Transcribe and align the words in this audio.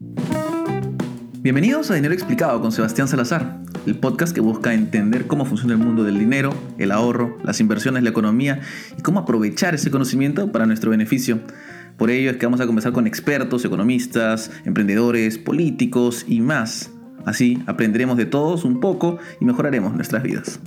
Bienvenidos 0.00 1.90
a 1.90 1.94
Dinero 1.94 2.14
Explicado 2.14 2.60
con 2.60 2.70
Sebastián 2.70 3.08
Salazar, 3.08 3.58
el 3.84 3.96
podcast 3.98 4.32
que 4.32 4.40
busca 4.40 4.72
entender 4.72 5.26
cómo 5.26 5.44
funciona 5.44 5.72
el 5.72 5.80
mundo 5.80 6.04
del 6.04 6.20
dinero, 6.20 6.54
el 6.78 6.92
ahorro, 6.92 7.36
las 7.42 7.58
inversiones, 7.58 8.04
la 8.04 8.10
economía 8.10 8.60
y 8.96 9.02
cómo 9.02 9.18
aprovechar 9.18 9.74
ese 9.74 9.90
conocimiento 9.90 10.52
para 10.52 10.66
nuestro 10.66 10.92
beneficio. 10.92 11.40
Por 11.96 12.10
ello 12.10 12.30
es 12.30 12.36
que 12.36 12.46
vamos 12.46 12.60
a 12.60 12.66
conversar 12.66 12.92
con 12.92 13.08
expertos, 13.08 13.64
economistas, 13.64 14.52
emprendedores, 14.64 15.36
políticos 15.36 16.24
y 16.28 16.42
más. 16.42 16.92
Así 17.24 17.60
aprenderemos 17.66 18.16
de 18.16 18.26
todos 18.26 18.64
un 18.64 18.78
poco 18.78 19.18
y 19.40 19.46
mejoraremos 19.46 19.94
nuestras 19.94 20.22
vidas. 20.22 20.60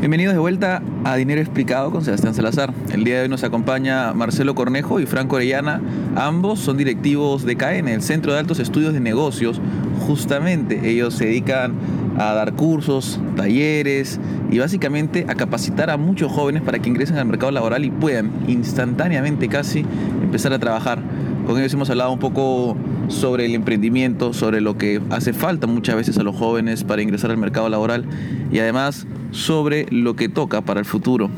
Bienvenidos 0.00 0.32
de 0.32 0.40
vuelta 0.40 0.80
a 1.04 1.16
Dinero 1.16 1.42
Explicado 1.42 1.90
con 1.90 2.02
Sebastián 2.02 2.32
Salazar. 2.32 2.72
El 2.90 3.04
día 3.04 3.16
de 3.16 3.22
hoy 3.24 3.28
nos 3.28 3.44
acompaña 3.44 4.14
Marcelo 4.14 4.54
Cornejo 4.54 4.98
y 4.98 5.04
Franco 5.04 5.36
Orellana. 5.36 5.82
Ambos 6.16 6.58
son 6.58 6.78
directivos 6.78 7.44
de 7.44 7.56
CAEN, 7.56 7.86
el 7.86 8.00
Centro 8.00 8.32
de 8.32 8.38
Altos 8.38 8.60
Estudios 8.60 8.94
de 8.94 9.00
Negocios. 9.00 9.60
Justamente 10.06 10.88
ellos 10.88 11.12
se 11.12 11.26
dedican 11.26 11.74
a 12.16 12.32
dar 12.32 12.54
cursos, 12.54 13.20
talleres 13.36 14.18
y 14.50 14.58
básicamente 14.58 15.26
a 15.28 15.34
capacitar 15.34 15.90
a 15.90 15.98
muchos 15.98 16.32
jóvenes 16.32 16.62
para 16.62 16.78
que 16.78 16.88
ingresen 16.88 17.18
al 17.18 17.26
mercado 17.26 17.52
laboral 17.52 17.84
y 17.84 17.90
puedan 17.90 18.30
instantáneamente 18.48 19.48
casi 19.48 19.84
empezar 20.22 20.54
a 20.54 20.58
trabajar. 20.58 21.00
Con 21.46 21.58
ellos 21.58 21.74
hemos 21.74 21.90
hablado 21.90 22.10
un 22.10 22.18
poco 22.18 22.74
sobre 23.10 23.44
el 23.44 23.54
emprendimiento, 23.54 24.32
sobre 24.32 24.60
lo 24.60 24.78
que 24.78 25.02
hace 25.10 25.32
falta 25.32 25.66
muchas 25.66 25.96
veces 25.96 26.16
a 26.18 26.22
los 26.22 26.34
jóvenes 26.36 26.84
para 26.84 27.02
ingresar 27.02 27.30
al 27.30 27.36
mercado 27.36 27.68
laboral 27.68 28.06
y 28.50 28.58
además 28.60 29.06
sobre 29.32 29.86
lo 29.90 30.16
que 30.16 30.28
toca 30.28 30.62
para 30.62 30.80
el 30.80 30.86
futuro. 30.86 31.28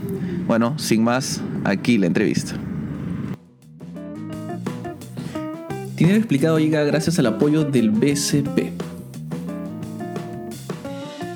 Bueno, 0.47 0.79
sin 0.79 1.03
más, 1.03 1.41
aquí 1.65 1.99
la 1.99 2.07
entrevista. 2.07 2.55
Dinero 5.97 6.19
explicado 6.19 6.59
llega 6.59 6.83
gracias 6.85 7.19
al 7.19 7.27
apoyo 7.27 7.65
del 7.65 7.91
BCP. 7.91 8.73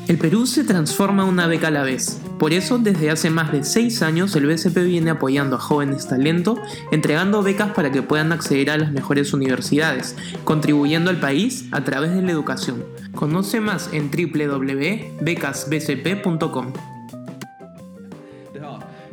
El 0.09 0.19
Perú 0.19 0.47
se 0.47 0.65
transforma 0.65 1.25
una 1.25 1.47
beca 1.47 1.69
a 1.69 1.71
la 1.71 1.83
vez. 1.83 2.21
Por 2.39 2.53
eso, 2.53 2.79
desde 2.79 3.11
hace 3.11 3.31
más 3.31 3.51
de 3.51 3.65
6 3.65 4.03
años, 4.03 4.37
el 4.37 4.47
BCP 4.47 4.85
viene 4.85 5.11
apoyando 5.11 5.57
a 5.57 5.59
jóvenes 5.59 6.07
talento, 6.07 6.61
entregando 6.93 7.43
becas 7.43 7.73
para 7.73 7.91
que 7.91 8.03
puedan 8.03 8.31
acceder 8.33 8.69
a 8.71 8.77
las 8.77 8.93
mejores 8.93 9.33
universidades, 9.33 10.15
contribuyendo 10.45 11.09
al 11.11 11.19
país 11.19 11.65
a 11.73 11.83
través 11.85 12.15
de 12.15 12.21
la 12.21 12.33
educación. 12.33 12.85
Conoce 13.15 13.61
más 13.61 13.89
en 13.93 14.11
www.becasbcp.com. 14.11 16.73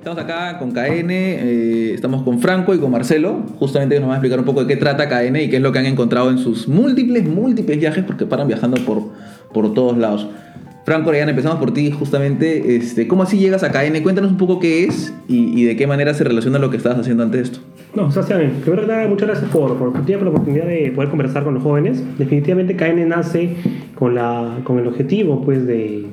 Estamos 0.03 0.21
acá 0.21 0.59
con 0.59 0.73
KN, 0.73 1.11
eh, 1.11 1.93
estamos 1.93 2.23
con 2.23 2.41
Franco 2.41 2.75
y 2.75 2.77
con 2.77 2.91
Marcelo, 2.91 3.41
justamente 3.57 3.97
nos 4.01 4.09
van 4.09 4.15
a 4.15 4.17
explicar 4.17 4.37
un 4.37 4.43
poco 4.43 4.59
de 4.59 4.67
qué 4.67 4.75
trata 4.75 5.07
KN 5.07 5.37
y 5.37 5.49
qué 5.49 5.55
es 5.55 5.61
lo 5.61 5.71
que 5.71 5.79
han 5.79 5.85
encontrado 5.85 6.29
en 6.29 6.39
sus 6.39 6.67
múltiples, 6.67 7.25
múltiples 7.25 7.79
viajes, 7.79 8.03
porque 8.03 8.25
paran 8.25 8.49
viajando 8.49 8.83
por, 8.83 9.01
por 9.53 9.73
todos 9.73 9.97
lados. 9.97 10.27
Franco 10.85 11.09
Orellana, 11.09 11.31
empezamos 11.31 11.59
por 11.59 11.73
ti 11.73 11.91
justamente. 11.91 12.75
Este, 12.75 13.07
¿Cómo 13.07 13.23
así 13.23 13.37
llegas 13.37 13.63
a 13.63 13.71
KN? 13.71 14.01
Cuéntanos 14.03 14.31
un 14.31 14.37
poco 14.37 14.59
qué 14.59 14.83
es 14.83 15.13
y, 15.27 15.63
de 15.63 15.75
qué 15.77 15.87
manera 15.87 16.13
se 16.13 16.23
relaciona 16.23 16.59
lo 16.59 16.69
que 16.69 16.77
estabas 16.77 16.99
haciendo 16.99 17.23
antes 17.23 17.39
de 17.39 17.43
esto. 17.45 17.59
No, 17.95 18.11
Sebastián, 18.11 18.51
primero 18.61 19.09
muchas 19.09 19.29
gracias 19.29 19.49
por, 19.51 19.77
por, 19.77 19.93
por 19.93 20.09
la 20.09 20.29
oportunidad 20.29 20.65
de 20.65 20.91
poder 20.93 21.09
conversar 21.09 21.43
con 21.43 21.53
los 21.53 21.63
jóvenes. 21.63 22.03
Definitivamente 22.17 22.75
KN 22.75 23.07
nace 23.07 23.55
con, 23.95 24.15
la, 24.15 24.59
con 24.65 24.79
el 24.79 24.87
objetivo 24.87 25.43
pues, 25.45 25.65
de 25.65 26.05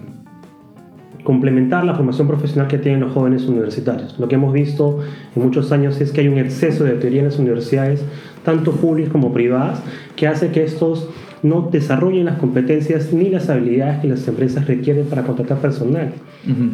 complementar 1.24 1.84
la 1.84 1.94
formación 1.94 2.28
profesional 2.28 2.68
que 2.68 2.78
tienen 2.78 3.00
los 3.00 3.12
jóvenes 3.12 3.46
universitarios. 3.46 4.18
Lo 4.18 4.28
que 4.28 4.36
hemos 4.36 4.52
visto 4.52 5.00
en 5.34 5.42
muchos 5.42 5.72
años 5.72 6.00
es 6.00 6.12
que 6.12 6.20
hay 6.20 6.28
un 6.28 6.38
exceso 6.38 6.84
de 6.84 6.92
teoría 6.92 7.20
en 7.20 7.26
las 7.26 7.38
universidades, 7.38 8.04
tanto 8.44 8.72
públicas 8.72 9.10
como 9.10 9.32
privadas, 9.32 9.82
que 10.16 10.28
hace 10.28 10.50
que 10.50 10.62
estos 10.62 11.08
no 11.42 11.68
desarrollen 11.70 12.26
las 12.26 12.38
competencias 12.38 13.12
ni 13.12 13.28
las 13.30 13.48
habilidades 13.48 14.00
que 14.00 14.08
las 14.08 14.26
empresas 14.28 14.66
requieren 14.66 15.06
para 15.06 15.22
contratar 15.22 15.58
personal. 15.58 16.12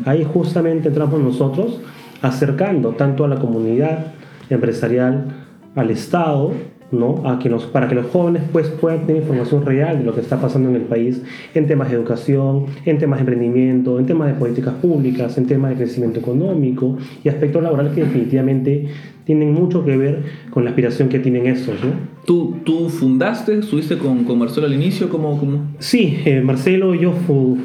Ahí 0.04 0.24
justamente 0.24 0.88
entramos 0.88 1.20
nosotros 1.20 1.80
acercando 2.22 2.90
tanto 2.90 3.24
a 3.24 3.28
la 3.28 3.36
comunidad 3.36 4.12
empresarial, 4.50 5.26
al 5.74 5.90
Estado, 5.90 6.52
¿no? 6.92 7.22
A 7.28 7.38
que 7.38 7.50
para 7.72 7.88
que 7.88 7.94
los 7.94 8.06
jóvenes 8.06 8.42
pues, 8.52 8.68
puedan 8.68 9.06
tener 9.06 9.22
información 9.22 9.64
real 9.64 9.98
de 9.98 10.04
lo 10.04 10.14
que 10.14 10.20
está 10.20 10.40
pasando 10.40 10.68
en 10.68 10.76
el 10.76 10.82
país 10.82 11.22
en 11.54 11.66
temas 11.66 11.90
de 11.90 11.96
educación, 11.96 12.66
en 12.84 12.98
temas 12.98 13.18
de 13.18 13.22
emprendimiento, 13.22 13.98
en 13.98 14.06
temas 14.06 14.28
de 14.28 14.34
políticas 14.34 14.74
públicas, 14.74 15.36
en 15.38 15.46
temas 15.46 15.70
de 15.70 15.76
crecimiento 15.76 16.20
económico 16.20 16.96
y 17.24 17.28
aspectos 17.28 17.62
laborales 17.62 17.92
que 17.92 18.02
definitivamente 18.02 18.88
tienen 19.24 19.52
mucho 19.52 19.84
que 19.84 19.96
ver 19.96 20.22
con 20.50 20.62
la 20.62 20.70
aspiración 20.70 21.08
que 21.08 21.18
tienen 21.18 21.46
estos. 21.46 21.74
¿no? 21.82 21.90
¿Tú, 22.24 22.58
¿Tú 22.64 22.88
fundaste, 22.88 23.58
estuviste 23.58 23.98
con, 23.98 24.22
con 24.22 24.38
Marcelo 24.38 24.66
al 24.66 24.74
inicio? 24.74 25.08
¿Cómo, 25.08 25.36
cómo? 25.38 25.66
Sí, 25.80 26.18
eh, 26.24 26.40
Marcelo 26.42 26.94
y 26.94 27.00
yo 27.00 27.12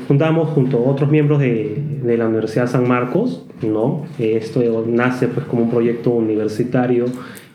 fundamos 0.08 0.50
junto 0.50 0.80
a 0.80 0.90
otros 0.90 1.12
miembros 1.12 1.40
de, 1.40 1.78
de 2.04 2.18
la 2.18 2.28
Universidad 2.28 2.68
San 2.68 2.88
Marcos. 2.88 3.46
¿no? 3.62 4.06
Esto 4.18 4.86
nace 4.88 5.28
pues, 5.28 5.46
como 5.46 5.64
un 5.64 5.70
proyecto 5.70 6.12
universitario 6.12 7.06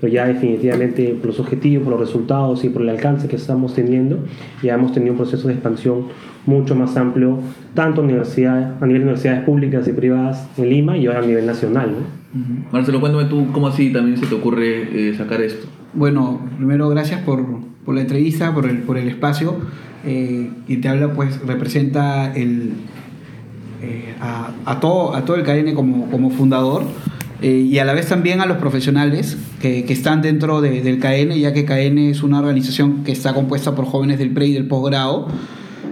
pero 0.00 0.12
ya 0.12 0.26
definitivamente 0.26 1.14
por 1.14 1.26
los 1.26 1.40
objetivos, 1.40 1.84
por 1.84 1.92
los 1.92 2.00
resultados 2.00 2.64
y 2.64 2.68
por 2.68 2.82
el 2.82 2.90
alcance 2.90 3.28
que 3.28 3.36
estamos 3.36 3.74
teniendo, 3.74 4.18
ya 4.62 4.74
hemos 4.74 4.92
tenido 4.92 5.12
un 5.12 5.18
proceso 5.18 5.48
de 5.48 5.54
expansión 5.54 6.08
mucho 6.44 6.74
más 6.74 6.96
amplio, 6.96 7.40
tanto 7.74 8.00
a, 8.00 8.04
universidad, 8.04 8.76
a 8.80 8.86
nivel 8.86 9.02
de 9.02 9.08
universidades 9.08 9.44
públicas 9.44 9.88
y 9.88 9.92
privadas 9.92 10.48
en 10.56 10.68
Lima 10.68 10.96
y 10.96 11.06
ahora 11.06 11.20
a 11.20 11.26
nivel 11.26 11.46
nacional. 11.46 11.90
¿no? 11.90 12.26
Marcelo, 12.70 13.00
cuéntame 13.00 13.24
tú 13.24 13.46
cómo 13.52 13.68
así 13.68 13.92
también 13.92 14.16
se 14.16 14.26
te 14.26 14.34
ocurre 14.34 15.08
eh, 15.10 15.14
sacar 15.14 15.40
esto. 15.40 15.66
Bueno, 15.94 16.40
primero 16.56 16.88
gracias 16.88 17.22
por, 17.22 17.44
por, 17.84 17.94
la 17.94 18.02
entrevista, 18.02 18.54
por 18.54 18.66
el, 18.66 18.78
por 18.78 18.98
el 18.98 19.08
espacio. 19.08 19.56
Eh, 20.04 20.50
y 20.68 20.76
te 20.76 20.88
habla, 20.88 21.12
pues 21.14 21.40
representa 21.44 22.32
el, 22.34 22.74
eh, 23.82 24.14
a, 24.20 24.50
a, 24.64 24.78
todo, 24.78 25.16
a 25.16 25.24
todo 25.24 25.36
el 25.36 25.42
KN 25.42 25.74
como, 25.74 26.10
como 26.10 26.30
fundador. 26.30 26.84
Eh, 27.42 27.66
y 27.70 27.78
a 27.78 27.84
la 27.84 27.92
vez 27.92 28.06
también 28.06 28.40
a 28.40 28.46
los 28.46 28.56
profesionales 28.56 29.36
que, 29.60 29.84
que 29.84 29.92
están 29.92 30.22
dentro 30.22 30.60
de, 30.60 30.80
del 30.80 30.98
KN, 30.98 31.38
ya 31.38 31.52
que 31.52 31.64
KN 31.66 31.98
es 31.98 32.22
una 32.22 32.38
organización 32.38 33.04
que 33.04 33.12
está 33.12 33.34
compuesta 33.34 33.74
por 33.74 33.84
jóvenes 33.84 34.18
del 34.18 34.30
pre 34.30 34.46
y 34.46 34.54
del 34.54 34.66
posgrado. 34.66 35.28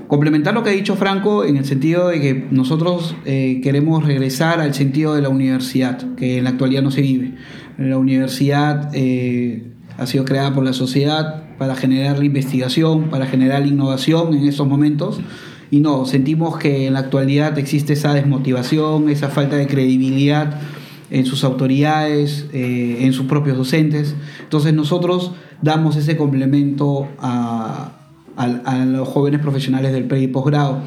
Complementar 0.09 0.55
lo 0.55 0.63
que 0.63 0.71
ha 0.71 0.73
dicho 0.73 0.97
Franco 0.97 1.45
en 1.45 1.57
el 1.57 1.65
sentido 1.65 2.09
de 2.09 2.21
que 2.21 2.47
nosotros 2.51 3.15
eh, 3.25 3.61
queremos 3.63 4.05
regresar 4.05 4.61
al 4.61 4.75
sentido 4.75 5.15
de 5.15 5.23
la 5.23 5.29
universidad, 5.29 5.99
que 6.15 6.39
en 6.39 6.45
la 6.45 6.51
actualidad 6.51 6.83
no 6.83 6.91
se 6.91 7.03
vive. 7.03 7.35
La 7.79 7.99
universidad 7.99 8.91
eh, 8.95 9.73
ha 9.99 10.07
sido 10.07 10.25
creada 10.25 10.55
por 10.55 10.65
la 10.65 10.73
sociedad 10.73 11.45
para 11.59 11.75
generar 11.75 12.19
la 12.19 12.25
investigación, 12.25 13.11
para 13.11 13.27
generar 13.27 13.67
innovación 13.67 14.35
en 14.35 14.47
estos 14.47 14.67
momentos. 14.67 15.21
Y 15.71 15.81
no, 15.81 16.07
sentimos 16.07 16.59
que 16.59 16.87
en 16.87 16.93
la 16.93 17.01
actualidad 17.01 17.59
existe 17.59 17.95
esa 17.95 18.15
desmotivación, 18.15 19.09
esa 19.09 19.29
falta 19.29 19.57
de 19.57 19.67
credibilidad 19.67 20.61
en 21.15 21.27
sus 21.27 21.45
autoridades, 21.45 22.47
eh, 22.53 22.99
en 23.03 23.13
sus 23.13 23.27
propios 23.27 23.57
docentes. 23.57 24.17
Entonces 24.43 24.75
nosotros 24.75 25.31
damos 25.63 25.95
ese 25.95 26.17
complemento 26.17 27.09
a, 27.21 27.93
los 28.87 29.09
jóvenes 29.09 29.41
profesionales 29.41 29.93
del 29.93 30.05
pre 30.05 30.21
y 30.21 30.27
posgrado. 30.27 30.81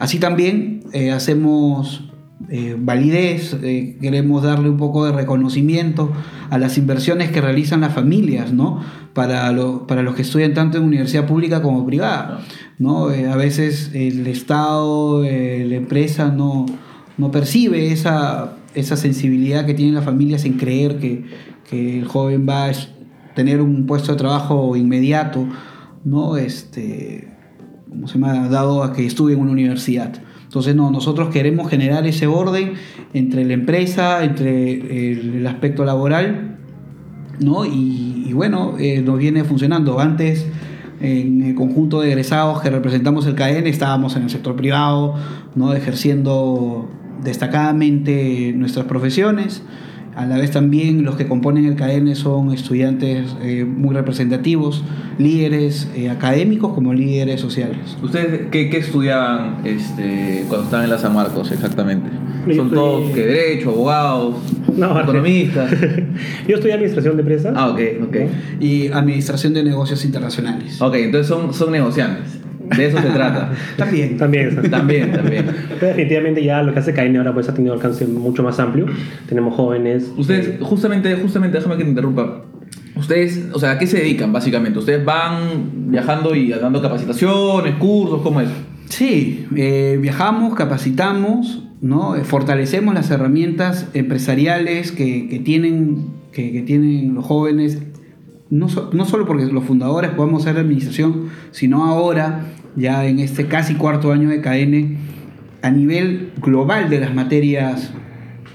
Así 0.00 0.18
también 0.18 0.82
eh, 0.92 1.12
hacemos 1.12 2.10
eh, 2.50 2.74
validez, 2.76 3.56
queremos 4.00 4.42
darle 4.42 4.68
un 4.68 4.78
poco 4.78 5.06
de 5.06 5.12
reconocimiento 5.12 6.10
a 6.50 6.58
las 6.58 6.76
inversiones 6.76 7.30
que 7.30 7.40
realizan 7.40 7.82
las 7.82 7.94
familias, 7.94 8.52
¿no? 8.52 8.82
Para, 9.12 9.52
para 9.86 10.02
los 10.02 10.16
que 10.16 10.22
estudian 10.22 10.54
tanto 10.54 10.78
en 10.78 10.84
universidad 10.84 11.24
pública 11.24 11.62
como 11.62 11.86
privada, 11.86 12.40
¿no? 12.78 13.06
a 13.06 13.36
veces 13.36 13.90
el 13.94 14.26
Estado, 14.26 15.22
la 15.22 15.28
empresa 15.76 16.30
no, 16.30 16.66
no 17.16 17.30
percibe 17.32 17.90
esa 17.90 18.57
esa 18.78 18.96
sensibilidad 18.96 19.66
que 19.66 19.74
tienen 19.74 19.94
las 19.94 20.04
familias 20.04 20.44
en 20.44 20.54
creer 20.54 20.98
que, 20.98 21.24
que 21.68 21.98
el 21.98 22.06
joven 22.06 22.46
va 22.48 22.66
a 22.66 22.72
tener 23.34 23.60
un 23.60 23.86
puesto 23.86 24.12
de 24.12 24.18
trabajo 24.18 24.76
inmediato, 24.76 25.46
¿no? 26.04 26.36
Este, 26.36 27.28
como 27.88 28.08
se 28.08 28.18
me 28.18 28.28
ha 28.28 28.48
dado 28.48 28.82
a 28.82 28.92
que 28.92 29.06
estudie 29.06 29.34
en 29.34 29.40
una 29.40 29.52
universidad. 29.52 30.12
Entonces, 30.42 30.74
no, 30.74 30.90
nosotros 30.90 31.28
queremos 31.28 31.68
generar 31.68 32.06
ese 32.06 32.26
orden 32.26 32.72
entre 33.12 33.44
la 33.44 33.52
empresa, 33.52 34.24
entre 34.24 35.12
el, 35.12 35.46
aspecto 35.46 35.84
laboral, 35.84 36.56
¿no? 37.38 37.66
Y, 37.66 38.32
bueno, 38.32 38.76
eh, 38.78 39.02
nos 39.02 39.18
viene 39.18 39.44
funcionando. 39.44 40.00
Antes, 40.00 40.46
en 41.00 41.42
el 41.42 41.54
conjunto 41.54 42.00
de 42.00 42.08
egresados 42.08 42.62
que 42.62 42.70
representamos 42.70 43.26
el 43.26 43.34
CAEN, 43.34 43.66
estábamos 43.66 44.16
en 44.16 44.22
el 44.22 44.30
sector 44.30 44.56
privado, 44.56 45.16
¿no? 45.54 45.74
Ejerciendo 45.74 46.88
destacadamente 47.22 48.52
nuestras 48.56 48.86
profesiones. 48.86 49.62
A 50.16 50.26
la 50.26 50.36
vez 50.36 50.50
también 50.50 51.04
los 51.04 51.14
que 51.14 51.28
componen 51.28 51.64
el 51.66 51.76
KN 51.76 52.16
son 52.16 52.52
estudiantes 52.52 53.36
eh, 53.40 53.64
muy 53.64 53.94
representativos, 53.94 54.82
líderes 55.16 55.88
eh, 55.94 56.10
académicos 56.10 56.72
como 56.74 56.92
líderes 56.92 57.40
sociales. 57.40 57.96
¿Ustedes 58.02 58.48
qué, 58.50 58.68
qué 58.68 58.78
estudiaban 58.78 59.58
este, 59.64 60.44
cuando 60.48 60.64
estaban 60.64 60.86
en 60.86 60.90
la 60.90 60.98
San 60.98 61.14
Marcos 61.14 61.52
exactamente? 61.52 62.08
Yo 62.48 62.54
¿Son 62.56 62.66
estudié- 62.66 62.74
todos 62.74 63.10
que 63.12 63.26
derecho, 63.26 63.70
abogados, 63.70 64.34
No, 64.76 64.98
economistas? 65.00 65.70
Yo 66.48 66.54
estudié 66.56 66.72
administración 66.74 67.14
de 67.16 67.20
empresas. 67.22 67.52
ah, 67.56 67.68
ok, 67.68 67.80
ok. 68.08 68.16
Y 68.60 68.88
Administración 68.88 69.54
de 69.54 69.62
Negocios 69.62 70.04
Internacionales. 70.04 70.82
Ok, 70.82 70.94
entonces 70.96 71.28
son, 71.28 71.54
son 71.54 71.70
negociantes. 71.70 72.40
De 72.76 72.86
eso 72.86 72.98
se 73.00 73.08
trata. 73.10 73.52
También. 73.76 74.16
También. 74.16 74.70
También, 74.70 75.12
también. 75.12 75.46
Pero 75.80 75.86
definitivamente 75.88 76.42
ya 76.44 76.62
lo 76.62 76.72
que 76.72 76.80
hace 76.80 76.92
KN 76.94 77.16
ahora 77.16 77.32
pues 77.34 77.48
ha 77.48 77.54
tenido 77.54 77.74
alcance 77.74 78.06
mucho 78.06 78.42
más 78.42 78.58
amplio. 78.60 78.86
Tenemos 79.28 79.54
jóvenes. 79.54 80.12
Ustedes, 80.16 80.58
justamente, 80.60 81.14
justamente, 81.16 81.56
déjame 81.58 81.76
que 81.76 81.84
te 81.84 81.90
interrumpa. 81.90 82.42
Ustedes, 82.96 83.48
o 83.52 83.58
sea, 83.60 83.72
¿a 83.72 83.78
qué 83.78 83.86
se 83.86 83.98
dedican 83.98 84.32
básicamente? 84.32 84.78
¿Ustedes 84.78 85.04
van 85.04 85.90
viajando 85.90 86.34
y 86.34 86.50
dando 86.50 86.82
capacitaciones, 86.82 87.76
cursos? 87.76 88.22
¿Cómo 88.22 88.40
es? 88.40 88.48
Sí, 88.86 89.46
eh, 89.54 89.98
viajamos, 90.00 90.54
capacitamos, 90.54 91.62
¿no? 91.80 92.16
Eh, 92.16 92.24
fortalecemos 92.24 92.94
las 92.94 93.10
herramientas 93.10 93.86
empresariales 93.94 94.90
que, 94.92 95.28
que 95.28 95.38
tienen, 95.38 96.06
que, 96.32 96.50
que 96.50 96.62
tienen 96.62 97.14
los 97.14 97.24
jóvenes, 97.24 97.78
no, 98.50 98.68
so- 98.68 98.90
no 98.92 99.04
solo 99.04 99.26
porque 99.26 99.44
los 99.46 99.62
fundadores 99.64 100.10
podamos 100.12 100.42
hacer 100.42 100.54
la 100.56 100.62
administración, 100.62 101.26
sino 101.52 101.84
ahora, 101.84 102.46
ya 102.78 103.04
en 103.06 103.18
este 103.18 103.46
casi 103.46 103.74
cuarto 103.74 104.12
año 104.12 104.30
de 104.30 104.40
KN, 104.40 104.96
a 105.62 105.70
nivel 105.70 106.30
global 106.40 106.88
de 106.88 107.00
las 107.00 107.14
materias 107.14 107.90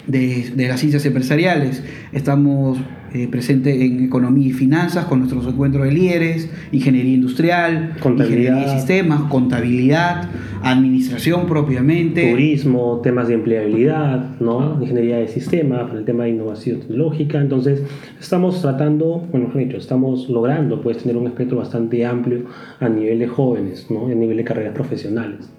de, 0.07 0.51
las 0.55 0.79
ciencias 0.79 1.05
empresariales. 1.05 1.83
Estamos 2.11 2.79
eh, 3.13 3.27
presentes 3.27 3.79
en 3.79 4.03
economía 4.03 4.47
y 4.47 4.53
finanzas 4.53 5.05
con 5.05 5.19
nuestros 5.19 5.45
encuentros 5.45 5.85
de 5.85 5.91
líderes, 5.91 6.49
ingeniería 6.71 7.13
industrial, 7.13 7.95
ingeniería 8.03 8.55
de 8.55 8.69
sistemas, 8.69 9.29
contabilidad, 9.29 10.29
administración 10.63 11.45
propiamente. 11.45 12.31
turismo, 12.31 13.01
temas 13.03 13.27
de 13.27 13.35
empleabilidad, 13.35 14.39
¿no? 14.39 14.79
ingeniería 14.81 15.17
de 15.17 15.27
sistema, 15.27 15.85
para 15.87 15.99
el 15.99 16.05
tema 16.05 16.23
de 16.23 16.31
innovación 16.31 16.79
tecnológica. 16.79 17.39
Entonces, 17.39 17.83
estamos 18.19 18.61
tratando, 18.61 19.27
bueno, 19.31 19.51
dicho, 19.53 19.77
estamos 19.77 20.27
logrando 20.29 20.81
pues, 20.81 20.97
tener 20.97 21.15
un 21.15 21.27
espectro 21.27 21.57
bastante 21.57 22.05
amplio 22.05 22.45
a 22.79 22.89
nivel 22.89 23.19
de 23.19 23.27
jóvenes, 23.27 23.87
¿no? 23.89 24.07
a 24.07 24.15
nivel 24.15 24.37
de 24.37 24.43
carreras 24.43 24.73
profesionales. 24.73 25.49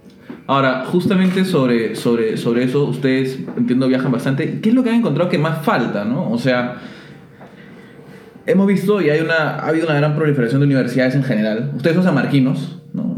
Ahora, 0.46 0.84
justamente 0.84 1.44
sobre, 1.44 1.94
sobre, 1.94 2.36
sobre 2.36 2.64
eso, 2.64 2.84
ustedes, 2.84 3.38
entiendo, 3.56 3.88
viajan 3.88 4.12
bastante. 4.12 4.60
¿Qué 4.60 4.70
es 4.70 4.74
lo 4.74 4.82
que 4.82 4.90
han 4.90 4.96
encontrado 4.96 5.30
que 5.30 5.38
más 5.38 5.64
falta, 5.64 6.04
no? 6.04 6.30
O 6.30 6.36
sea, 6.36 6.76
hemos 8.46 8.66
visto 8.66 9.00
y 9.00 9.10
hay 9.10 9.20
una, 9.20 9.56
ha 9.56 9.68
habido 9.68 9.86
una 9.86 9.96
gran 9.96 10.14
proliferación 10.14 10.60
de 10.60 10.66
universidades 10.66 11.14
en 11.14 11.22
general. 11.22 11.72
Ustedes 11.76 11.96
son 11.96 12.04
samarquinos, 12.04 12.80
¿no? 12.92 13.16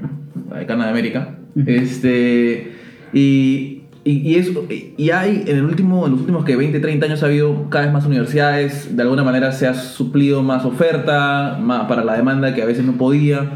Decana 0.58 0.84
de 0.84 0.90
América. 0.90 1.36
Este, 1.66 2.72
y, 3.12 3.82
y, 4.04 4.12
y 4.12 4.34
eso, 4.36 4.64
y 4.68 5.10
hay 5.10 5.44
en, 5.46 5.56
el 5.56 5.64
último, 5.64 6.06
en 6.06 6.12
los 6.12 6.20
últimos 6.20 6.44
que 6.44 6.56
20, 6.56 6.80
30 6.80 7.06
años 7.06 7.22
ha 7.22 7.26
habido 7.26 7.68
cada 7.70 7.86
vez 7.86 7.92
más 7.92 8.06
universidades. 8.06 8.96
De 8.96 9.02
alguna 9.02 9.24
manera 9.24 9.52
se 9.52 9.66
ha 9.66 9.74
suplido 9.74 10.42
más 10.42 10.64
oferta 10.64 11.58
más 11.60 11.86
para 11.86 12.04
la 12.04 12.16
demanda 12.16 12.54
que 12.54 12.62
a 12.62 12.66
veces 12.66 12.84
no 12.84 12.92
podía. 12.92 13.50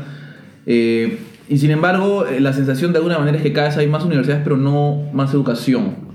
Eh, 0.67 1.19
y 1.49 1.59
sin 1.59 1.71
embargo, 1.71 2.27
eh, 2.27 2.41
la 2.41 2.53
sensación 2.53 2.93
de 2.93 2.99
alguna 2.99 3.19
manera 3.19 3.37
es 3.37 3.43
que 3.43 3.53
cada 3.53 3.69
vez 3.69 3.77
hay 3.77 3.89
más 3.89 4.05
universidades, 4.05 4.43
pero 4.45 4.57
no 4.57 5.09
más 5.13 5.33
educación. 5.35 6.10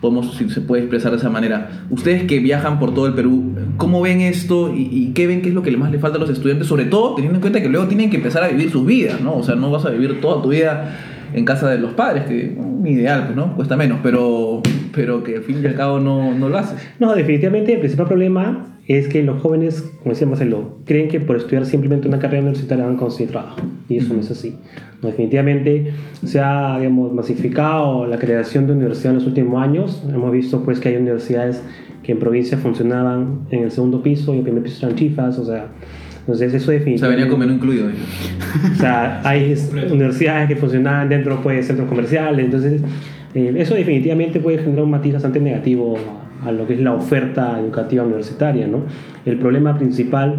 Podemos, 0.00 0.36
si 0.36 0.48
se 0.48 0.60
puede 0.60 0.82
expresar 0.82 1.10
de 1.10 1.18
esa 1.18 1.30
manera. 1.30 1.84
Ustedes 1.90 2.24
que 2.24 2.38
viajan 2.38 2.78
por 2.78 2.94
todo 2.94 3.06
el 3.06 3.14
Perú, 3.14 3.54
¿cómo 3.76 4.00
ven 4.00 4.20
esto 4.20 4.74
y, 4.74 4.88
y 4.92 5.12
qué 5.12 5.26
ven 5.26 5.42
que 5.42 5.48
es 5.48 5.54
lo 5.54 5.62
que 5.62 5.76
más 5.76 5.90
le 5.90 5.98
falta 5.98 6.18
a 6.18 6.20
los 6.20 6.30
estudiantes? 6.30 6.66
Sobre 6.68 6.84
todo 6.84 7.14
teniendo 7.14 7.36
en 7.36 7.40
cuenta 7.40 7.60
que 7.60 7.68
luego 7.68 7.86
tienen 7.86 8.10
que 8.10 8.16
empezar 8.16 8.44
a 8.44 8.48
vivir 8.48 8.70
sus 8.70 8.86
vidas, 8.86 9.20
¿no? 9.20 9.36
O 9.36 9.42
sea, 9.42 9.54
no 9.54 9.70
vas 9.70 9.84
a 9.84 9.90
vivir 9.90 10.20
toda 10.20 10.42
tu 10.42 10.50
vida 10.50 11.17
en 11.32 11.44
casa 11.44 11.68
de 11.68 11.78
los 11.78 11.92
padres, 11.94 12.24
que 12.24 12.56
un 12.58 12.86
ideal, 12.86 13.24
pues, 13.24 13.36
¿no? 13.36 13.54
Cuesta 13.56 13.76
menos, 13.76 14.00
pero, 14.02 14.62
pero 14.94 15.22
que 15.22 15.36
al 15.36 15.42
fin 15.42 15.60
y 15.62 15.66
al 15.66 15.74
cabo 15.74 16.00
no, 16.00 16.34
no 16.34 16.48
lo 16.48 16.58
haces. 16.58 16.78
No, 16.98 17.14
definitivamente 17.14 17.74
el 17.74 17.80
principal 17.80 18.06
problema 18.06 18.78
es 18.88 19.06
que 19.08 19.22
los 19.22 19.42
jóvenes, 19.42 19.82
como 19.98 20.14
decía 20.14 20.26
Marcelo, 20.26 20.78
creen 20.86 21.08
que 21.08 21.20
por 21.20 21.36
estudiar 21.36 21.66
simplemente 21.66 22.08
una 22.08 22.18
carrera 22.18 22.40
universitaria 22.42 22.86
van 22.86 22.96
a 22.96 22.98
conseguir 22.98 23.30
trabajo. 23.30 23.60
Y 23.86 23.98
eso 23.98 24.14
no 24.14 24.20
es 24.20 24.30
así. 24.30 24.56
No, 25.02 25.08
definitivamente 25.08 25.92
se 26.24 26.40
ha 26.40 26.78
digamos, 26.78 27.12
masificado 27.12 28.06
la 28.06 28.18
creación 28.18 28.66
de 28.66 28.72
universidades 28.72 29.10
en 29.10 29.14
los 29.16 29.26
últimos 29.26 29.62
años. 29.62 30.02
Hemos 30.08 30.32
visto 30.32 30.64
pues, 30.64 30.80
que 30.80 30.88
hay 30.88 30.96
universidades 30.96 31.62
que 32.02 32.12
en 32.12 32.18
provincia 32.18 32.56
funcionaban 32.56 33.40
en 33.50 33.64
el 33.64 33.70
segundo 33.70 34.02
piso 34.02 34.32
y 34.32 34.38
en 34.38 34.38
el 34.38 34.44
primer 34.44 34.62
piso 34.62 34.86
eran 34.86 34.96
chifas. 34.96 35.38
O 35.38 35.44
sea, 35.44 35.66
entonces 36.28 36.52
eso 36.52 36.64
O 36.64 36.64
sea, 36.66 36.78
definitivamente... 36.78 37.16
venía 37.24 37.30
con 37.30 37.40
menú 37.40 37.54
incluido. 37.54 37.88
digo. 37.88 37.98
O 38.72 38.76
sea, 38.76 39.20
hay 39.24 39.52
es- 39.52 39.72
universidades 39.90 40.46
que 40.48 40.56
funcionaban 40.56 41.08
dentro 41.08 41.40
pues, 41.42 41.56
de 41.56 41.62
centros 41.62 41.88
comerciales, 41.88 42.44
entonces 42.44 42.82
eh, 43.34 43.54
eso 43.56 43.74
definitivamente 43.74 44.38
puede 44.38 44.58
generar 44.58 44.84
un 44.84 44.90
matiz 44.90 45.14
bastante 45.14 45.40
negativo 45.40 45.96
a, 46.44 46.48
a 46.48 46.52
lo 46.52 46.66
que 46.66 46.74
es 46.74 46.80
la 46.80 46.92
oferta 46.92 47.58
educativa 47.58 48.04
universitaria. 48.04 48.66
¿no? 48.66 48.82
El 49.24 49.38
problema 49.38 49.76
principal, 49.78 50.36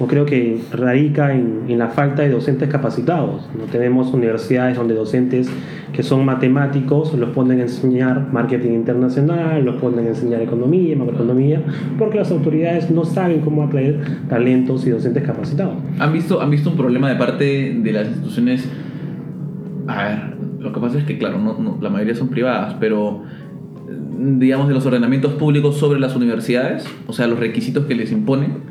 yo 0.00 0.06
creo 0.06 0.24
que 0.24 0.58
radica 0.72 1.34
en, 1.34 1.64
en 1.68 1.78
la 1.78 1.88
falta 1.88 2.22
de 2.22 2.30
docentes 2.30 2.68
capacitados. 2.70 3.48
¿no? 3.56 3.64
Tenemos 3.70 4.12
universidades 4.14 4.76
donde 4.78 4.94
docentes 4.94 5.48
que 5.92 6.02
son 6.02 6.24
matemáticos 6.24 7.12
los 7.14 7.30
ponen 7.30 7.58
a 7.58 7.62
enseñar 7.62 8.32
marketing 8.32 8.70
internacional, 8.70 9.62
los 9.64 9.76
ponen 9.80 10.06
a 10.06 10.08
enseñar 10.08 10.40
economía, 10.40 10.96
macroeconomía, 10.96 11.62
porque 11.98 12.18
las 12.18 12.30
autoridades 12.30 12.90
no 12.90 13.04
saben 13.04 13.40
cómo 13.42 13.62
atraer 13.64 14.00
talentos 14.28 14.86
y 14.86 14.90
docentes 14.90 15.22
capacitados. 15.22 15.74
¿Han 15.98 16.12
visto, 16.12 16.40
¿Han 16.40 16.50
visto 16.50 16.70
un 16.70 16.76
problema 16.76 17.08
de 17.10 17.16
parte 17.16 17.76
de 17.82 17.92
las 17.92 18.06
instituciones? 18.08 18.66
A 19.86 20.04
ver, 20.04 20.18
lo 20.60 20.72
que 20.72 20.80
pasa 20.80 20.98
es 20.98 21.04
que, 21.04 21.18
claro, 21.18 21.38
no, 21.38 21.58
no- 21.58 21.78
la 21.80 21.90
mayoría 21.90 22.14
son 22.14 22.28
privadas, 22.28 22.74
pero 22.80 23.22
eh, 23.88 23.92
digamos 24.38 24.68
de 24.68 24.74
los 24.74 24.86
ordenamientos 24.86 25.32
públicos 25.34 25.76
sobre 25.76 25.98
las 26.00 26.14
universidades, 26.16 26.86
o 27.06 27.12
sea, 27.12 27.26
los 27.26 27.38
requisitos 27.38 27.84
que 27.86 27.94
les 27.94 28.12
imponen. 28.12 28.70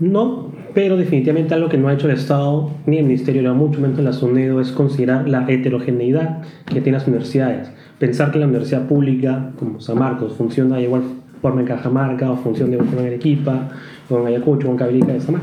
No, 0.00 0.49
pero 0.74 0.96
definitivamente 0.96 1.54
algo 1.54 1.68
que 1.68 1.78
no 1.78 1.88
ha 1.88 1.94
hecho 1.94 2.08
el 2.08 2.14
Estado 2.14 2.70
ni 2.86 2.98
el 2.98 3.04
Ministerio, 3.04 3.42
ni 3.42 3.58
mucho 3.58 3.80
menos 3.80 3.98
la 3.98 4.12
SUNEDO, 4.12 4.60
es 4.60 4.72
considerar 4.72 5.28
la 5.28 5.44
heterogeneidad 5.48 6.42
que 6.66 6.80
tienen 6.80 6.94
las 6.94 7.06
universidades. 7.06 7.70
Pensar 7.98 8.30
que 8.30 8.38
la 8.38 8.46
universidad 8.46 8.86
pública, 8.86 9.52
como 9.58 9.80
San 9.80 9.98
Marcos, 9.98 10.34
funciona 10.34 10.76
de 10.76 10.82
igual 10.82 11.02
forma 11.42 11.60
en 11.60 11.66
Cajamarca, 11.66 12.30
o 12.30 12.36
funciona 12.36 12.70
de 12.70 12.76
igual 12.76 12.88
forma 12.88 13.02
en 13.02 13.08
Arequipa, 13.08 13.68
o 14.08 14.18
en 14.18 14.26
Ayacucho, 14.26 14.68
o 14.68 14.70
en 14.72 14.76
Cabirica 14.76 15.12
de 15.12 15.20
Samar. 15.20 15.42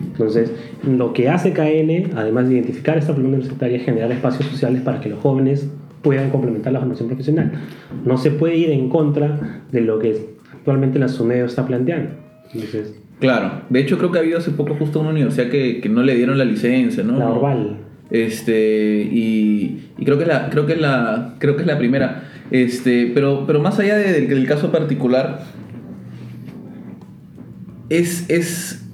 Entonces, 0.00 0.52
lo 0.86 1.12
que 1.12 1.28
hace 1.28 1.52
KN, 1.52 2.16
además 2.16 2.48
de 2.48 2.54
identificar 2.54 2.98
esta 2.98 3.12
problema 3.12 3.36
universitaria, 3.36 3.78
es 3.78 3.84
generar 3.84 4.12
espacios 4.12 4.48
sociales 4.48 4.82
para 4.82 5.00
que 5.00 5.08
los 5.08 5.20
jóvenes 5.20 5.68
puedan 6.02 6.30
complementar 6.30 6.72
la 6.72 6.80
formación 6.80 7.08
profesional. 7.08 7.52
No 8.04 8.18
se 8.18 8.30
puede 8.30 8.56
ir 8.56 8.70
en 8.70 8.88
contra 8.88 9.62
de 9.70 9.80
lo 9.80 9.98
que 9.98 10.34
actualmente 10.52 10.98
la 10.98 11.08
SUNEDO 11.08 11.46
está 11.46 11.66
planteando. 11.66 12.10
Entonces, 12.52 12.94
Claro, 13.22 13.62
de 13.70 13.80
hecho 13.80 13.96
creo 13.98 14.10
que 14.10 14.18
ha 14.18 14.20
habido 14.20 14.38
hace 14.38 14.50
poco 14.50 14.74
justo 14.74 14.98
una 15.00 15.10
universidad 15.10 15.48
que, 15.48 15.80
que 15.80 15.88
no 15.88 16.02
le 16.02 16.14
dieron 16.16 16.36
la 16.36 16.44
licencia, 16.44 17.02
¿no? 17.04 17.18
la 17.18 17.28
Orval. 17.30 17.76
Este, 18.10 19.08
y, 19.10 19.90
y 19.96 20.04
creo 20.04 20.18
que 20.18 20.24
es 20.24 20.28
la, 20.28 20.50
creo 20.50 20.66
que 20.66 20.72
es 20.74 20.80
la, 20.80 21.36
creo 21.38 21.54
que 21.56 21.62
es 21.62 21.66
la 21.68 21.78
primera. 21.78 22.24
Este, 22.50 23.10
pero, 23.14 23.44
pero 23.46 23.60
más 23.60 23.78
allá 23.78 23.96
de- 23.96 24.12
del, 24.12 24.28
del 24.28 24.46
caso 24.46 24.70
particular, 24.70 25.40
es, 27.88 28.28
es, 28.28 28.84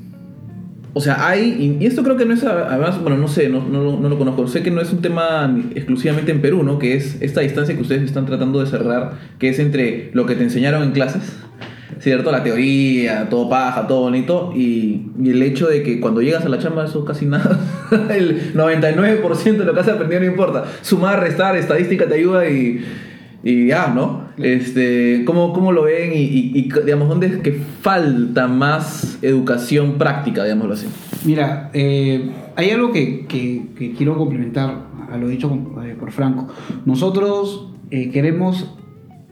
o 0.92 1.00
sea, 1.00 1.26
hay, 1.28 1.76
y, 1.80 1.86
esto 1.86 2.02
creo 2.02 2.16
que 2.16 2.24
no 2.24 2.34
es, 2.34 2.44
además, 2.44 3.00
bueno, 3.00 3.16
no 3.16 3.28
sé, 3.28 3.48
no, 3.48 3.66
no, 3.66 3.98
no 3.98 4.08
lo 4.08 4.18
conozco, 4.18 4.46
sé 4.46 4.62
que 4.62 4.70
no 4.70 4.80
es 4.80 4.92
un 4.92 5.00
tema 5.00 5.56
exclusivamente 5.74 6.32
en 6.32 6.40
Perú, 6.40 6.62
¿no? 6.62 6.78
Que 6.78 6.94
es 6.96 7.16
esta 7.22 7.40
distancia 7.40 7.74
que 7.74 7.82
ustedes 7.82 8.02
están 8.02 8.26
tratando 8.26 8.60
de 8.60 8.66
cerrar, 8.66 9.12
que 9.38 9.48
es 9.48 9.58
entre 9.58 10.10
lo 10.12 10.26
que 10.26 10.34
te 10.34 10.42
enseñaron 10.44 10.82
en 10.82 10.90
clases, 10.92 11.36
¿cierto? 12.00 12.30
La 12.32 12.42
teoría, 12.42 13.28
todo 13.28 13.48
paja, 13.48 13.86
todo 13.86 14.02
bonito, 14.02 14.52
y, 14.54 15.02
y 15.22 15.30
el 15.30 15.42
hecho 15.42 15.66
de 15.68 15.82
que 15.82 16.00
cuando 16.00 16.20
llegas 16.22 16.44
a 16.44 16.48
la 16.48 16.58
chamba 16.58 16.84
eso 16.84 17.04
casi 17.04 17.26
nada, 17.26 17.58
el 18.10 18.54
99% 18.54 19.42
de 19.56 19.64
lo 19.64 19.74
que 19.74 19.80
has 19.80 19.88
aprendido 19.88 20.20
no 20.20 20.26
importa. 20.26 20.64
Sumar, 20.82 21.20
restar, 21.20 21.56
estadística 21.56 22.06
te 22.06 22.14
ayuda 22.14 22.48
y, 22.48 22.84
y 23.42 23.66
ya, 23.68 23.88
¿no? 23.94 24.28
Este, 24.38 25.22
¿cómo, 25.24 25.52
¿Cómo 25.52 25.72
lo 25.72 25.82
ven 25.84 26.12
y, 26.14 26.18
y- 26.58 26.68
digamos, 26.84 27.08
dónde 27.08 27.26
es 27.26 27.36
que 27.38 27.60
falta 27.80 28.46
más 28.46 29.18
educación 29.22 29.94
práctica, 29.98 30.44
digámoslo 30.44 30.74
así? 30.74 30.86
Mira, 31.24 31.70
eh, 31.74 32.30
hay 32.54 32.70
algo 32.70 32.92
que, 32.92 33.26
que- 33.26 33.94
quiero 33.96 34.16
complementar 34.16 34.86
a 35.10 35.16
lo 35.16 35.26
dicho 35.28 35.50
eh, 35.84 35.96
por 35.98 36.12
Franco. 36.12 36.48
Nosotros 36.84 37.68
eh, 37.90 38.10
queremos 38.10 38.74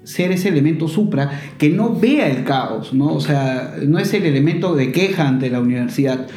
ser 0.07 0.31
ese 0.31 0.51
elemento 0.51 0.87
supra 0.87 1.31
que 1.59 1.69
no 1.69 1.93
vea 1.93 2.29
el 2.29 2.45
caos, 2.45 2.95
¿no? 2.95 3.13
O 3.13 3.21
sea, 3.21 3.75
no 3.85 3.99
es 3.99 4.15
el 4.15 4.25
elemento 4.25 4.77
de 4.77 4.93
queja 4.93 5.27
ante 5.27 5.51
la 5.51 5.61
universidad. 5.61 6.29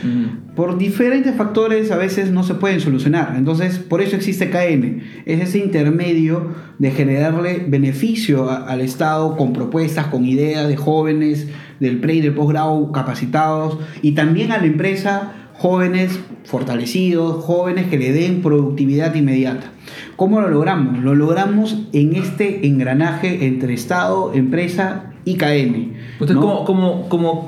Por 0.56 0.80
diferentes 0.80 1.36
factores 1.36 1.92
a 1.92 1.98
veces 1.98 2.32
no 2.32 2.44
se 2.44 2.56
pueden 2.56 2.82
solucionar. 2.82 3.36
Entonces, 3.38 3.78
por 3.78 4.02
eso 4.02 4.16
existe 4.16 4.50
KN. 4.50 5.04
Es 5.28 5.40
ese 5.42 5.60
intermedio 5.60 6.48
de 6.80 6.90
generarle 6.90 7.64
beneficio 7.68 8.50
al 8.50 8.82
Estado 8.82 9.38
con 9.38 9.54
propuestas, 9.54 10.08
con 10.08 10.26
ideas 10.26 10.68
de 10.68 10.76
jóvenes 10.76 11.48
del 11.80 12.00
pre 12.00 12.16
y 12.16 12.22
del 12.22 12.34
posgrado 12.34 12.92
capacitados 12.92 13.78
y 14.02 14.14
también 14.14 14.52
a 14.52 14.58
la 14.58 14.66
empresa 14.66 15.34
jóvenes 15.54 16.20
fortalecidos, 16.46 17.44
jóvenes 17.44 17.88
que 17.88 18.00
le 18.00 18.14
den 18.14 18.42
productividad 18.42 19.14
inmediata. 19.14 19.72
¿Cómo 20.20 20.42
lo 20.42 20.50
logramos? 20.50 21.02
Lo 21.02 21.16
logramos 21.16 21.78
en 21.94 22.14
este 22.14 22.68
engranaje 22.68 23.46
entre 23.46 23.74
Estado, 23.74 24.34
empresa 24.34 25.14
y 25.24 25.36
KN. 25.36 25.94
¿Ustedes 26.20 26.38
cómo, 26.42 27.08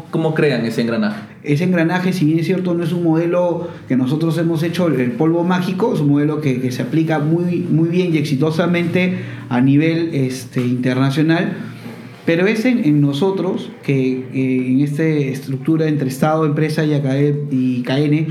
cómo, 0.09 0.33
crean 0.33 0.65
ese 0.65 0.79
engranaje? 0.79 1.19
Ese 1.43 1.65
engranaje, 1.65 2.13
si 2.13 2.23
bien 2.23 2.39
es 2.39 2.45
cierto, 2.45 2.73
no 2.73 2.85
es 2.85 2.93
un 2.93 3.03
modelo 3.03 3.67
que 3.89 3.97
nosotros 3.97 4.37
hemos 4.37 4.63
hecho 4.63 4.87
el 4.87 5.11
polvo 5.11 5.43
mágico, 5.43 5.93
es 5.93 5.99
un 5.99 6.11
modelo 6.11 6.39
que, 6.39 6.71
se 6.71 6.81
aplica 6.81 7.19
muy, 7.19 7.57
muy 7.69 7.89
bien 7.89 8.15
y 8.15 8.17
exitosamente 8.17 9.17
a 9.49 9.59
nivel 9.59 10.11
este, 10.13 10.61
internacional 10.61 11.51
pero 12.25 12.47
es 12.47 12.63
en, 12.63 13.01
nosotros, 13.01 13.69
que 13.83 14.27
en 14.33 14.79
esta 14.79 15.03
estructura 15.03 15.87
entre 15.87 16.07
Estado, 16.07 16.45
empresa 16.45 16.85
y, 16.85 16.93
y 17.51 17.83
KN, 17.83 18.27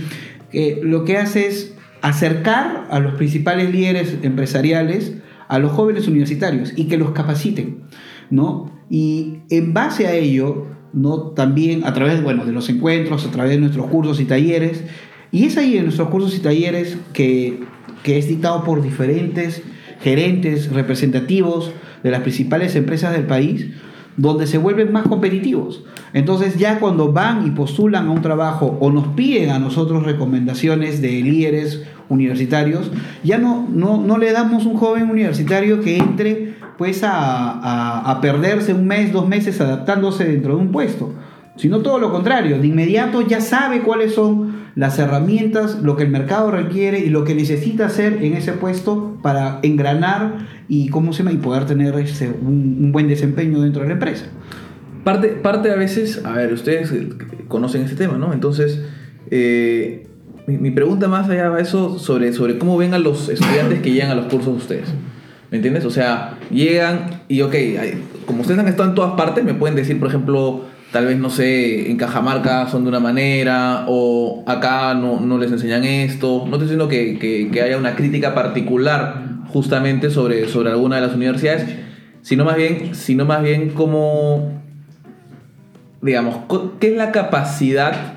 que 0.50 0.80
lo 0.82 1.04
que 1.04 1.18
hace 1.18 1.46
es 1.48 1.74
acercar 2.02 2.86
a 2.90 2.98
los 3.00 3.14
principales 3.14 3.70
líderes 3.72 4.18
empresariales 4.22 5.14
a 5.48 5.58
los 5.58 5.72
jóvenes 5.72 6.06
universitarios 6.06 6.72
y 6.76 6.84
que 6.84 6.96
los 6.96 7.10
capaciten, 7.10 7.82
¿no? 8.30 8.70
Y 8.88 9.38
en 9.50 9.74
base 9.74 10.06
a 10.06 10.12
ello, 10.14 10.68
¿no? 10.92 11.32
También 11.32 11.84
a 11.84 11.92
través, 11.92 12.22
bueno, 12.22 12.44
de 12.44 12.52
los 12.52 12.68
encuentros, 12.68 13.26
a 13.26 13.32
través 13.32 13.52
de 13.52 13.58
nuestros 13.58 13.86
cursos 13.86 14.20
y 14.20 14.26
talleres, 14.26 14.84
y 15.32 15.46
es 15.46 15.56
ahí 15.56 15.76
en 15.76 15.84
nuestros 15.84 16.08
cursos 16.08 16.36
y 16.36 16.40
talleres 16.40 16.96
que, 17.12 17.60
que 18.04 18.16
es 18.16 18.28
dictado 18.28 18.62
por 18.62 18.80
diferentes 18.80 19.62
gerentes 20.00 20.72
representativos 20.72 21.72
de 22.04 22.10
las 22.12 22.20
principales 22.20 22.76
empresas 22.76 23.12
del 23.12 23.26
país, 23.26 23.66
donde 24.20 24.46
se 24.46 24.58
vuelven 24.58 24.92
más 24.92 25.04
competitivos. 25.08 25.82
Entonces 26.12 26.58
ya 26.58 26.78
cuando 26.78 27.12
van 27.12 27.46
y 27.46 27.50
postulan 27.50 28.06
a 28.06 28.10
un 28.10 28.20
trabajo 28.20 28.76
o 28.80 28.90
nos 28.90 29.08
piden 29.08 29.50
a 29.50 29.58
nosotros 29.58 30.04
recomendaciones 30.04 31.00
de 31.00 31.08
líderes 31.22 31.82
universitarios, 32.08 32.90
ya 33.24 33.38
no, 33.38 33.66
no, 33.70 34.18
le 34.18 34.32
damos 34.32 34.66
un 34.66 34.76
joven 34.76 35.10
universitario 35.10 35.80
que 35.80 35.96
entre 35.96 36.54
pues 36.76 37.02
a, 37.02 38.10
a 38.10 38.20
perderse 38.20 38.74
un 38.74 38.86
mes, 38.86 39.12
dos 39.12 39.26
meses 39.26 39.60
adaptándose 39.60 40.24
dentro 40.24 40.56
de 40.56 40.60
un 40.60 40.72
puesto, 40.72 41.14
sino 41.56 41.80
todo 41.80 41.98
lo 41.98 42.10
contrario, 42.10 42.58
de 42.58 42.66
inmediato 42.66 43.22
ya 43.22 43.40
sabe 43.40 43.80
cuáles 43.80 44.14
son 44.14 44.60
las 44.74 44.98
herramientas, 44.98 45.80
lo 45.82 45.96
que 45.96 46.04
el 46.04 46.10
mercado 46.10 46.50
requiere 46.50 47.00
y 47.00 47.10
lo 47.10 47.24
que 47.24 47.34
necesita 47.34 47.86
hacer 47.86 48.22
en 48.22 48.34
ese 48.34 48.52
puesto 48.52 49.18
para 49.22 49.58
engranar 49.62 50.59
y, 50.70 50.88
¿cómo 50.88 51.12
se 51.12 51.24
y 51.24 51.36
poder 51.38 51.66
tener 51.66 51.96
ese, 51.96 52.28
un, 52.28 52.92
buen 52.92 53.08
desempeño 53.08 53.60
dentro 53.60 53.82
de 53.82 53.88
la 53.88 53.94
empresa. 53.94 54.26
Parte, 55.02 55.28
parte 55.30 55.68
a 55.72 55.74
veces, 55.74 56.24
a 56.24 56.30
ver, 56.30 56.52
ustedes 56.52 56.92
conocen 57.48 57.82
este 57.82 57.96
tema, 57.96 58.18
¿no? 58.18 58.32
Entonces, 58.32 58.80
eh, 59.32 60.06
mi, 60.46 60.70
pregunta 60.70 61.08
más 61.08 61.28
allá 61.28 61.48
va 61.48 61.60
eso 61.60 61.98
sobre, 61.98 62.32
sobre 62.32 62.56
cómo 62.56 62.76
ven 62.78 62.94
a 62.94 63.00
los 63.00 63.28
estudiantes 63.28 63.80
que 63.80 63.90
llegan 63.90 64.12
a 64.12 64.14
los 64.14 64.26
cursos 64.26 64.52
de 64.52 64.58
ustedes. 64.58 64.88
¿Me 65.50 65.56
entiendes? 65.56 65.84
O 65.84 65.90
sea, 65.90 66.38
llegan 66.52 67.22
y, 67.26 67.40
ok, 67.42 67.54
como 68.24 68.42
ustedes 68.42 68.60
han 68.60 68.68
estado 68.68 68.90
en 68.90 68.94
todas 68.94 69.14
partes, 69.14 69.42
me 69.42 69.54
pueden 69.54 69.74
decir, 69.74 69.98
por 69.98 70.06
ejemplo, 70.06 70.66
tal 70.92 71.06
vez, 71.06 71.18
no 71.18 71.30
sé, 71.30 71.90
en 71.90 71.96
Cajamarca 71.96 72.68
son 72.68 72.84
de 72.84 72.90
una 72.90 73.00
manera, 73.00 73.86
o 73.88 74.44
acá 74.46 74.94
no, 74.94 75.18
no 75.18 75.36
les 75.36 75.50
enseñan 75.50 75.82
esto. 75.82 76.44
No 76.46 76.52
estoy 76.52 76.60
diciendo 76.60 76.86
que, 76.86 77.18
que, 77.18 77.50
que, 77.50 77.60
haya 77.60 77.76
una 77.76 77.96
crítica 77.96 78.36
particular 78.36 79.29
justamente 79.52 80.10
sobre, 80.10 80.48
sobre 80.48 80.70
alguna 80.70 80.96
de 80.96 81.02
las 81.02 81.14
universidades, 81.14 81.66
sino 82.22 82.44
más 82.44 82.56
bien, 82.56 82.94
sino 82.94 83.24
más 83.24 83.42
bien 83.42 83.70
como, 83.70 84.62
digamos, 86.02 86.36
¿qué 86.80 86.88
es 86.88 86.96
la 86.96 87.12
capacidad 87.12 88.14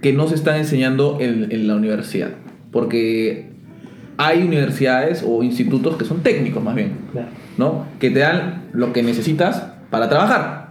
que 0.00 0.12
no 0.12 0.26
se 0.28 0.34
están 0.34 0.56
enseñando 0.56 1.18
en, 1.20 1.50
en 1.50 1.68
la 1.68 1.76
universidad? 1.76 2.30
Porque 2.70 3.50
hay 4.16 4.42
universidades 4.42 5.24
o 5.26 5.42
institutos 5.42 5.96
que 5.96 6.04
son 6.04 6.22
técnicos 6.22 6.62
más 6.62 6.74
bien, 6.74 6.92
¿no? 7.56 7.86
Que 7.98 8.10
te 8.10 8.20
dan 8.20 8.68
lo 8.72 8.92
que 8.92 9.02
necesitas 9.02 9.72
para 9.90 10.08
trabajar. 10.08 10.61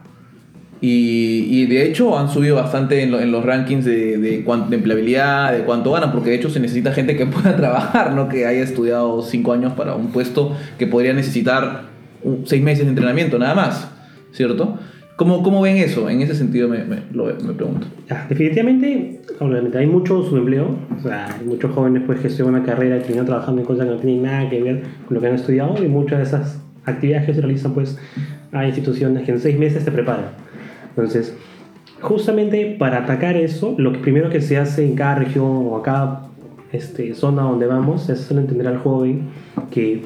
Y, 0.84 1.68
de 1.68 1.84
hecho 1.86 2.18
han 2.18 2.28
subido 2.30 2.56
bastante 2.56 3.04
en, 3.04 3.32
los 3.32 3.46
rankings 3.46 3.86
de, 3.86 4.18
de, 4.18 4.44
de, 4.44 4.76
empleabilidad, 4.76 5.54
de 5.54 5.64
cuánto 5.64 5.92
ganan, 5.92 6.12
porque 6.12 6.32
de 6.32 6.38
hecho 6.38 6.50
se 6.50 6.60
necesita 6.60 6.92
gente 6.92 7.16
que 7.16 7.26
pueda 7.28 7.56
trabajar, 7.56 8.14
no 8.14 8.28
que 8.28 8.48
haya 8.48 8.64
estudiado 8.64 9.22
cinco 9.22 9.54
años 9.54 9.74
para 9.74 9.96
un 9.96 10.08
puesto 10.08 10.56
que 10.80 10.88
podría 10.88 11.14
necesitar 11.14 11.84
seis 12.46 12.64
meses 12.64 12.86
de 12.86 12.90
entrenamiento 12.90 13.38
nada 13.38 13.54
más, 13.54 13.92
¿cierto? 14.32 14.80
¿Cómo, 15.18 15.44
cómo 15.44 15.62
ven 15.62 15.78
eso? 15.78 16.10
En 16.10 16.22
ese 16.22 16.34
sentido 16.34 16.68
me, 16.68 16.84
me, 16.84 17.04
lo, 17.12 17.26
me 17.26 17.54
pregunto. 17.54 17.86
definitivamente, 18.28 19.22
obviamente 19.40 19.78
hay 19.78 19.86
mucho 19.86 20.24
subempleo, 20.24 20.80
o 20.98 21.00
sea, 21.00 21.28
hay 21.28 21.46
muchos 21.46 21.72
jóvenes 21.76 22.02
pues, 22.08 22.20
que 22.22 22.28
estudian 22.28 22.56
una 22.56 22.64
carrera 22.64 22.98
y 22.98 23.02
terminan 23.02 23.28
trabajando 23.28 23.62
en 23.62 23.68
cosas 23.68 23.86
que 23.86 23.92
no 23.92 23.98
tienen 23.98 24.24
nada 24.24 24.50
que 24.50 24.64
ver 24.64 24.82
con 25.06 25.14
lo 25.14 25.22
que 25.22 25.28
han 25.28 25.36
estudiado 25.36 25.76
y 25.84 25.88
muchas 25.88 26.18
de 26.18 26.24
esas 26.24 26.64
actividades 26.86 27.28
que 27.28 27.36
se 27.36 27.42
realizan 27.42 27.74
pues 27.76 28.00
a 28.52 28.66
instituciones 28.66 29.24
que 29.24 29.32
en 29.32 29.40
seis 29.40 29.60
meses 29.60 29.86
te 29.86 29.92
preparan. 29.92 30.41
Entonces, 30.92 31.36
justamente 32.02 32.76
para 32.78 33.00
atacar 33.00 33.36
eso, 33.36 33.76
lo 33.78 33.94
que 33.94 34.00
primero 34.00 34.30
que 34.30 34.42
se 34.42 34.58
hace 34.58 34.86
en 34.86 34.96
cada 34.96 35.16
región 35.16 35.68
o 35.70 35.78
a 35.78 35.84
cada 35.84 36.28
este, 36.72 37.14
zona 37.16 37.44
donde 37.44 37.68
vamos 37.68 38.10
es 38.10 38.30
entender 38.32 38.68
al 38.68 38.78
joven 38.78 39.30
que 39.72 40.04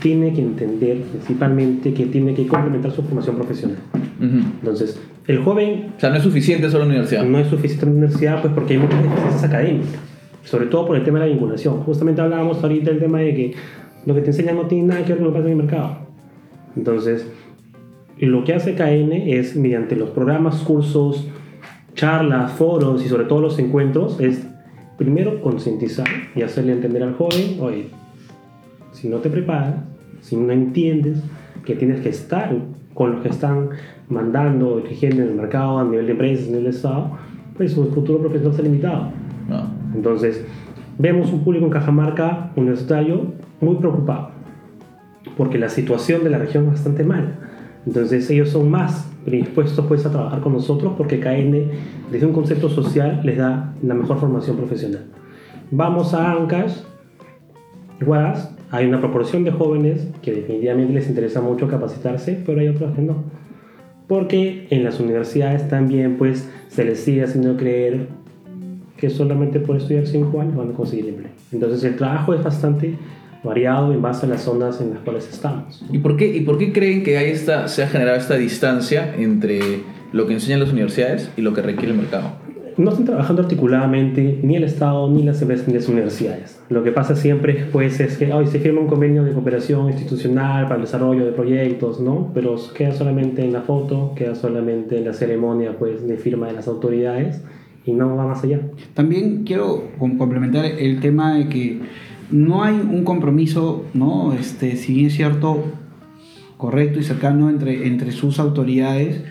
tiene 0.00 0.32
que 0.32 0.40
entender 0.40 0.98
principalmente 1.02 1.92
que 1.92 2.06
tiene 2.06 2.34
que 2.34 2.46
complementar 2.46 2.92
su 2.92 3.02
formación 3.02 3.36
profesional. 3.36 3.78
Entonces, 4.20 5.00
el 5.26 5.38
joven... 5.42 5.92
O 5.96 6.00
sea, 6.00 6.10
no 6.10 6.16
es 6.16 6.22
suficiente 6.22 6.70
solo 6.70 6.84
la 6.84 6.90
universidad. 6.90 7.24
No 7.24 7.38
es 7.38 7.48
suficiente 7.48 7.86
la 7.86 7.92
universidad, 7.92 8.40
pues 8.40 8.52
porque 8.54 8.74
hay 8.74 8.80
muchas 8.80 9.02
deficiencias 9.02 9.44
académicas, 9.44 10.00
sobre 10.44 10.66
todo 10.66 10.86
por 10.86 10.96
el 10.96 11.04
tema 11.04 11.18
de 11.18 11.26
la 11.26 11.32
vinculación. 11.32 11.80
Justamente 11.82 12.20
hablábamos 12.20 12.62
ahorita 12.62 12.90
del 12.90 13.00
tema 13.00 13.18
de 13.18 13.34
que 13.34 13.54
lo 14.06 14.14
que 14.14 14.20
te 14.20 14.28
enseñan 14.28 14.56
no 14.56 14.66
tiene 14.66 14.88
nada 14.88 15.04
que 15.04 15.12
ver 15.12 15.18
con 15.18 15.26
lo 15.26 15.32
que 15.32 15.38
pasa 15.38 15.50
en 15.50 15.58
el 15.58 15.64
mercado. 15.64 15.98
Entonces, 16.76 17.26
lo 18.26 18.44
que 18.44 18.54
hace 18.54 18.74
KN 18.74 19.12
es, 19.12 19.54
mediante 19.56 19.94
los 19.94 20.10
programas, 20.10 20.56
cursos, 20.62 21.28
charlas, 21.94 22.52
foros 22.52 23.04
y 23.04 23.08
sobre 23.08 23.24
todo 23.24 23.40
los 23.40 23.58
encuentros, 23.58 24.20
es 24.20 24.46
primero 24.96 25.40
concientizar 25.40 26.06
y 26.34 26.42
hacerle 26.42 26.72
entender 26.72 27.02
al 27.02 27.14
joven, 27.14 27.58
oye, 27.60 27.86
si 28.92 29.08
no 29.08 29.18
te 29.18 29.30
preparas, 29.30 29.76
si 30.20 30.36
no 30.36 30.52
entiendes 30.52 31.22
que 31.64 31.76
tienes 31.76 32.00
que 32.00 32.08
estar 32.08 32.54
con 32.94 33.12
los 33.12 33.22
que 33.22 33.28
están 33.28 33.70
mandando, 34.08 34.78
dirigiendo 34.78 35.22
en 35.22 35.28
el 35.28 35.34
mercado 35.36 35.78
a 35.78 35.84
nivel 35.84 36.06
de 36.06 36.12
empresas, 36.12 36.46
a 36.46 36.48
nivel 36.48 36.64
de 36.64 36.70
Estado, 36.70 37.18
pues 37.56 37.72
su 37.72 37.84
futuro 37.92 38.18
profesional 38.18 38.50
está 38.52 38.62
limitado. 38.62 39.12
Ah. 39.50 39.68
Entonces, 39.94 40.44
vemos 40.98 41.32
un 41.32 41.44
público 41.44 41.66
en 41.66 41.70
Cajamarca 41.70 42.50
universitario 42.56 43.34
muy 43.60 43.76
preocupado, 43.76 44.30
porque 45.36 45.58
la 45.58 45.68
situación 45.68 46.24
de 46.24 46.30
la 46.30 46.38
región 46.38 46.64
es 46.64 46.70
bastante 46.70 47.04
mala 47.04 47.47
entonces 47.88 48.28
ellos 48.28 48.50
son 48.50 48.70
más 48.70 49.08
predispuestos 49.24 49.82
pues 49.88 50.04
a 50.04 50.10
trabajar 50.10 50.42
con 50.42 50.52
nosotros 50.52 50.92
porque 50.98 51.20
KN 51.20 51.70
desde 52.12 52.26
un 52.26 52.34
concepto 52.34 52.68
social 52.68 53.22
les 53.24 53.38
da 53.38 53.72
la 53.82 53.94
mejor 53.94 54.20
formación 54.20 54.58
profesional. 54.58 55.06
Vamos 55.70 56.12
a 56.12 56.32
Ancash, 56.32 56.82
Guas, 58.04 58.54
hay 58.70 58.84
una 58.84 59.00
proporción 59.00 59.42
de 59.42 59.52
jóvenes 59.52 60.06
que 60.20 60.34
definitivamente 60.34 60.92
les 60.92 61.08
interesa 61.08 61.40
mucho 61.40 61.66
capacitarse, 61.66 62.42
pero 62.44 62.60
hay 62.60 62.68
otros 62.68 62.94
que 62.94 63.00
no. 63.00 63.24
Porque 64.06 64.66
en 64.68 64.84
las 64.84 65.00
universidades 65.00 65.66
también 65.66 66.18
pues 66.18 66.46
se 66.68 66.84
les 66.84 67.00
sigue 67.00 67.24
haciendo 67.24 67.56
creer 67.56 68.08
que 68.98 69.08
solamente 69.08 69.60
por 69.60 69.78
estudiar 69.78 70.06
5 70.06 70.40
años 70.42 70.56
van 70.56 70.72
a 70.72 70.74
conseguir 70.74 71.08
empleo. 71.08 71.30
Entonces 71.52 71.82
el 71.84 71.96
trabajo 71.96 72.34
es 72.34 72.44
bastante 72.44 72.98
variado 73.42 73.92
en 73.92 74.02
base 74.02 74.26
a 74.26 74.28
las 74.28 74.42
zonas 74.42 74.80
en 74.80 74.90
las 74.90 75.00
cuales 75.00 75.28
estamos. 75.28 75.84
¿Y 75.92 75.98
por 75.98 76.16
qué, 76.16 76.26
y 76.34 76.40
por 76.40 76.58
qué 76.58 76.72
creen 76.72 77.02
que 77.02 77.18
hay 77.18 77.30
esta, 77.30 77.68
se 77.68 77.82
ha 77.82 77.88
generado 77.88 78.16
esta 78.16 78.36
distancia 78.36 79.14
entre 79.16 79.60
lo 80.12 80.26
que 80.26 80.34
enseñan 80.34 80.60
las 80.60 80.72
universidades 80.72 81.30
y 81.36 81.42
lo 81.42 81.52
que 81.52 81.62
requiere 81.62 81.92
el 81.92 81.98
mercado? 81.98 82.32
No 82.76 82.90
están 82.90 83.06
trabajando 83.06 83.42
articuladamente 83.42 84.38
ni 84.44 84.54
el 84.54 84.62
Estado 84.62 85.10
ni 85.10 85.24
las 85.24 85.42
empresas 85.42 85.66
ni 85.66 85.74
las 85.74 85.88
universidades. 85.88 86.62
Lo 86.68 86.84
que 86.84 86.92
pasa 86.92 87.16
siempre 87.16 87.66
pues, 87.72 87.98
es 87.98 88.16
que 88.16 88.32
hoy 88.32 88.46
se 88.46 88.60
firma 88.60 88.80
un 88.80 88.86
convenio 88.86 89.24
de 89.24 89.32
cooperación 89.32 89.88
institucional 89.88 90.64
para 90.64 90.76
el 90.76 90.82
desarrollo 90.82 91.26
de 91.26 91.32
proyectos, 91.32 92.00
¿no? 92.00 92.30
pero 92.32 92.54
queda 92.76 92.92
solamente 92.92 93.44
en 93.44 93.52
la 93.52 93.62
foto, 93.62 94.12
queda 94.14 94.36
solamente 94.36 94.96
en 94.96 95.06
la 95.06 95.12
ceremonia 95.12 95.76
pues, 95.76 96.06
de 96.06 96.16
firma 96.18 96.46
de 96.46 96.52
las 96.52 96.68
autoridades 96.68 97.42
y 97.84 97.92
no 97.92 98.14
va 98.14 98.26
más 98.26 98.44
allá. 98.44 98.60
También 98.94 99.42
quiero 99.44 99.88
complementar 99.98 100.64
el 100.64 101.00
tema 101.00 101.34
de 101.34 101.48
que 101.48 101.80
no 102.30 102.62
hay 102.62 102.74
un 102.74 103.04
compromiso, 103.04 103.86
¿no? 103.94 104.32
Este, 104.32 104.76
si 104.76 104.94
bien 104.94 105.06
es 105.06 105.14
cierto, 105.14 105.64
correcto 106.56 106.98
y 106.98 107.04
cercano 107.04 107.48
entre, 107.48 107.86
entre 107.86 108.12
sus 108.12 108.38
autoridades, 108.38 109.22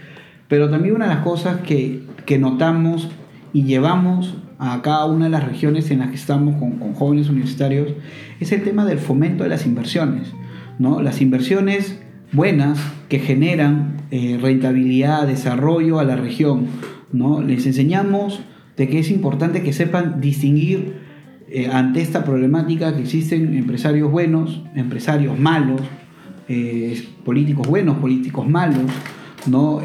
pero 0.48 0.70
también 0.70 0.96
una 0.96 1.08
de 1.08 1.16
las 1.16 1.24
cosas 1.24 1.62
que, 1.62 2.04
que 2.26 2.40
notamos 2.40 3.10
y 3.54 3.64
llevamos 3.64 4.38
a 4.60 4.82
cada 4.82 5.06
una 5.06 5.26
de 5.26 5.32
las 5.32 5.46
regiones 5.46 5.92
en 5.92 6.00
las 6.00 6.10
que 6.10 6.16
estamos 6.16 6.56
con, 6.56 6.80
con, 6.80 6.94
jóvenes 6.94 7.30
universitarios 7.30 7.90
es 8.40 8.52
el 8.52 8.64
tema 8.64 8.86
del 8.86 8.98
fomento 8.98 9.44
de 9.44 9.50
las 9.50 9.66
inversiones. 9.66 10.34
¿no? 10.80 11.02
Las 11.02 11.22
inversiones 11.22 12.00
buenas 12.32 12.80
que 13.10 13.20
generan 13.20 13.98
eh, 14.10 14.40
rentabilidad, 14.42 15.28
desarrollo 15.28 16.00
a 16.00 16.04
la 16.04 16.16
región. 16.16 16.68
¿no? 17.12 17.42
Les 17.42 17.66
enseñamos 17.66 18.40
de 18.78 18.88
que 18.88 19.00
es 19.00 19.12
importante 19.12 19.64
que 19.64 19.74
sepan 19.74 20.22
distinguir 20.22 21.07
eh, 21.50 21.70
ante 21.72 22.02
esta 22.02 22.24
problemática 22.24 22.96
que 22.96 23.04
existen 23.04 23.56
empresarios 23.56 24.12
buenos, 24.12 24.64
empresarios 24.76 25.40
malos, 25.40 25.82
eh, 26.48 27.08
políticos 27.24 27.68
buenos, 27.68 27.98
políticos 27.98 28.48
malos, 28.48 28.92
¿no? 29.46 29.82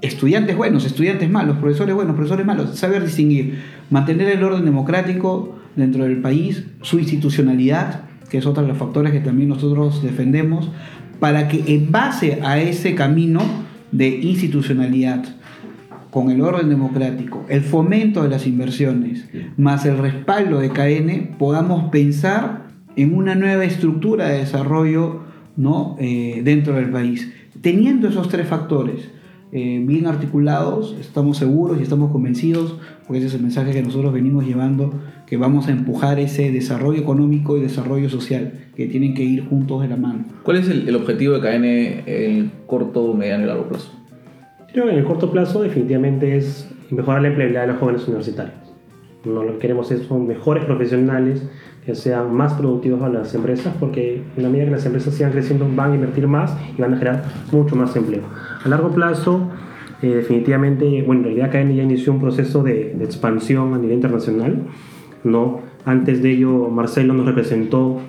estudiantes 0.00 0.56
buenos, 0.56 0.84
estudiantes 0.84 1.30
malos, 1.30 1.56
profesores 1.58 1.94
buenos, 1.94 2.14
profesores 2.14 2.44
malos, 2.44 2.78
saber 2.78 3.04
distinguir, 3.04 3.58
mantener 3.90 4.28
el 4.28 4.42
orden 4.42 4.64
democrático 4.64 5.58
dentro 5.76 6.04
del 6.04 6.20
país, 6.20 6.64
su 6.82 6.98
institucionalidad, 6.98 8.02
que 8.28 8.38
es 8.38 8.46
otro 8.46 8.62
de 8.62 8.68
los 8.68 8.78
factores 8.78 9.12
que 9.12 9.20
también 9.20 9.48
nosotros 9.48 10.02
defendemos, 10.02 10.70
para 11.20 11.48
que 11.48 11.64
en 11.74 11.90
base 11.90 12.40
a 12.42 12.58
ese 12.58 12.94
camino 12.94 13.40
de 13.92 14.08
institucionalidad, 14.08 15.24
con 16.14 16.30
el 16.30 16.42
orden 16.42 16.68
democrático, 16.68 17.44
el 17.48 17.62
fomento 17.62 18.22
de 18.22 18.28
las 18.28 18.46
inversiones, 18.46 19.28
más 19.56 19.84
el 19.84 19.98
respaldo 19.98 20.60
de 20.60 20.70
KN, 20.70 21.36
podamos 21.38 21.90
pensar 21.90 22.68
en 22.94 23.16
una 23.16 23.34
nueva 23.34 23.64
estructura 23.64 24.28
de 24.28 24.38
desarrollo 24.38 25.22
¿no? 25.56 25.96
Eh, 25.98 26.42
dentro 26.44 26.74
del 26.74 26.90
país. 26.90 27.32
Teniendo 27.62 28.06
esos 28.06 28.28
tres 28.28 28.46
factores, 28.46 29.10
eh, 29.50 29.82
bien 29.84 30.06
articulados, 30.06 30.94
estamos 31.00 31.38
seguros 31.38 31.80
y 31.80 31.82
estamos 31.82 32.12
convencidos, 32.12 32.78
porque 33.08 33.18
ese 33.18 33.26
es 33.26 33.34
el 33.34 33.42
mensaje 33.42 33.72
que 33.72 33.82
nosotros 33.82 34.12
venimos 34.12 34.46
llevando, 34.46 34.94
que 35.26 35.36
vamos 35.36 35.66
a 35.66 35.72
empujar 35.72 36.20
ese 36.20 36.52
desarrollo 36.52 37.00
económico 37.00 37.56
y 37.56 37.60
desarrollo 37.60 38.08
social, 38.08 38.52
que 38.76 38.86
tienen 38.86 39.14
que 39.14 39.24
ir 39.24 39.48
juntos 39.48 39.82
de 39.82 39.88
la 39.88 39.96
mano. 39.96 40.26
¿Cuál 40.44 40.58
es 40.58 40.68
el, 40.68 40.94
objetivo 40.94 41.34
de 41.34 41.40
KN 41.40 41.64
en 42.06 42.52
corto, 42.66 43.14
mediano 43.14 43.42
y 43.42 43.46
largo 43.48 43.68
plazo? 43.68 44.03
Que 44.74 44.80
en 44.80 44.88
el 44.88 45.04
corto 45.04 45.30
plazo 45.30 45.62
definitivamente 45.62 46.36
es 46.36 46.68
mejorar 46.90 47.22
la 47.22 47.28
empleabilidad 47.28 47.62
de 47.62 47.68
los 47.68 47.76
jóvenes 47.76 48.08
universitarios. 48.08 48.56
No, 49.24 49.44
lo 49.44 49.52
que 49.52 49.58
queremos 49.58 49.88
es 49.92 50.02
son 50.02 50.26
mejores 50.26 50.64
profesionales 50.64 51.48
que 51.86 51.94
sean 51.94 52.34
más 52.34 52.54
productivos 52.54 52.98
para 52.98 53.12
las 53.12 53.32
empresas, 53.36 53.72
porque 53.78 54.20
en 54.36 54.42
la 54.42 54.48
medida 54.48 54.64
que 54.64 54.70
las 54.72 54.84
empresas 54.84 55.14
sigan 55.14 55.30
creciendo 55.30 55.68
van 55.76 55.92
a 55.92 55.94
invertir 55.94 56.26
más 56.26 56.56
y 56.76 56.82
van 56.82 56.94
a 56.94 56.96
generar 56.96 57.22
mucho 57.52 57.76
más 57.76 57.94
empleo. 57.94 58.22
A 58.64 58.68
largo 58.68 58.90
plazo, 58.90 59.48
eh, 60.02 60.08
definitivamente, 60.08 61.02
bueno, 61.02 61.28
en 61.28 61.36
realidad 61.36 61.52
KN 61.52 61.76
ya 61.76 61.84
inició 61.84 62.12
un 62.12 62.20
proceso 62.20 62.64
de, 62.64 62.94
de, 62.98 63.04
expansión 63.04 63.74
a 63.74 63.78
nivel 63.78 63.94
internacional. 63.94 64.64
¿no? 65.22 65.60
Antes 65.84 66.20
de 66.20 66.32
ello, 66.32 66.68
Marcelo 66.68 67.14
nos 67.14 67.26
representó 67.26 68.00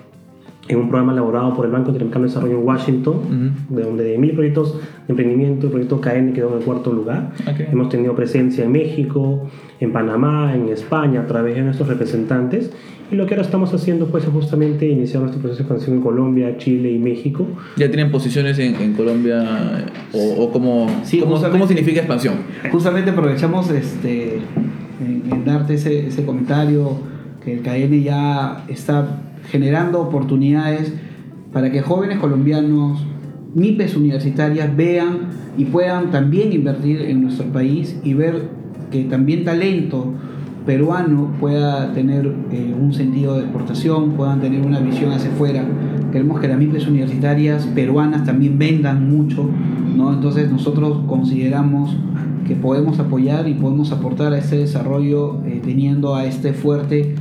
en 0.68 0.78
un 0.78 0.88
programa 0.88 1.12
elaborado 1.12 1.54
por 1.54 1.66
el 1.66 1.72
Banco 1.72 1.90
Interamericano 1.90 2.24
de 2.24 2.28
Desarrollo 2.28 2.58
en 2.58 2.66
Washington, 2.66 3.54
de 3.68 3.82
donde 3.82 4.04
de 4.04 4.18
mil 4.18 4.32
proyectos 4.32 4.74
de 4.74 4.80
emprendimiento, 5.08 5.66
el 5.66 5.72
proyecto 5.72 6.00
KN 6.00 6.32
quedó 6.32 6.52
en 6.52 6.58
el 6.58 6.64
cuarto 6.64 6.92
lugar. 6.92 7.32
Hemos 7.70 7.88
tenido 7.88 8.14
presencia 8.14 8.64
en 8.64 8.72
México, 8.72 9.48
en 9.80 9.92
Panamá, 9.92 10.54
en 10.54 10.68
España, 10.68 11.20
a 11.20 11.26
través 11.26 11.54
de 11.56 11.62
nuestros 11.62 11.88
representantes. 11.88 12.70
Y 13.10 13.14
lo 13.14 13.26
que 13.26 13.34
ahora 13.34 13.44
estamos 13.44 13.72
haciendo 13.72 14.08
pues, 14.08 14.24
es 14.24 14.30
justamente 14.30 14.88
iniciar 14.88 15.20
nuestro 15.20 15.40
proceso 15.40 15.58
de 15.58 15.62
expansión 15.62 15.96
en 15.96 16.02
Colombia, 16.02 16.56
Chile 16.58 16.90
y 16.90 16.98
México. 16.98 17.46
¿Ya 17.76 17.88
tienen 17.88 18.10
posiciones 18.10 18.58
en, 18.58 18.74
en 18.74 18.94
Colombia 18.94 19.86
o, 20.12 20.42
o 20.42 20.50
cómo, 20.50 20.88
cómo, 21.20 21.66
significa 21.68 22.00
expansión? 22.00 22.34
Justamente 22.72 23.10
aprovechamos 23.10 23.70
este, 23.70 24.40
en, 25.00 25.22
en 25.30 25.44
darte 25.44 25.74
ese, 25.74 26.08
ese 26.08 26.24
comentario 26.24 26.98
que 27.44 27.52
el 27.52 27.62
KN 27.62 28.02
ya 28.02 28.64
está 28.66 29.20
generando 29.46 30.00
oportunidades 30.00 30.92
para 31.52 31.70
que 31.70 31.80
jóvenes 31.80 32.18
colombianos, 32.18 33.04
MIPES 33.54 33.96
universitarias 33.96 34.76
vean 34.76 35.28
y 35.56 35.64
puedan 35.64 36.10
también 36.10 36.52
invertir 36.52 37.02
en 37.02 37.22
nuestro 37.22 37.46
país 37.46 37.98
y 38.04 38.14
ver 38.14 38.50
que 38.90 39.04
también 39.04 39.44
talento 39.44 40.12
peruano 40.66 41.32
pueda 41.40 41.92
tener 41.94 42.26
eh, 42.50 42.74
un 42.78 42.92
sentido 42.92 43.36
de 43.36 43.44
exportación, 43.44 44.12
puedan 44.12 44.40
tener 44.40 44.66
una 44.66 44.80
visión 44.80 45.12
hacia 45.12 45.30
afuera. 45.30 45.64
Queremos 46.12 46.40
que 46.40 46.48
las 46.48 46.58
MIPES 46.58 46.88
universitarias 46.88 47.66
peruanas 47.68 48.24
también 48.24 48.58
vendan 48.58 49.08
mucho, 49.08 49.48
¿no? 49.96 50.12
Entonces 50.12 50.50
nosotros 50.50 50.98
consideramos 51.06 51.96
que 52.46 52.54
podemos 52.54 52.98
apoyar 52.98 53.48
y 53.48 53.54
podemos 53.54 53.92
aportar 53.92 54.32
a 54.32 54.38
este 54.38 54.58
desarrollo 54.58 55.40
eh, 55.46 55.60
teniendo 55.64 56.14
a 56.14 56.26
este 56.26 56.52
fuerte 56.52 57.14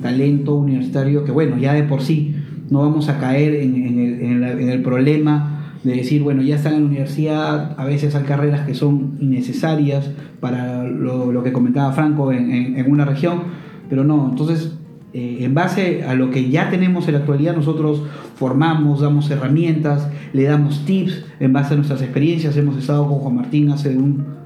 talento 0.00 0.54
universitario 0.54 1.24
que, 1.24 1.32
bueno, 1.32 1.58
ya 1.58 1.72
de 1.74 1.82
por 1.82 2.02
sí 2.02 2.34
no 2.70 2.80
vamos 2.80 3.08
a 3.08 3.18
caer 3.18 3.54
en, 3.54 4.42
el, 4.42 4.82
problema 4.82 5.72
de 5.84 5.94
decir, 5.94 6.22
bueno, 6.22 6.42
ya 6.42 6.56
están 6.56 6.74
en 6.74 6.80
la 6.80 6.86
universidad, 6.86 7.74
a 7.78 7.84
veces 7.84 8.14
hay 8.14 8.24
carreras 8.24 8.66
que 8.66 8.74
son 8.74 9.16
innecesarias 9.20 10.10
para 10.40 10.84
lo, 10.84 11.42
que 11.42 11.52
comentaba 11.52 11.92
Franco 11.92 12.32
en, 12.32 12.84
una 12.90 13.04
región, 13.04 13.42
pero 13.88 14.02
no, 14.02 14.28
entonces 14.30 14.76
eh, 15.12 15.38
en 15.44 15.54
base 15.54 16.04
a 16.04 16.14
lo 16.14 16.30
que 16.30 16.50
ya 16.50 16.70
tenemos 16.70 17.06
en 17.06 17.14
la 17.14 17.20
actualidad, 17.20 17.54
nosotros 17.54 18.02
formamos, 18.34 19.00
damos 19.00 19.30
herramientas, 19.30 20.08
le 20.32 20.42
damos 20.42 20.84
tips 20.84 21.24
en 21.40 21.52
base 21.52 21.74
a 21.74 21.76
nuestras 21.76 22.02
experiencias. 22.02 22.56
Hemos 22.56 22.76
estado 22.76 23.08
con 23.08 23.18
Juan 23.20 23.36
Martín 23.36 23.70
hace 23.70 23.96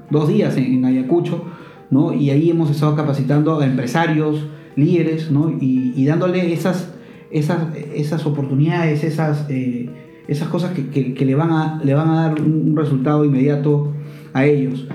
dos 0.09 0.27
días 0.29 0.55
en, 0.57 0.85
Ayacucho, 0.85 1.43
¿no? 1.89 2.13
y 2.13 2.29
ahí 2.29 2.49
hemos 2.49 2.69
estado 2.69 2.95
capacitando 2.95 3.59
a 3.59 3.65
empresarios, 3.65 4.45
líderes, 4.75 5.31
¿no? 5.31 5.55
y, 5.59 6.05
dándole 6.05 6.53
esas, 6.53 6.93
esas, 7.31 7.75
esas 7.95 8.25
oportunidades, 8.25 9.03
esas, 9.03 9.45
eh, 9.49 9.89
esas 10.27 10.47
cosas 10.47 10.71
que, 10.71 11.13
que, 11.13 11.25
le, 11.25 11.35
van 11.35 11.51
a, 11.51 11.81
le 11.83 11.93
van 11.93 12.09
a 12.09 12.21
dar 12.27 12.41
un 12.41 12.75
resultado 12.75 13.25
inmediato 13.25 13.93
a 14.33 14.45
ellos. 14.45 14.87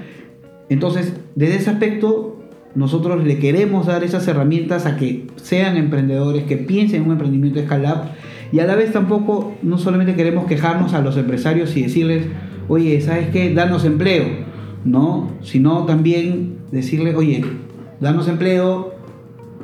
Entonces, 0.68 1.12
desde 1.34 1.56
ese 1.56 1.70
aspecto, 1.70 2.36
nosotros 2.74 3.24
le 3.24 3.38
queremos 3.38 3.86
dar 3.86 4.04
esas 4.04 4.26
herramientas 4.28 4.86
a 4.86 4.96
que 4.96 5.26
sean 5.36 5.76
emprendedores, 5.76 6.44
que 6.44 6.56
piensen 6.56 7.02
en 7.02 7.06
un 7.06 7.12
emprendimiento 7.12 7.58
de 7.58 7.66
scale 7.66 7.88
y 8.52 8.60
a 8.60 8.66
la 8.66 8.76
vez 8.76 8.92
tampoco, 8.92 9.54
no 9.62 9.78
solamente 9.78 10.14
queremos 10.14 10.46
quejarnos 10.46 10.94
a 10.94 11.00
los 11.00 11.16
empresarios 11.16 11.76
y 11.76 11.82
decirles, 11.82 12.26
oye, 12.68 13.00
¿sabes 13.00 13.28
qué? 13.30 13.52
Danos 13.52 13.84
empleo, 13.84 14.24
¿no? 14.84 15.32
Sino 15.42 15.84
también 15.84 16.58
decirles, 16.70 17.16
oye, 17.16 17.44
danos 18.00 18.28
empleo, 18.28 18.94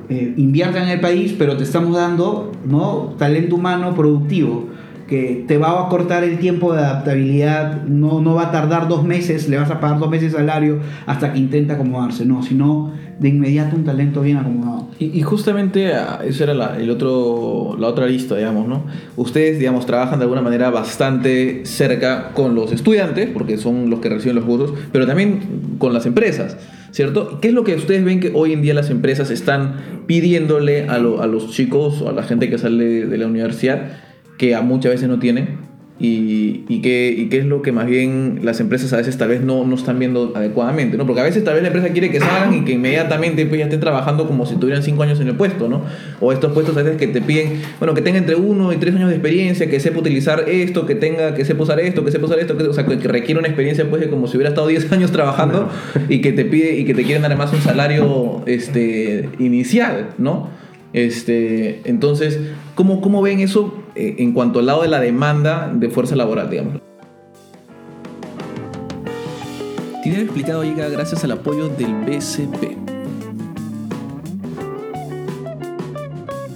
eh, 0.09 0.35
en 0.37 0.89
el 0.89 1.01
país, 1.01 1.35
pero 1.39 1.57
te 1.57 1.65
estamos 1.65 1.97
dando 1.97 2.53
¿no? 2.65 3.15
talento 3.19 3.57
humano 3.57 3.95
productivo 3.95 4.69
que 5.13 5.45
te 5.47 5.59
va 5.59 5.85
a 5.85 5.89
cortar 5.89 6.25
el 6.25 6.39
tiempo 6.39 6.73
de 6.73 6.81
adaptabilidad, 6.81 7.83
no, 7.85 8.23
no 8.23 8.35
va 8.35 8.45
a 8.45 8.51
tardar 8.51 8.89
dos 8.89 9.05
meses, 9.05 9.47
le 9.47 9.59
vas 9.59 9.71
a 9.71 9.79
pagar 9.79 9.99
dos 9.99 10.09
meses 10.09 10.33
de 10.33 10.39
salario 10.39 10.79
hasta 11.05 11.35
que 11.35 11.39
intenta 11.39 11.75
acomodarse, 11.75 12.25
no, 12.25 12.43
sino 12.43 12.93
de 13.19 13.29
inmediato 13.29 13.77
un 13.77 13.85
talento 13.85 14.23
bien 14.23 14.39
acomodado. 14.39 14.89
Y, 14.99 15.21
justamente 15.21 15.93
ah, 15.95 16.21
eso 16.25 16.45
era 16.45 16.55
la, 16.55 16.79
el 16.79 16.89
otro, 16.89 17.77
la 17.79 17.89
otra 17.89 18.07
lista, 18.07 18.37
digamos, 18.37 18.67
¿no? 18.67 18.85
Ustedes, 19.17 19.59
digamos, 19.59 19.85
trabajan 19.85 20.19
de 20.19 20.25
alguna 20.25 20.41
manera 20.41 20.71
bastante 20.71 21.67
cerca 21.67 22.31
con 22.33 22.55
los 22.55 22.73
estudiantes, 22.73 23.29
porque 23.31 23.59
son 23.59 23.91
los 23.91 24.01
que 24.01 24.09
reciben 24.09 24.37
los 24.37 24.45
cursos, 24.45 24.73
pero 24.93 25.07
también 25.07 25.77
con 25.79 25.93
las 25.93 26.07
empresas. 26.07 26.57
¿Cierto? 26.93 27.41
¿Qué 27.41 27.49
es 27.49 27.55
lo 27.55 27.65
que 27.65 27.75
ustedes 27.75 28.05
ven 28.05 28.21
que 28.21 28.31
hoy 28.35 28.53
en 28.53 28.63
día 28.63 28.75
las 28.75 28.91
empresas 28.91 29.31
están 29.31 30.05
pidiéndole 30.07 30.89
a, 30.89 30.95
a 30.95 31.27
los 31.27 31.51
chicos 31.51 32.01
o 32.01 32.09
a 32.09 32.13
la 32.13 32.23
gente 32.23 32.49
que 32.49 32.59
sale 32.59 33.07
de 33.07 33.19
la 33.19 33.27
universidad 33.27 33.97
que 34.39 34.55
a 34.55 34.63
muchas 34.63 34.93
veces 34.93 35.09
no 35.09 35.19
tienen? 35.19 35.72
Y, 36.01 36.65
y, 36.69 36.81
qué, 36.81 37.15
y 37.17 37.29
qué 37.29 37.39
es 37.39 37.45
lo 37.45 37.63
que 37.63 37.71
más 37.71 37.87
bien 37.87 38.41
las 38.43 38.59
empresas 38.61 38.93
a 38.93 38.97
veces 38.97 39.19
tal 39.19 39.29
vez 39.29 39.43
no, 39.43 39.65
no 39.65 39.75
están 39.77 39.99
viendo 39.99 40.33
adecuadamente, 40.35 40.97
¿no? 40.97 41.07
Porque 41.07 41.21
a 41.21 41.25
veces 41.25 41.45
tal 41.45 41.55
vez 41.55 41.63
la 41.63 41.69
empresa 41.69 41.91
quiere 41.91 42.11
que 42.11 42.19
salgan 42.19 42.55
y 42.55 42.65
que 42.65 42.73
inmediatamente 42.73 43.47
pues, 43.47 43.59
ya 43.59 43.65
estén 43.67 43.79
trabajando 43.79 44.27
como 44.27 44.47
si 44.47 44.57
tuvieran 44.57 44.83
cinco 44.83 45.03
años 45.03 45.21
en 45.21 45.29
el 45.29 45.37
puesto, 45.37 45.69
¿no? 45.69 45.83
O 46.21 46.33
estos 46.33 46.53
puestos 46.53 46.77
a 46.77 46.83
veces 46.83 46.99
que 46.99 47.07
te 47.07 47.21
piden, 47.21 47.61
bueno, 47.79 47.95
que 47.95 48.03
tenga 48.03 48.19
entre 48.19 48.35
uno 48.35 48.73
y 48.73 48.79
tres 48.79 48.97
años 48.97 49.11
de 49.11 49.17
experiencia, 49.17 49.69
que 49.69 49.79
sepa 49.81 50.01
utilizar 50.01 50.45
esto, 50.49 50.87
que 50.87 50.95
tenga, 50.95 51.35
que 51.35 51.45
sepa 51.45 51.63
usar 51.63 51.79
esto, 51.79 52.05
que 52.05 52.11
sepa 52.11 52.27
usar 52.27 52.39
esto, 52.41 52.57
que, 52.57 52.65
o 52.65 52.73
sea, 52.73 52.85
que, 52.85 52.97
requiere 52.97 53.39
una 53.39 53.49
experiencia 53.49 53.89
pues 53.89 54.01
de 54.01 54.09
como 54.09 54.27
si 54.27 54.37
hubiera 54.37 54.49
estado 54.49 54.67
10 54.67 54.91
años 54.93 55.13
trabajando 55.13 55.69
y 56.09 56.21
que 56.21 56.33
te 56.33 56.45
pide 56.45 56.79
y 56.79 56.85
que 56.85 56.95
te 56.95 57.05
quieren 57.05 57.23
dar 57.23 57.31
además 57.31 57.53
un 57.53 57.61
salario 57.61 58.43
este, 58.47 59.29
inicial, 59.39 60.09
¿no? 60.19 60.62
Este, 60.93 61.89
entonces, 61.89 62.39
¿cómo, 62.75 63.01
¿cómo 63.01 63.23
ven 63.23 63.41
eso 63.41 63.83
eh, 63.95 64.17
en 64.19 64.33
cuanto 64.33 64.59
al 64.59 64.67
lado 64.67 64.83
de 64.83 64.89
la 64.89 65.01
demanda 65.01 65.71
de 65.73 65.91
fuerza 65.91 66.17
laboral, 66.17 66.49
digamos. 66.49 66.81
Tiene 70.03 70.23
explicado 70.23 70.65
llega 70.65 70.89
gracias 70.89 71.23
al 71.25 71.33
apoyo 71.33 71.69
del 71.69 71.95
BCP. 72.07 72.79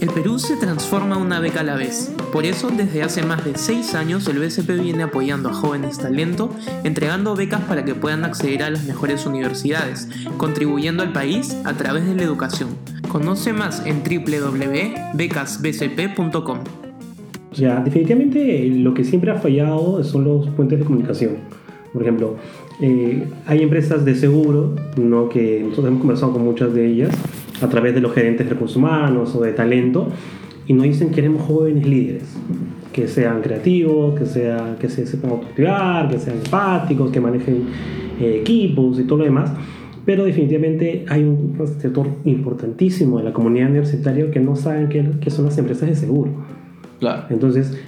El 0.00 0.10
Perú 0.10 0.38
se 0.38 0.56
transforma 0.56 1.18
una 1.18 1.40
beca 1.40 1.60
a 1.60 1.64
la 1.64 1.74
vez. 1.76 2.15
Por 2.36 2.44
eso, 2.44 2.68
desde 2.68 3.02
hace 3.02 3.22
más 3.22 3.46
de 3.46 3.56
6 3.56 3.94
años, 3.94 4.28
el 4.28 4.38
BCP 4.38 4.82
viene 4.82 5.04
apoyando 5.04 5.48
a 5.48 5.54
jóvenes 5.54 5.96
talento, 5.96 6.50
entregando 6.84 7.34
becas 7.34 7.62
para 7.62 7.86
que 7.86 7.94
puedan 7.94 8.26
acceder 8.26 8.62
a 8.62 8.68
las 8.68 8.84
mejores 8.84 9.24
universidades, 9.24 10.06
contribuyendo 10.36 11.02
al 11.02 11.14
país 11.14 11.56
a 11.64 11.72
través 11.72 12.06
de 12.06 12.14
la 12.14 12.24
educación. 12.24 12.68
Conoce 13.08 13.54
más 13.54 13.86
en 13.86 14.02
www.becasbcp.com. 14.02 16.58
Ya, 17.54 17.80
definitivamente 17.80 18.66
lo 18.66 18.92
que 18.92 19.04
siempre 19.04 19.30
ha 19.30 19.36
fallado 19.36 20.04
son 20.04 20.24
los 20.24 20.46
puentes 20.50 20.78
de 20.78 20.84
comunicación. 20.84 21.36
Por 21.94 22.02
ejemplo, 22.02 22.36
eh, 22.82 23.26
hay 23.46 23.62
empresas 23.62 24.04
de 24.04 24.14
seguro, 24.14 24.74
¿no? 24.98 25.30
que 25.30 25.62
nosotros 25.62 25.86
hemos 25.86 26.00
conversado 26.00 26.34
con 26.34 26.44
muchas 26.44 26.74
de 26.74 26.86
ellas 26.86 27.16
a 27.62 27.68
través 27.68 27.94
de 27.94 28.02
los 28.02 28.12
gerentes 28.12 28.46
de 28.46 28.52
recursos 28.52 28.76
humanos 28.76 29.34
o 29.34 29.40
de 29.40 29.54
talento, 29.54 30.10
y 30.66 30.72
nos 30.72 30.84
dicen 30.84 31.10
queremos 31.10 31.42
jóvenes 31.42 31.86
líderes, 31.86 32.36
que 32.92 33.08
sean 33.08 33.42
creativos, 33.42 34.18
que, 34.18 34.26
sea, 34.26 34.76
que 34.80 34.88
se 34.88 35.06
sepan 35.06 35.32
autoactivar, 35.32 36.08
que 36.08 36.18
sean 36.18 36.38
empáticos, 36.38 37.10
que 37.10 37.20
manejen 37.20 37.64
eh, 38.20 38.38
equipos 38.40 38.98
y 38.98 39.04
todo 39.04 39.18
lo 39.18 39.24
demás. 39.24 39.52
Pero 40.04 40.24
definitivamente 40.24 41.04
hay 41.08 41.24
un 41.24 41.58
sector 41.80 42.06
importantísimo 42.24 43.18
de 43.18 43.24
la 43.24 43.32
comunidad 43.32 43.70
universitaria 43.70 44.30
que 44.30 44.40
no 44.40 44.56
saben 44.56 44.88
qué, 44.88 45.04
qué 45.20 45.30
son 45.30 45.46
las 45.46 45.58
empresas 45.58 45.88
de 45.88 45.96
seguro. 45.96 46.30
Claro. 47.00 47.24
Entonces, 47.30 47.78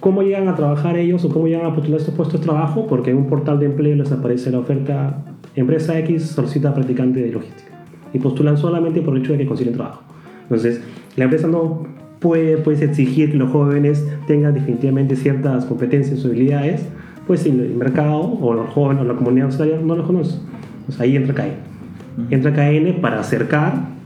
¿cómo 0.00 0.22
llegan 0.22 0.48
a 0.48 0.54
trabajar 0.54 0.96
ellos 0.96 1.24
o 1.24 1.28
cómo 1.28 1.46
llegan 1.46 1.66
a 1.66 1.74
postular 1.74 2.00
estos 2.00 2.14
puestos 2.14 2.40
de 2.40 2.46
trabajo? 2.46 2.86
Porque 2.86 3.10
en 3.10 3.18
un 3.18 3.26
portal 3.26 3.60
de 3.60 3.66
empleo 3.66 3.94
les 3.94 4.10
aparece 4.10 4.50
la 4.50 4.58
oferta 4.58 5.22
empresa 5.54 5.98
X 6.00 6.26
solicita 6.26 6.74
practicante 6.74 7.20
de 7.20 7.32
logística 7.32 7.72
y 8.12 8.18
postulan 8.18 8.56
solamente 8.56 9.00
por 9.02 9.16
el 9.16 9.22
hecho 9.22 9.32
de 9.32 9.38
que 9.38 9.46
consiguen 9.46 9.74
trabajo. 9.74 10.02
Entonces, 10.42 10.82
la 11.16 11.24
empresa 11.24 11.48
no 11.48 11.95
puede 12.20 12.58
pues, 12.58 12.82
exigir 12.82 13.32
que 13.32 13.36
los 13.36 13.50
jóvenes 13.50 14.04
tengan 14.26 14.54
definitivamente 14.54 15.16
ciertas 15.16 15.64
competencias 15.64 16.24
o 16.24 16.28
habilidades, 16.28 16.86
pues 17.26 17.40
si 17.40 17.50
el 17.50 17.74
mercado 17.74 18.20
o 18.20 18.54
los 18.54 18.70
jóvenes 18.70 19.02
o 19.02 19.06
la 19.06 19.14
comunidad 19.14 19.46
universitaria 19.46 19.80
no 19.84 19.96
los 19.96 20.06
conoce. 20.06 20.38
Pues 20.86 21.00
ahí 21.00 21.16
entra 21.16 21.34
KN. 21.34 22.32
Entra 22.32 22.52
KN 22.52 23.00
para 23.00 23.20
acercar 23.20 23.96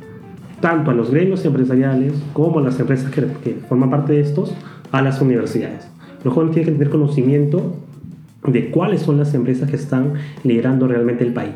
tanto 0.60 0.90
a 0.90 0.94
los 0.94 1.10
gremios 1.10 1.44
empresariales 1.44 2.12
como 2.32 2.58
a 2.58 2.62
las 2.62 2.78
empresas 2.80 3.10
que, 3.10 3.26
que 3.42 3.54
forman 3.68 3.90
parte 3.90 4.14
de 4.14 4.20
estos 4.20 4.54
a 4.92 5.02
las 5.02 5.20
universidades. 5.20 5.88
Los 6.24 6.34
jóvenes 6.34 6.54
tienen 6.54 6.74
que 6.74 6.78
tener 6.78 6.90
conocimiento 6.90 7.76
de 8.46 8.70
cuáles 8.70 9.02
son 9.02 9.18
las 9.18 9.34
empresas 9.34 9.68
que 9.70 9.76
están 9.76 10.14
liderando 10.44 10.86
realmente 10.86 11.24
el 11.24 11.32
país. 11.32 11.54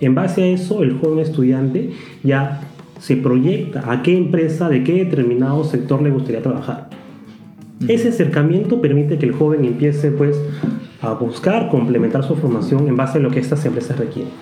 En 0.00 0.14
base 0.14 0.42
a 0.42 0.46
eso, 0.46 0.82
el 0.82 0.98
joven 0.98 1.20
estudiante 1.20 1.92
ya 2.22 2.60
se 3.00 3.16
proyecta 3.16 3.90
a 3.92 4.02
qué 4.02 4.16
empresa, 4.16 4.68
de 4.68 4.82
qué 4.84 5.04
determinado 5.04 5.64
sector 5.64 6.02
le 6.02 6.10
gustaría 6.10 6.42
trabajar. 6.42 6.88
Ese 7.88 8.08
acercamiento 8.08 8.80
permite 8.80 9.18
que 9.18 9.26
el 9.26 9.32
joven 9.32 9.64
empiece 9.64 10.10
pues 10.10 10.36
a 11.02 11.12
buscar 11.14 11.68
complementar 11.68 12.24
su 12.24 12.34
formación 12.36 12.88
en 12.88 12.96
base 12.96 13.18
a 13.18 13.20
lo 13.20 13.30
que 13.30 13.40
estas 13.40 13.64
empresas 13.66 13.98
requieren. 13.98 14.32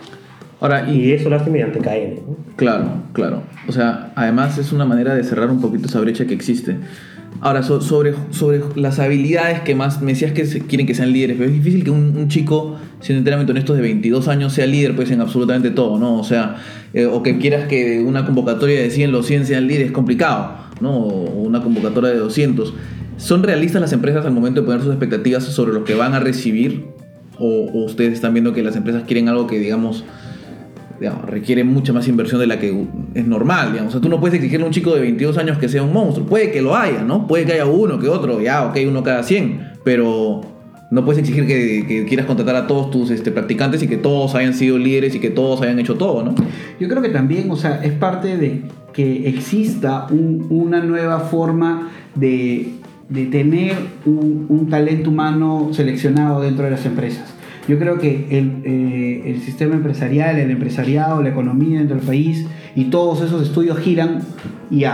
Ahora, 0.61 0.88
y, 0.88 1.01
Y 1.09 1.12
eso 1.12 1.29
lo 1.29 1.35
hace 1.37 1.51
mediante 1.51 1.81
KN. 1.81 2.15
¿no? 2.27 2.37
Claro, 2.55 2.85
claro. 3.12 3.43
O 3.67 3.73
sea, 3.73 4.12
además 4.15 4.59
es 4.59 4.73
una 4.73 4.85
manera 4.85 5.12
de 5.15 5.25
cerrar 5.25 5.51
un 5.51 5.61
poquito 5.61 5.87
esa 5.87 5.99
brecha 6.01 6.25
que 6.27 6.35
existe. 6.35 6.77
Ahora, 7.41 7.65
so- 7.65 7.81
sobre, 7.81 8.15
sobre 8.31 8.61
las 8.77 9.01
habilidades 9.01 9.61
que 9.62 9.75
más 9.75 10.01
me 10.03 10.12
decías 10.12 10.31
que 10.33 10.45
se- 10.47 10.61
quieren 10.61 10.87
que 10.87 10.95
sean 10.95 11.11
líderes, 11.12 11.37
pero 11.37 11.49
es 11.51 11.57
difícil 11.57 11.83
que 11.83 11.91
un, 11.91 12.15
un 12.17 12.29
chico, 12.29 12.77
siendo 13.01 13.19
enteramente 13.19 13.51
honesto, 13.51 13.75
de 13.75 13.81
22 13.81 14.29
años 14.29 14.53
sea 14.53 14.67
líder 14.67 14.95
pues 14.95 15.11
en 15.11 15.21
absolutamente 15.21 15.71
todo, 15.71 15.99
¿no? 15.99 16.17
O 16.19 16.23
sea, 16.25 16.57
eh, 16.94 17.07
o 17.07 17.22
que 17.22 17.38
quieras 17.38 17.68
que 17.68 18.00
una 18.00 18.26
convocatoria 18.26 18.81
de 18.81 18.90
100 18.90 19.12
los 19.12 19.26
100 19.26 19.46
sean 19.46 19.66
líderes, 19.66 19.88
es 19.88 19.92
complicado, 19.92 20.57
¿no? 20.81 20.96
O 20.96 21.42
una 21.42 21.62
convocatoria 21.62 22.11
de 22.11 22.18
200. 22.18 22.74
¿Son 23.16 23.42
realistas 23.42 23.81
las 23.81 23.92
empresas 23.92 24.26
al 24.26 24.33
momento 24.33 24.61
de 24.61 24.66
poner 24.66 24.83
sus 24.83 24.90
expectativas 24.90 25.44
sobre 25.44 25.72
lo 25.72 25.85
que 25.85 25.94
van 25.94 26.14
a 26.14 26.20
recibir? 26.20 26.87
¿O, 27.38 27.85
ustedes 27.85 28.12
están 28.12 28.35
viendo 28.35 28.52
que 28.52 28.62
las 28.62 28.76
empresas 28.76 29.05
quieren 29.07 29.28
algo 29.28 29.46
que, 29.46 29.59
digamos, 29.59 30.05
digamos, 31.00 31.24
requiere 31.24 31.64
mucha 31.64 31.92
más 31.92 32.07
inversión 32.09 32.40
de 32.40 32.46
la 32.46 32.59
que 32.59 32.87
es 33.14 33.26
normal, 33.26 33.72
digamos. 33.72 33.90
O 33.90 33.92
sea, 33.92 34.00
tú 34.00 34.09
no 34.09 34.20
puedes 34.20 34.37
exigirle 34.37 34.64
a 34.64 34.66
un 34.66 34.72
chico 34.72 34.94
de 34.94 35.00
22 35.00 35.37
años 35.38 35.59
que 35.59 35.68
sea 35.68 35.83
un 35.83 35.92
monstruo. 35.92 36.26
Puede 36.26 36.52
que 36.52 36.62
lo 36.62 36.76
haya, 36.76 37.02
¿no? 37.02 37.26
Puede 37.26 37.44
que 37.44 37.55
haya 37.55 37.66
uno 37.66 37.98
que 37.98 38.09
otro, 38.09 38.40
ya, 38.40 38.66
ok, 38.66 38.76
uno 38.87 39.02
cada 39.02 39.22
100, 39.22 39.72
pero 39.83 40.52
no 40.92 41.07
puedes 41.07 41.20
exigir 41.20 41.46
que, 41.46 42.05
quieras 42.07 42.26
contratar 42.26 42.55
a 42.55 42.66
todos 42.66 42.90
tus 42.90 43.11
este, 43.11 43.31
practicantes 43.31 43.83
y 43.83 43.88
que 43.88 43.96
todos 43.96 44.35
hayan 44.35 44.52
sido 44.52 44.76
líderes 44.76 45.14
y 45.14 45.20
que 45.20 45.31
todos 45.31 45.62
hayan 45.62 45.78
hecho 45.78 45.94
todo, 45.94 46.22
¿no? 46.22 46.35
Yo 46.78 46.87
creo 46.87 47.00
que 47.00 47.09
también, 47.09 47.50
o 47.50 47.57
sea, 47.57 47.83
es 47.83 47.92
parte 47.92 48.37
de 48.37 48.61
que 48.92 49.26
exista 49.26 50.07
un- 50.11 50.46
una 50.50 50.85
nueva 50.85 51.20
forma 51.20 51.90
de, 52.14 52.74
tener 53.31 53.74
un, 54.05 54.68
talento 54.68 55.09
humano 55.09 55.70
seleccionado 55.72 56.42
dentro 56.42 56.66
de 56.66 56.72
las 56.72 56.85
empresas. 56.85 57.33
Yo 57.66 57.78
creo 57.78 57.98
que 57.98 58.26
el, 58.31 58.62
eh, 58.64 59.22
el 59.26 59.40
sistema 59.40 59.74
empresarial, 59.74 60.38
el 60.38 60.50
empresariado, 60.50 61.22
la 61.22 61.31
economía 61.31 61.78
dentro 61.78 61.96
del 61.96 62.05
país 62.05 62.46
y 62.76 62.85
todos 62.85 63.22
esos 63.22 63.42
estudios 63.42 63.78
giran 63.78 64.20
y, 64.70 64.85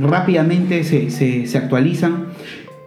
rápidamente 0.00 0.84
se 0.84 1.58
actualizan 1.58 2.26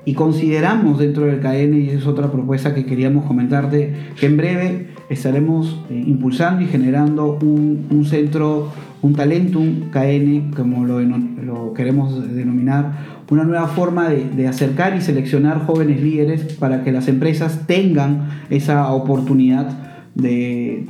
y 0.06 0.14
consideramos 0.14 0.98
dentro 1.00 1.26
del 1.26 1.40
KN, 1.40 1.74
y 1.74 1.90
es 1.90 2.08
otra 2.08 2.32
propuesta 2.32 2.74
que 2.74 2.86
queríamos 2.86 3.26
comentarte, 3.26 3.94
que 4.20 4.26
en 4.26 4.38
breve 4.38 4.88
estaremos 5.10 5.82
eh, 5.90 6.04
impulsando 6.08 6.64
y 6.64 6.68
generando 6.68 7.38
un, 7.42 8.06
centro, 8.06 8.72
un 9.02 9.14
talentum 9.14 9.90
KN, 9.92 10.52
como 10.56 10.86
lo, 10.86 11.74
queremos 11.74 12.34
denominar, 12.34 13.20
una 13.30 13.44
nueva 13.44 13.68
forma 13.68 14.10
de, 14.10 14.48
acercar 14.48 14.96
y 14.96 15.02
seleccionar 15.02 15.66
jóvenes 15.66 16.02
líderes 16.02 16.54
para 16.54 16.84
que 16.84 16.92
las 16.92 17.08
empresas 17.08 17.68
tengan 17.68 18.30
esa 18.50 18.92
oportunidad 18.92 19.68
de, 20.16 20.88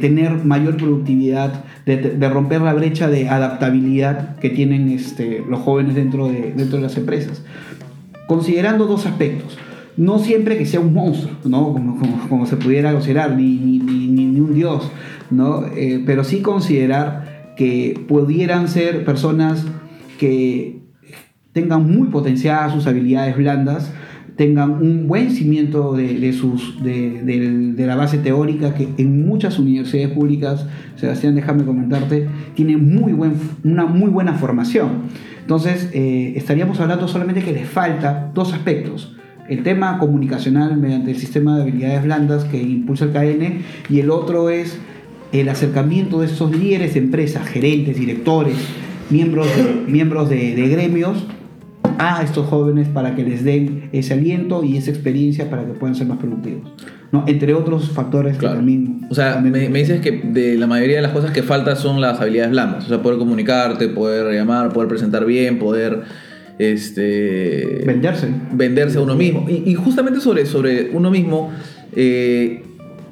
tener 0.00 0.44
mayor 0.44 0.78
productividad, 0.78 1.64
de, 1.84 2.28
romper 2.28 2.62
la 2.62 2.72
brecha 2.72 3.08
de 3.08 3.28
adaptabilidad 3.28 4.36
que 4.36 4.48
tienen 4.48 4.88
este, 4.88 5.44
los 5.48 5.60
jóvenes 5.60 5.94
dentro 5.94 6.28
de, 6.28 6.54
dentro 6.56 6.78
de 6.78 6.82
las 6.82 6.96
empresas 6.96 7.42
considerando 8.28 8.86
dos 8.86 9.04
aspectos. 9.06 9.58
No 9.96 10.20
siempre 10.20 10.56
que 10.56 10.64
sea 10.66 10.78
un 10.78 10.94
monstruo, 10.94 11.32
¿no? 11.44 11.72
como, 11.72 11.98
como- 11.98 12.28
como 12.28 12.46
se 12.46 12.56
pudiera 12.56 12.92
considerar, 12.92 13.34
ni, 13.34 13.56
ni- 13.58 13.80
ni- 13.80 14.06
ni- 14.06 14.38
un 14.40 14.54
dios, 14.54 14.88
¿no? 15.30 15.64
Eh, 15.76 16.00
pero 16.06 16.22
sí 16.22 16.40
considerar 16.40 17.52
que 17.56 18.00
pudieran 18.06 18.68
ser 18.68 19.04
personas 19.04 19.66
que 20.20 20.82
tengan 21.52 21.90
muy 21.92 22.06
potenciadas 22.08 22.72
sus 22.72 22.86
habilidades 22.86 23.36
blandas, 23.36 23.92
tengan 24.36 24.70
un 24.80 25.08
buen 25.08 25.32
cimiento 25.32 25.94
de, 25.94 26.14
de 26.20 26.32
sus, 26.32 26.80
de, 26.84 27.20
de 27.74 27.86
la 27.86 27.96
base 27.96 28.18
teórica 28.18 28.74
que 28.74 28.88
en 28.96 29.26
muchas 29.26 29.58
universidades 29.58 30.10
públicas, 30.14 30.64
Sebastián, 30.94 31.34
déjame 31.34 31.64
comentarte, 31.64 32.28
tienen 32.54 32.94
muy 32.94 33.12
buen, 33.12 33.32
una 33.64 33.86
muy 33.86 34.10
buena 34.10 34.34
formación. 34.34 34.88
Entonces, 35.48 35.88
eh, 35.94 36.34
estaríamos 36.36 36.78
hablando 36.78 37.08
solamente 37.08 37.40
que 37.40 37.52
les 37.54 37.66
falta 37.66 38.30
dos 38.34 38.52
aspectos. 38.52 39.16
El 39.48 39.62
tema 39.62 39.96
comunicacional 39.96 40.76
mediante 40.76 41.12
el 41.12 41.16
sistema 41.16 41.56
de 41.56 41.62
habilidades 41.62 42.04
blandas 42.04 42.44
que 42.44 42.62
impulsa 42.62 43.06
el 43.06 43.12
KN 43.12 43.62
y 43.88 44.00
el 44.00 44.10
otro 44.10 44.50
es 44.50 44.78
el 45.32 45.48
acercamiento 45.48 46.20
de 46.20 46.26
estos 46.26 46.54
líderes 46.54 46.92
de 46.92 47.00
empresas, 47.00 47.48
gerentes, 47.48 47.98
directores, 47.98 48.58
miembros 49.08 49.46
de, 49.56 49.90
miembros 49.90 50.28
de 50.28 50.68
gremios 50.68 51.24
a 51.98 52.22
estos 52.22 52.46
jóvenes 52.46 52.88
para 52.88 53.14
que 53.14 53.22
les 53.24 53.44
den 53.44 53.88
ese 53.92 54.14
aliento 54.14 54.64
y 54.64 54.76
esa 54.76 54.90
experiencia 54.90 55.50
para 55.50 55.66
que 55.66 55.72
puedan 55.72 55.94
ser 55.94 56.06
más 56.06 56.18
productivos. 56.18 56.70
¿no? 57.12 57.24
Entre 57.26 57.54
otros 57.54 57.90
factores 57.90 58.36
Claro. 58.36 58.54
que 58.54 58.58
también... 58.58 59.06
O 59.10 59.14
sea, 59.14 59.34
también- 59.34 59.52
me, 59.52 59.68
me 59.68 59.78
dices 59.80 60.00
que 60.00 60.12
de 60.12 60.56
la 60.56 60.66
mayoría 60.66 60.96
de 60.96 61.02
las 61.02 61.12
cosas 61.12 61.30
que 61.32 61.42
faltan 61.42 61.76
son 61.76 62.00
las 62.00 62.20
habilidades 62.20 62.50
blandas. 62.52 62.84
O 62.84 62.88
sea, 62.88 63.02
poder 63.02 63.18
comunicarte, 63.18 63.88
poder 63.88 64.34
llamar, 64.34 64.72
poder 64.72 64.88
presentar 64.88 65.24
bien, 65.24 65.58
poder 65.58 66.02
este, 66.58 67.82
Venderse. 67.86 68.28
venderse 68.52 68.98
a 68.98 69.00
uno 69.00 69.14
mismo. 69.14 69.46
Y, 69.48 69.70
y 69.70 69.74
justamente 69.74 70.20
sobre, 70.20 70.44
sobre 70.46 70.90
uno 70.92 71.10
mismo, 71.10 71.50
eh, 71.96 72.62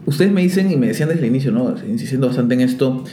ustedes 0.04 0.30
me 0.32 0.42
dicen 0.42 0.70
y 0.70 0.76
me 0.76 0.88
decían 0.88 1.08
desde 1.08 1.22
el 1.22 1.26
inicio, 1.28 1.52
¿no? 1.52 1.74
insistiendo 1.88 2.26
bastante 2.26 2.54
en 2.54 2.60
esto, 2.60 3.04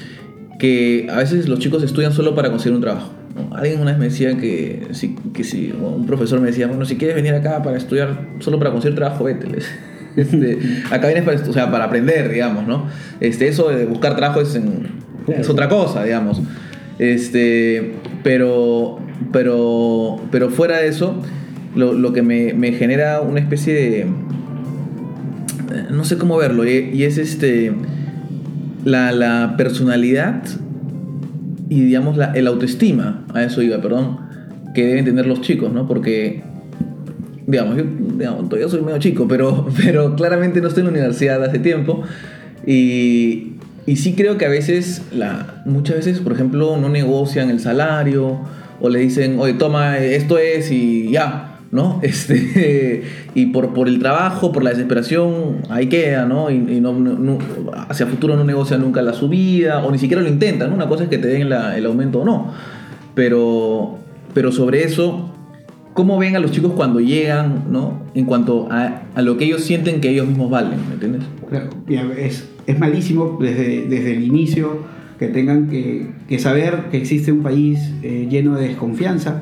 que 0.59 1.07
a 1.11 1.17
veces 1.17 1.47
los 1.47 1.59
chicos 1.59 1.81
estudian 1.83 2.11
solo 2.13 2.35
para 2.35 2.49
conseguir 2.49 2.75
un 2.75 2.81
trabajo. 2.81 3.11
Alguien 3.55 3.81
una 3.81 3.91
vez 3.91 3.99
me 3.99 4.05
decía 4.05 4.37
que 4.37 4.87
si, 4.91 5.15
que 5.33 5.43
si 5.43 5.71
un 5.71 6.05
profesor 6.05 6.39
me 6.39 6.47
decía, 6.47 6.67
bueno, 6.67 6.85
si 6.85 6.97
quieres 6.97 7.15
venir 7.15 7.33
acá 7.33 7.63
para 7.63 7.77
estudiar 7.77 8.27
solo 8.39 8.59
para 8.59 8.71
conseguir 8.71 8.95
trabajo, 8.95 9.23
vete. 9.23 9.47
Este, 10.15 10.59
acá 10.91 11.07
vienes 11.07 11.23
para, 11.23 11.39
o 11.41 11.53
sea, 11.53 11.71
para 11.71 11.85
aprender, 11.85 12.29
digamos, 12.29 12.67
¿no? 12.67 12.85
Este, 13.19 13.47
eso 13.47 13.69
de 13.69 13.85
buscar 13.87 14.15
trabajo 14.15 14.41
es, 14.41 14.53
en- 14.53 14.85
es 15.27 15.49
otra 15.49 15.67
cosa, 15.67 16.03
digamos. 16.03 16.39
Este, 16.99 17.93
pero, 18.21 18.99
pero, 19.31 20.21
pero 20.29 20.51
fuera 20.51 20.77
de 20.77 20.87
eso, 20.89 21.19
lo, 21.75 21.93
lo 21.93 22.13
que 22.13 22.21
me, 22.21 22.53
me 22.53 22.73
genera 22.73 23.21
una 23.21 23.39
especie 23.39 23.73
de... 23.73 23.99
eh, 24.01 24.07
No 25.89 26.03
sé 26.03 26.19
cómo 26.19 26.37
verlo, 26.37 26.63
y, 26.69 26.91
y 26.93 27.03
es 27.05 27.17
este... 27.17 27.73
La, 28.85 29.11
la 29.13 29.55
personalidad 29.57 30.43
y 31.73 31.81
digamos 31.81 32.17
la, 32.17 32.33
el 32.33 32.45
autoestima, 32.47 33.25
a 33.33 33.43
eso 33.43 33.61
iba, 33.61 33.81
perdón, 33.81 34.19
que 34.75 34.85
deben 34.85 35.05
tener 35.05 35.25
los 35.25 35.41
chicos, 35.41 35.73
¿no? 35.73 35.87
Porque 35.87 36.43
digamos, 37.47 37.77
yo 37.77 37.83
digamos, 38.17 38.47
todavía 38.47 38.69
soy 38.69 38.81
medio 38.81 38.99
chico, 38.99 39.27
pero, 39.27 39.67
pero 39.83 40.15
claramente 40.15 40.61
no 40.61 40.67
estoy 40.67 40.81
en 40.81 40.85
la 40.87 40.91
universidad 40.91 41.43
hace 41.43 41.59
tiempo. 41.59 42.03
Y, 42.65 43.53
y 43.85 43.95
sí 43.95 44.13
creo 44.13 44.37
que 44.37 44.45
a 44.45 44.49
veces, 44.49 45.01
la, 45.11 45.63
muchas 45.65 45.97
veces, 45.97 46.19
por 46.19 46.33
ejemplo, 46.33 46.77
no 46.77 46.89
negocian 46.89 47.49
el 47.49 47.59
salario 47.59 48.39
o 48.79 48.89
le 48.89 48.99
dicen, 48.99 49.39
oye, 49.39 49.53
toma, 49.53 49.97
esto 49.97 50.37
es 50.37 50.71
y 50.71 51.09
ya, 51.11 51.52
¿no? 51.73 51.99
Este, 52.03 53.03
y 53.35 53.47
por, 53.47 53.73
por 53.73 53.87
el 53.89 53.99
trabajo, 53.99 54.51
por 54.53 54.63
la 54.63 54.69
desesperación, 54.69 55.63
ahí 55.69 55.87
queda, 55.87 56.25
¿no? 56.25 56.49
Y, 56.49 56.55
y 56.55 56.79
no, 56.79 56.93
no- 56.93 57.39
hacia 57.89 58.05
futuro 58.05 58.35
no 58.37 58.43
negocian 58.45 58.79
nunca 58.81 59.01
la 59.01 59.11
subida 59.13 59.83
o 59.83 59.91
ni 59.91 59.97
siquiera 59.97 60.21
lo 60.21 60.29
intentan, 60.29 60.69
¿no? 60.69 60.75
Una 60.75 60.87
cosa 60.87 61.03
es 61.03 61.09
que 61.09 61.17
te 61.17 61.27
den 61.27 61.49
la- 61.49 61.75
el 61.77 61.85
aumento 61.85 62.21
o 62.21 62.25
no. 62.25 62.51
Pero, 63.15 63.97
pero 64.33 64.51
sobre 64.51 64.83
eso, 64.83 65.29
¿cómo 65.93 66.17
ven 66.17 66.35
a 66.35 66.39
los 66.39 66.51
chicos 66.51 66.73
cuando 66.73 66.99
llegan, 66.99 67.65
¿no? 67.69 68.01
En 68.13 68.25
cuanto 68.25 68.67
a, 68.71 69.03
a 69.15 69.21
lo 69.21 69.37
que 69.37 69.45
ellos 69.45 69.63
sienten 69.63 69.99
que 70.01 70.09
ellos 70.09 70.27
mismos 70.27 70.49
valen, 70.49 70.79
¿me 70.87 70.93
entiendes? 70.93 71.23
Claro, 71.49 71.69
es, 72.17 72.49
es 72.65 72.79
malísimo 72.79 73.37
desde, 73.41 73.87
desde 73.87 74.15
el 74.15 74.23
inicio 74.23 74.79
que 75.19 75.27
tengan 75.27 75.69
que, 75.69 76.07
que 76.27 76.39
saber 76.39 76.85
que 76.91 76.97
existe 76.97 77.31
un 77.31 77.43
país 77.43 77.79
eh, 78.01 78.27
lleno 78.29 78.55
de 78.55 78.67
desconfianza. 78.69 79.41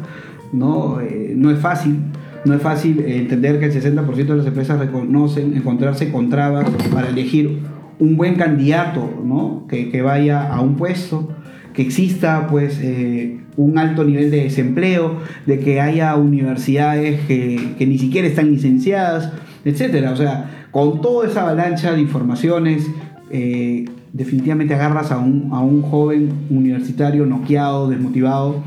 ¿no? 0.53 0.99
Eh, 0.99 1.33
no 1.35 1.49
es 1.49 1.59
fácil. 1.59 1.95
No 2.43 2.55
es 2.55 2.61
fácil 2.61 2.99
entender 3.05 3.59
que 3.59 3.65
el 3.65 3.73
60% 3.73 4.15
de 4.15 4.35
las 4.35 4.47
empresas 4.47 4.79
reconocen 4.79 5.55
encontrarse 5.55 6.11
con 6.11 6.29
trabas 6.29 6.69
para 6.91 7.09
elegir 7.09 7.59
un 7.99 8.17
buen 8.17 8.35
candidato 8.35 9.21
¿no? 9.23 9.67
que, 9.67 10.01
vaya 10.01 10.51
a 10.51 10.59
un 10.61 10.75
puesto, 10.75 11.29
que 11.73 11.83
exista 11.83 12.47
pues 12.47 12.79
eh, 12.81 13.39
un 13.57 13.77
alto 13.77 14.03
nivel 14.03 14.31
de 14.31 14.43
desempleo, 14.43 15.17
de 15.45 15.59
que 15.59 15.79
haya 15.79 16.15
universidades 16.15 17.21
que, 17.27 17.75
ni 17.79 17.99
siquiera 17.99 18.27
están 18.27 18.51
licenciadas, 18.51 19.31
etcétera. 19.63 20.11
O 20.11 20.15
sea, 20.15 20.67
con 20.71 21.01
toda 21.01 21.27
esa 21.27 21.43
avalancha 21.43 21.91
de 21.93 22.01
informaciones, 22.01 22.87
eh, 23.29 23.85
definitivamente 24.13 24.73
agarras 24.73 25.11
a 25.11 25.19
un, 25.19 25.49
a 25.51 25.59
un 25.59 25.83
joven 25.83 26.31
universitario 26.49 27.27
noqueado, 27.27 27.87
desmotivado, 27.87 28.63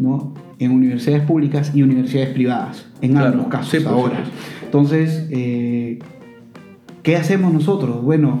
¿no? 0.00 0.32
En 0.64 0.72
universidades 0.72 1.24
públicas 1.24 1.72
y 1.74 1.82
universidades 1.82 2.30
privadas, 2.30 2.86
en 3.00 3.12
Claro, 3.12 3.28
ambos 3.34 3.46
casos 3.48 3.70
sí, 3.70 3.86
ahora. 3.86 4.24
sí. 4.24 4.30
Entonces, 4.64 5.28
eh, 5.30 5.98
¿qué 7.02 7.16
hacemos 7.16 7.52
nosotros? 7.52 8.02
Bueno, 8.02 8.40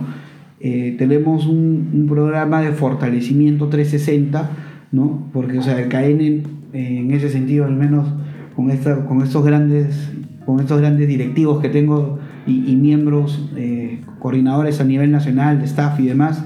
eh, 0.60 0.94
tenemos 0.98 1.46
un, 1.46 1.90
un 1.92 2.06
programa 2.08 2.60
de 2.62 2.72
fortalecimiento 2.72 3.68
360, 3.68 4.50
¿no? 4.92 5.28
Porque, 5.32 5.58
o 5.58 5.62
sea, 5.62 5.80
el 5.80 5.88
CAEN 5.88 6.20
en, 6.20 6.42
en 6.72 7.10
ese 7.10 7.28
sentido, 7.28 7.64
al 7.64 7.74
menos 7.74 8.06
con, 8.56 8.70
esta, 8.70 9.04
con 9.06 9.22
estos 9.22 9.44
grandes 9.44 10.10
con 10.46 10.58
estos 10.58 10.80
grandes 10.80 11.06
directivos 11.06 11.60
que 11.62 11.68
tengo 11.68 12.18
y, 12.48 12.70
y 12.72 12.74
miembros 12.74 13.48
eh, 13.56 14.00
coordinadores 14.18 14.80
a 14.80 14.84
nivel 14.84 15.10
nacional 15.12 15.60
de 15.60 15.66
staff 15.66 16.00
y 16.00 16.06
demás, 16.06 16.42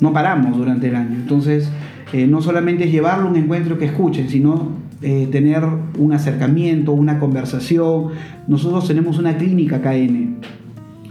no 0.00 0.12
paramos 0.12 0.56
durante 0.56 0.88
el 0.88 0.96
año. 0.96 1.16
Entonces, 1.16 1.70
eh, 2.12 2.26
no 2.26 2.40
solamente 2.40 2.84
es 2.84 2.92
llevarlo 2.92 3.26
a 3.26 3.30
un 3.30 3.36
encuentro 3.36 3.78
que 3.78 3.84
escuchen, 3.86 4.28
sino 4.30 4.70
eh, 5.02 5.28
tener 5.30 5.62
un 5.98 6.12
acercamiento, 6.12 6.92
una 6.92 7.18
conversación. 7.18 8.12
Nosotros 8.46 8.86
tenemos 8.86 9.18
una 9.18 9.36
clínica 9.36 9.82
KN. 9.82 10.40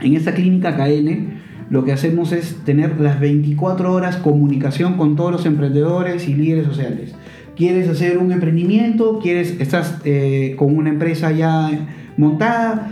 En 0.01 0.15
esa 0.15 0.33
clínica 0.33 0.75
KN 0.75 1.35
lo 1.69 1.83
que 1.83 1.91
hacemos 1.91 2.31
es 2.31 2.57
tener 2.63 2.99
las 2.99 3.19
24 3.19 3.91
horas 3.91 4.17
comunicación 4.17 4.97
con 4.97 5.15
todos 5.15 5.31
los 5.31 5.45
emprendedores 5.45 6.27
y 6.27 6.35
líderes 6.35 6.67
sociales. 6.67 7.15
¿Quieres 7.55 7.87
hacer 7.89 8.17
un 8.17 8.31
emprendimiento? 8.31 9.19
¿Quieres, 9.19 9.59
estás 9.59 9.99
eh, 10.03 10.55
con 10.57 10.77
una 10.77 10.89
empresa 10.89 11.31
ya 11.31 11.87
montada? 12.17 12.91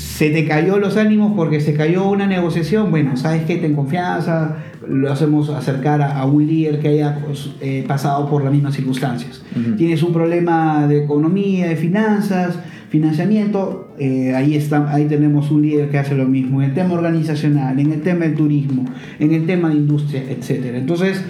Se 0.00 0.30
te 0.30 0.46
cayó 0.46 0.78
los 0.78 0.96
ánimos 0.96 1.34
porque 1.36 1.60
se 1.60 1.74
cayó 1.74 2.08
una 2.08 2.26
negociación, 2.26 2.90
bueno, 2.90 3.18
sabes 3.18 3.44
que 3.44 3.56
ten 3.56 3.74
confianza, 3.74 4.56
lo 4.88 5.12
hacemos 5.12 5.50
acercar 5.50 6.00
a, 6.00 6.18
a 6.18 6.24
un 6.24 6.46
líder 6.46 6.80
que 6.80 6.88
haya 6.88 7.18
pues, 7.24 7.50
eh, 7.60 7.84
pasado 7.86 8.28
por 8.28 8.42
las 8.42 8.52
mismas 8.52 8.74
circunstancias. 8.74 9.42
Tienes 9.76 10.02
un 10.02 10.14
problema 10.14 10.86
de 10.86 11.04
economía, 11.04 11.68
de 11.68 11.76
finanzas, 11.76 12.58
financiamiento, 12.88 13.94
eh, 13.98 14.34
ahí, 14.34 14.56
está, 14.56 14.90
ahí 14.92 15.04
tenemos 15.04 15.50
un 15.50 15.62
líder 15.62 15.90
que 15.90 15.98
hace 15.98 16.14
lo 16.14 16.24
mismo, 16.24 16.62
en 16.62 16.70
el 16.70 16.74
tema 16.74 16.94
organizacional, 16.94 17.78
en 17.78 17.92
el 17.92 18.00
tema 18.00 18.24
del 18.24 18.34
turismo, 18.34 18.86
en 19.18 19.34
el 19.34 19.44
tema 19.44 19.68
de 19.68 19.74
industria, 19.74 20.22
etc. 20.30 20.76
Entonces, 20.76 21.22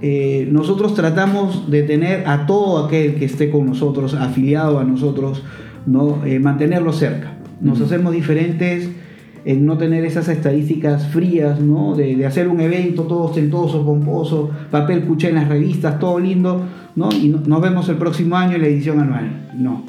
eh, 0.00 0.48
nosotros 0.50 0.94
tratamos 0.94 1.68
de 1.70 1.82
tener 1.82 2.26
a 2.28 2.46
todo 2.46 2.86
aquel 2.86 3.16
que 3.16 3.24
esté 3.24 3.50
con 3.50 3.66
nosotros, 3.66 4.14
afiliado 4.14 4.78
a 4.78 4.84
nosotros, 4.84 5.42
¿no? 5.86 6.22
Mantenerlo 6.40 6.92
cerca. 6.92 7.39
Nos 7.60 7.80
hacemos 7.80 8.12
diferentes 8.12 8.88
en 9.44 9.64
no 9.64 9.78
tener 9.78 10.04
esas 10.04 10.28
estadísticas 10.28 11.06
frías, 11.08 11.60
¿no? 11.60 11.94
De, 11.94 12.14
de 12.16 12.26
hacer 12.26 12.48
un 12.48 12.60
evento 12.60 13.04
todo 13.04 13.20
ostentoso, 13.22 13.84
pomposo, 13.84 14.50
papel 14.70 15.02
cuché 15.04 15.28
en 15.30 15.36
las 15.36 15.48
revistas, 15.48 15.98
todo 15.98 16.18
lindo, 16.18 16.62
¿no? 16.96 17.08
Y 17.12 17.28
no- 17.28 17.40
nos 17.46 17.60
vemos 17.62 17.88
el 17.88 17.96
próximo 17.96 18.36
año 18.36 18.56
en 18.56 18.62
la 18.62 18.68
edición 18.68 19.00
anual. 19.00 19.50
No. 19.56 19.84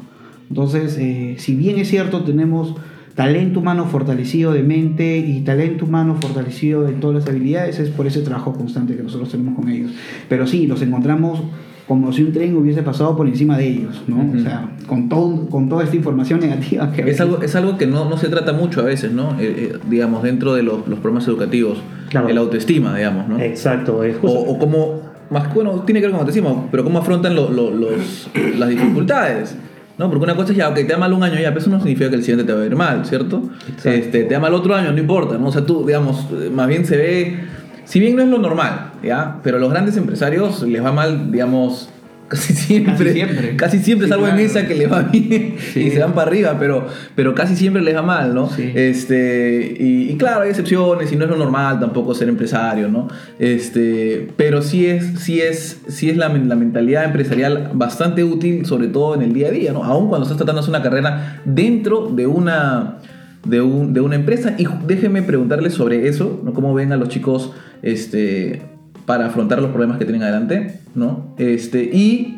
Entonces, 0.49 0.97
eh, 0.99 1.35
si 1.37 1.55
bien 1.55 1.79
es 1.79 1.89
cierto, 1.89 2.23
tenemos 2.23 2.75
talento 3.15 3.59
humano 3.59 3.85
fortalecido 3.85 4.53
de 4.53 4.63
mente 4.63 5.17
y 5.17 5.41
talento 5.41 5.85
humano 5.85 6.15
fortalecido 6.21 6.87
en 6.87 7.01
todas 7.01 7.17
las 7.25 7.27
habilidades, 7.29 7.77
es 7.79 7.89
por 7.89 8.07
ese 8.07 8.21
trabajo 8.21 8.53
constante 8.53 8.95
que 8.95 9.03
nosotros 9.03 9.29
tenemos 9.31 9.55
con 9.55 9.69
ellos. 9.69 9.91
Pero 10.29 10.47
sí, 10.47 10.65
los 10.65 10.81
encontramos 10.81 11.41
como 11.87 12.11
si 12.13 12.23
un 12.23 12.31
tren 12.31 12.55
hubiese 12.55 12.83
pasado 12.83 13.15
por 13.17 13.27
encima 13.27 13.57
de 13.57 13.67
ellos, 13.67 14.01
¿no? 14.07 14.17
O 14.37 14.41
sea, 14.41 14.69
con, 14.87 15.09
todo, 15.09 15.47
con 15.49 15.67
toda 15.67 15.83
esta 15.83 15.95
información 15.95 16.39
negativa 16.39 16.91
que 16.91 17.09
Es 17.09 17.19
algo, 17.19 17.41
es 17.41 17.55
algo 17.55 17.77
que 17.77 17.87
no, 17.87 18.07
no 18.09 18.17
se 18.17 18.29
trata 18.29 18.53
mucho 18.53 18.81
a 18.81 18.83
veces, 18.83 19.11
¿no? 19.11 19.31
Eh, 19.39 19.71
eh, 19.73 19.77
digamos, 19.89 20.23
dentro 20.23 20.53
de 20.53 20.63
los, 20.63 20.87
los 20.87 20.99
programas 20.99 21.27
educativos. 21.27 21.79
Claro. 22.09 22.29
El 22.29 22.37
autoestima, 22.37 22.95
digamos, 22.95 23.27
¿no? 23.27 23.39
Exacto, 23.39 24.03
es 24.03 24.15
O, 24.17 24.19
justo. 24.19 24.39
o 24.39 24.57
cómo, 24.59 25.01
más 25.29 25.53
bueno, 25.53 25.81
tiene 25.85 25.99
que 25.99 26.05
ver 26.07 26.11
con 26.11 26.19
autoestima, 26.21 26.67
pero 26.71 26.83
cómo 26.83 26.99
afrontan 26.99 27.35
lo- 27.35 27.49
lo- 27.51 27.71
los, 27.71 28.29
las 28.57 28.69
dificultades. 28.69 29.55
¿no? 29.97 30.09
Porque 30.09 30.23
una 30.23 30.35
cosa 30.35 30.51
es 30.51 30.57
ya, 30.57 30.69
ok, 30.69 30.75
te 30.75 30.83
da 30.85 30.97
mal 30.97 31.13
un 31.13 31.21
año 31.21 31.35
ya, 31.39 31.49
pero 31.49 31.59
eso 31.59 31.69
no 31.69 31.77
significa 31.79 32.09
que 32.09 32.15
el 32.15 32.23
siguiente 32.23 32.45
te 32.45 32.53
va 32.57 32.63
a 32.63 32.65
ir 32.65 32.75
mal, 32.75 33.05
¿cierto? 33.05 33.43
Exacto. 33.67 33.89
Este, 33.89 34.23
te 34.23 34.33
da 34.33 34.39
mal 34.39 34.53
otro 34.53 34.73
año, 34.73 34.91
no 34.91 34.97
importa, 34.97 35.37
¿no? 35.37 35.47
O 35.47 35.51
sea, 35.51 35.63
tú, 35.65 35.85
digamos, 35.85 36.25
más 36.53 36.67
bien 36.67 36.85
se 36.85 36.97
ve, 36.97 37.39
si 37.85 37.99
bien 37.99 38.15
no 38.15 38.21
es 38.23 38.29
lo 38.29 38.37
normal, 38.37 38.91
¿ya? 39.03 39.37
Pero 39.43 39.57
a 39.57 39.59
los 39.59 39.69
grandes 39.69 39.97
empresarios 39.97 40.61
les 40.63 40.83
va 40.83 40.91
mal, 40.91 41.31
digamos, 41.31 41.89
casi 42.31 42.53
siempre. 42.53 42.93
Casi 43.07 43.13
siempre. 43.13 43.55
Casi 43.57 43.79
siempre, 43.79 44.07
Sí, 44.07 44.09
salvo 44.11 44.25
en 44.27 44.31
claro. 44.35 44.45
esa 44.47 44.65
que 44.65 44.73
les 44.75 44.89
va 44.89 45.01
bien 45.01 45.55
Sí. 45.73 45.81
y 45.81 45.89
se 45.91 45.99
van 45.99 46.13
para 46.13 46.29
arriba, 46.29 46.55
pero, 46.57 46.87
pero 47.13 47.35
casi 47.35 47.57
siempre 47.57 47.81
les 47.81 47.93
va 47.93 48.03
mal, 48.03 48.33
¿no? 48.33 48.49
Sí. 48.49 48.71
Este, 48.73 49.75
y, 49.77 50.09
y 50.11 50.15
claro, 50.15 50.41
hay 50.43 50.49
excepciones 50.49 51.11
y 51.11 51.17
no 51.17 51.25
es 51.25 51.29
lo 51.29 51.35
normal 51.35 51.81
tampoco 51.81 52.13
ser 52.15 52.29
empresario, 52.29 52.87
¿no? 52.87 53.09
Este, 53.37 54.29
pero 54.37 54.61
sí 54.61 54.85
es, 54.87 55.19
sí 55.19 55.41
es, 55.41 55.81
sí 55.89 56.09
es 56.09 56.15
la, 56.15 56.29
la 56.29 56.55
mentalidad 56.55 57.03
empresarial 57.03 57.71
bastante 57.73 58.23
útil, 58.23 58.65
sobre 58.65 58.87
todo 58.87 59.15
en 59.15 59.23
el 59.23 59.33
día 59.33 59.47
a 59.49 59.51
día, 59.51 59.73
¿no? 59.73 59.83
Aún 59.83 60.07
cuando 60.07 60.23
estás 60.23 60.37
tratando 60.37 60.61
de 60.61 60.65
hacer 60.65 60.73
una 60.75 60.83
carrera 60.83 61.41
dentro 61.43 62.07
de 62.15 62.27
una, 62.27 62.99
de, 63.45 63.61
un- 63.61 63.93
de 63.93 64.01
una 64.01 64.15
empresa. 64.15 64.53
Y 64.57 64.67
déjenme 64.87 65.21
preguntarles 65.23 65.73
sobre 65.73 66.07
eso, 66.07 66.41
¿no? 66.43 66.53
¿Cómo 66.53 66.73
ven 66.73 66.91
a 66.91 66.97
los 66.97 67.09
chicos 67.09 67.51
este, 67.81 68.61
para 69.05 69.27
afrontar 69.27 69.61
los 69.61 69.71
problemas 69.71 69.97
que 69.97 70.05
tienen 70.05 70.23
adelante, 70.23 70.79
¿no? 70.95 71.33
Este, 71.37 71.83
y 71.83 72.37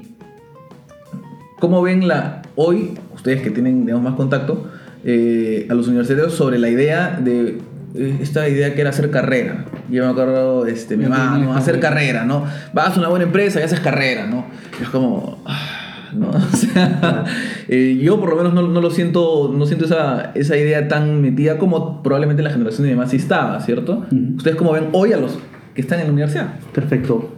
¿Cómo 1.60 1.82
ven 1.82 2.08
la, 2.10 2.42
hoy, 2.58 2.92
ustedes 3.16 3.42
que 3.42 3.50
tienen 3.50 3.86
digamos, 3.86 4.04
más 4.04 4.16
contacto, 4.16 4.70
eh, 5.06 5.66
a 5.70 5.74
los 5.74 5.88
universitarios 5.88 6.34
sobre 6.34 6.60
la 6.60 6.68
idea 6.68 7.18
de 7.24 7.60
eh, 7.96 8.18
esta 8.22 8.50
idea 8.50 8.74
que 8.76 8.82
era 8.82 8.90
hacer 8.90 9.10
carrera? 9.12 9.64
Yo 9.90 10.04
me 10.04 10.12
acuerdo, 10.12 10.66
este, 10.66 10.98
mi 10.98 11.06
mamá, 11.06 11.56
hacer 11.56 11.80
carrera. 11.80 12.22
carrera, 12.22 12.26
¿no? 12.26 12.44
Vas 12.74 12.98
a 12.98 13.00
una 13.00 13.08
buena 13.08 13.24
empresa 13.26 13.62
y 13.62 13.64
haces 13.64 13.80
carrera, 13.80 14.26
¿no? 14.28 14.46
Y 14.78 14.84
es 14.84 14.90
como, 14.90 15.42
ah, 15.46 15.73
¿no? 16.16 16.30
O 16.54 16.56
sea, 16.56 17.26
eh, 17.68 18.00
yo 18.02 18.20
por 18.20 18.30
lo 18.30 18.36
menos 18.36 18.54
no, 18.54 18.68
no 18.68 18.82
lo 18.82 18.90
siento, 18.90 19.54
no 19.56 19.66
siento 19.66 19.86
esa, 19.86 20.32
esa 20.36 20.58
idea 20.58 20.88
tan 20.88 21.22
metida 21.22 21.58
como 21.58 22.02
probablemente 22.04 22.44
la 22.44 22.50
generación 22.50 22.88
de 22.88 22.96
mamá 22.96 23.10
sí 23.10 23.18
estaba, 23.18 23.60
¿cierto? 23.62 24.06
¿Ustedes 24.38 24.56
cómo 24.56 24.74
ven 24.74 24.90
hoy 24.92 25.14
a 25.14 25.18
los 25.18 25.40
que 25.74 25.82
están 25.82 26.00
en 26.00 26.08
la 26.08 26.14
universidad? 26.14 26.60
Perfecto. 26.74 27.30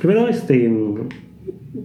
Primero, 0.00 0.28
este, 0.28 0.72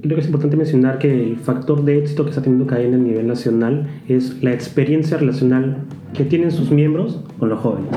creo 0.01 0.15
que 0.15 0.21
es 0.21 0.27
importante 0.27 0.57
mencionar 0.57 0.99
que 0.99 1.11
el 1.11 1.37
factor 1.37 1.83
de 1.83 1.99
éxito 1.99 2.23
que 2.23 2.29
está 2.29 2.41
teniendo 2.41 2.67
CAEN 2.67 2.93
a 2.93 2.97
nivel 2.97 3.27
nacional 3.27 3.87
es 4.07 4.41
la 4.43 4.51
experiencia 4.53 5.17
relacional 5.17 5.77
que 6.13 6.23
tienen 6.23 6.51
sus 6.51 6.71
miembros 6.71 7.21
con 7.39 7.49
los 7.49 7.59
jóvenes. 7.59 7.89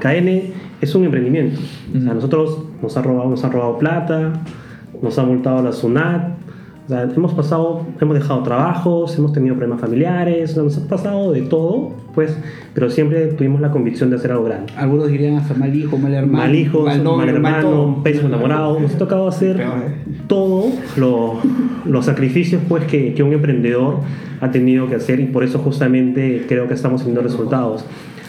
CAEN 0.00 0.52
es 0.80 0.94
un 0.94 1.04
emprendimiento. 1.04 1.60
O 1.96 2.00
sea, 2.00 2.14
nosotros 2.14 2.64
nos 2.82 2.96
ha 2.96 3.02
robado, 3.02 3.30
nos 3.30 3.44
ha 3.44 3.48
robado 3.48 3.78
plata, 3.78 4.32
nos 5.02 5.18
ha 5.18 5.24
multado 5.24 5.62
la 5.62 5.72
SUNAT. 5.72 6.37
O 6.88 6.90
sea, 6.90 7.02
hemos 7.02 7.34
pasado, 7.34 7.82
hemos 8.00 8.14
dejado 8.14 8.42
trabajos, 8.42 9.14
hemos 9.18 9.34
tenido 9.34 9.54
problemas 9.56 9.78
familiares, 9.78 10.56
nos 10.56 10.78
ha 10.78 10.88
pasado 10.88 11.32
de 11.32 11.42
todo, 11.42 11.90
pues, 12.14 12.34
pero 12.72 12.88
siempre 12.88 13.26
tuvimos 13.26 13.60
la 13.60 13.70
convicción 13.70 14.08
de 14.08 14.16
hacer 14.16 14.32
algo 14.32 14.44
grande. 14.44 14.72
Algunos 14.74 15.08
dirían 15.08 15.34
hasta 15.36 15.52
mal 15.52 15.76
hijo, 15.76 15.98
mal 15.98 16.14
hermano. 16.14 16.44
mal 16.44 16.54
hijo, 16.54 16.84
mal 16.86 17.04
novio, 17.04 17.16
mal 17.18 17.28
hermano, 17.28 18.00
pésimo 18.02 18.28
enamorado. 18.28 18.80
Nos 18.80 18.94
ha 18.94 18.98
tocado 18.98 19.28
hacer 19.28 19.60
¿eh? 19.60 19.66
todos 20.28 20.72
lo- 20.96 21.34
los 21.84 22.06
sacrificios 22.06 22.62
pues, 22.66 22.84
que, 22.84 23.12
que 23.12 23.22
un 23.22 23.34
emprendedor 23.34 23.96
ha 24.40 24.50
tenido 24.50 24.88
que 24.88 24.94
hacer 24.94 25.20
y 25.20 25.26
por 25.26 25.44
eso 25.44 25.58
justamente 25.58 26.46
creo 26.48 26.68
que 26.68 26.74
estamos 26.74 27.02
teniendo 27.02 27.20
resultados. 27.20 27.84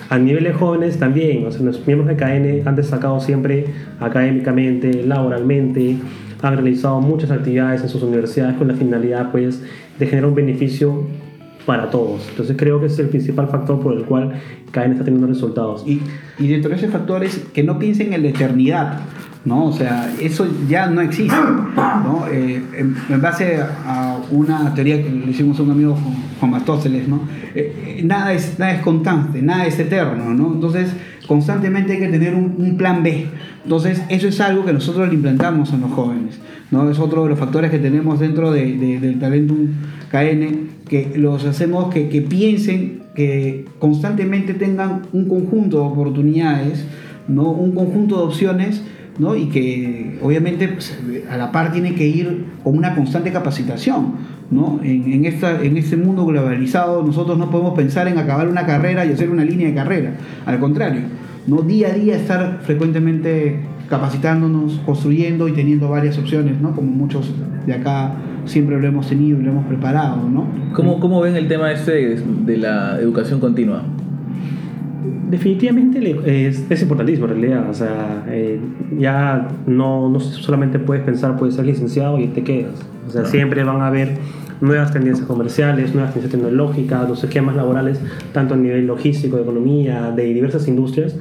A 0.09 0.17
nivel 0.19 0.43
de 0.43 0.51
jóvenes 0.51 0.97
también, 0.99 1.45
o 1.47 1.51
sea, 1.51 1.61
los 1.61 1.87
miembros 1.87 2.09
de 2.09 2.17
KN 2.17 2.67
han 2.67 2.75
destacado 2.75 3.21
siempre 3.21 3.67
académicamente, 4.01 5.03
laboralmente, 5.05 5.97
han 6.41 6.53
realizado 6.53 7.01
muchas 7.01 7.31
actividades 7.31 7.81
en 7.81 7.89
sus 7.89 8.01
universidades 8.03 8.57
con 8.57 8.67
la 8.67 8.73
finalidad 8.73 9.31
pues, 9.31 9.61
de 9.97 10.05
generar 10.05 10.29
un 10.29 10.35
beneficio 10.35 11.03
para 11.65 11.89
todos. 11.89 12.27
Entonces 12.29 12.55
creo 12.57 12.79
que 12.79 12.87
es 12.87 12.97
el 12.99 13.09
principal 13.09 13.47
factor 13.47 13.79
por 13.79 13.93
el 13.93 14.03
cual 14.03 14.33
KN 14.71 14.91
está 14.93 15.03
teniendo 15.03 15.27
resultados. 15.27 15.83
Y, 15.85 16.01
y 16.39 16.47
dentro 16.47 16.69
de 16.69 16.77
ese 16.77 16.87
factor 16.87 17.23
es 17.23 17.37
que 17.53 17.63
no 17.63 17.77
piensen 17.77 18.13
en 18.13 18.23
la 18.23 18.29
eternidad, 18.29 18.99
¿no? 19.45 19.65
O 19.65 19.73
sea, 19.73 20.11
eso 20.19 20.47
ya 20.67 20.87
no 20.87 21.01
existe, 21.01 21.35
¿no? 21.75 22.25
Eh, 22.31 22.63
en, 22.75 22.95
en 23.09 23.21
base 23.21 23.59
a 23.85 24.08
una 24.31 24.73
teoría 24.73 25.01
que 25.03 25.09
le 25.09 25.31
hicimos 25.31 25.59
a 25.59 25.63
un 25.63 25.71
amigo 25.71 25.97
Juan- 26.39 26.51
Bastóceles, 26.51 27.07
¿no? 27.07 27.21
Eh, 27.55 27.97
eh, 27.99 28.01
nada, 28.03 28.33
es, 28.33 28.57
nada 28.59 28.73
es 28.73 28.81
constante, 28.81 29.41
nada 29.41 29.65
es 29.65 29.77
eterno, 29.79 30.33
¿no? 30.33 30.53
Entonces, 30.53 30.89
constantemente 31.27 31.93
hay 31.93 31.99
que 31.99 32.07
tener 32.07 32.33
un, 32.35 32.55
un 32.57 32.77
plan 32.77 33.03
B. 33.03 33.25
Entonces, 33.63 34.01
eso 34.09 34.27
es 34.27 34.39
algo 34.41 34.65
que 34.65 34.73
nosotros 34.73 35.07
le 35.09 35.15
implantamos 35.15 35.73
a 35.73 35.77
los 35.77 35.91
jóvenes, 35.91 36.39
¿no? 36.71 36.89
Es 36.89 36.97
otro 36.99 37.23
de 37.23 37.29
los 37.29 37.39
factores 37.39 37.69
que 37.71 37.77
tenemos 37.79 38.19
dentro 38.19 38.51
de, 38.51 38.77
de- 38.77 38.99
del 38.99 39.19
Talentum 39.19 39.67
KN, 40.11 40.69
que 40.87 41.11
los 41.17 41.45
hacemos 41.45 41.93
que, 41.93 42.09
que 42.09 42.21
piensen, 42.21 43.03
que 43.15 43.65
constantemente 43.79 44.53
tengan 44.53 45.03
un 45.13 45.27
conjunto 45.27 45.77
de 45.77 45.83
oportunidades, 45.83 46.85
¿no? 47.27 47.51
Un 47.51 47.73
conjunto 47.73 48.17
de 48.17 48.23
opciones, 48.23 48.81
¿no? 49.19 49.35
Y 49.35 49.47
que 49.49 50.17
obviamente 50.23 50.67
pues, 50.69 50.97
a 51.29 51.37
la 51.37 51.51
par 51.51 51.71
tiene 51.71 51.93
que 51.93 52.07
ir 52.07 52.45
con 52.63 52.77
una 52.77 52.95
constante 52.95 53.31
capacitación, 53.31 54.13
¿no? 54.49 54.79
En, 54.81 55.25
esta, 55.25 55.61
en 55.61 55.77
este 55.77 55.97
mundo 55.97 56.25
globalizado 56.25 57.03
nosotros 57.03 57.37
no 57.37 57.51
podemos 57.51 57.75
pensar 57.75 58.07
en 58.07 58.17
acabar 58.17 58.47
una 58.47 58.65
carrera 58.65 59.05
y 59.05 59.11
hacer 59.11 59.29
una 59.29 59.43
línea 59.43 59.67
de 59.67 59.75
carrera, 59.75 60.13
al 60.45 60.59
contrario, 60.59 61.01
¿no? 61.45 61.61
Día 61.61 61.89
a 61.89 61.93
día 61.93 62.15
estar 62.15 62.61
frecuentemente 62.63 63.59
capacitándonos, 63.89 64.79
construyendo 64.85 65.47
y 65.47 65.51
teniendo 65.51 65.89
varias 65.89 66.17
opciones, 66.17 66.61
¿no? 66.61 66.73
Como 66.73 66.91
muchos 66.91 67.31
de 67.65 67.73
acá 67.73 68.13
siempre 68.45 68.79
lo 68.79 68.87
hemos 68.87 69.07
tenido 69.07 69.39
y 69.39 69.43
lo 69.43 69.51
hemos 69.51 69.65
preparado, 69.65 70.29
¿no? 70.29 70.47
¿Cómo, 70.73 70.99
¿Cómo 70.99 71.19
ven 71.21 71.35
el 71.35 71.47
tema 71.47 71.71
este 71.71 72.15
de 72.15 72.57
la 72.57 72.99
educación 72.99 73.39
continua? 73.39 73.83
Definitivamente 75.29 76.47
es, 76.47 76.65
es 76.71 76.81
importantísimo 76.81 77.27
en 77.27 77.33
realidad, 77.33 77.69
o 77.69 77.73
sea, 77.75 78.25
eh, 78.29 78.59
ya 78.97 79.47
no, 79.67 80.09
no 80.09 80.19
solamente 80.19 80.79
puedes 80.79 81.03
pensar, 81.03 81.37
puedes 81.37 81.53
ser 81.53 81.67
licenciado 81.67 82.19
y 82.19 82.29
te 82.29 82.43
quedas, 82.43 82.73
o 83.07 83.11
sea, 83.11 83.25
siempre 83.25 83.63
van 83.63 83.79
a 83.81 83.87
haber 83.87 84.17
nuevas 84.59 84.91
tendencias 84.91 85.27
comerciales, 85.27 85.93
nuevas 85.93 86.15
tendencias 86.15 86.41
tecnológicas, 86.41 87.07
los 87.07 87.23
esquemas 87.23 87.55
laborales, 87.55 88.01
tanto 88.33 88.55
a 88.55 88.57
nivel 88.57 88.87
logístico, 88.87 89.35
de 89.35 89.43
economía, 89.43 90.11
de 90.15 90.33
diversas 90.33 90.67
industrias, 90.67 91.15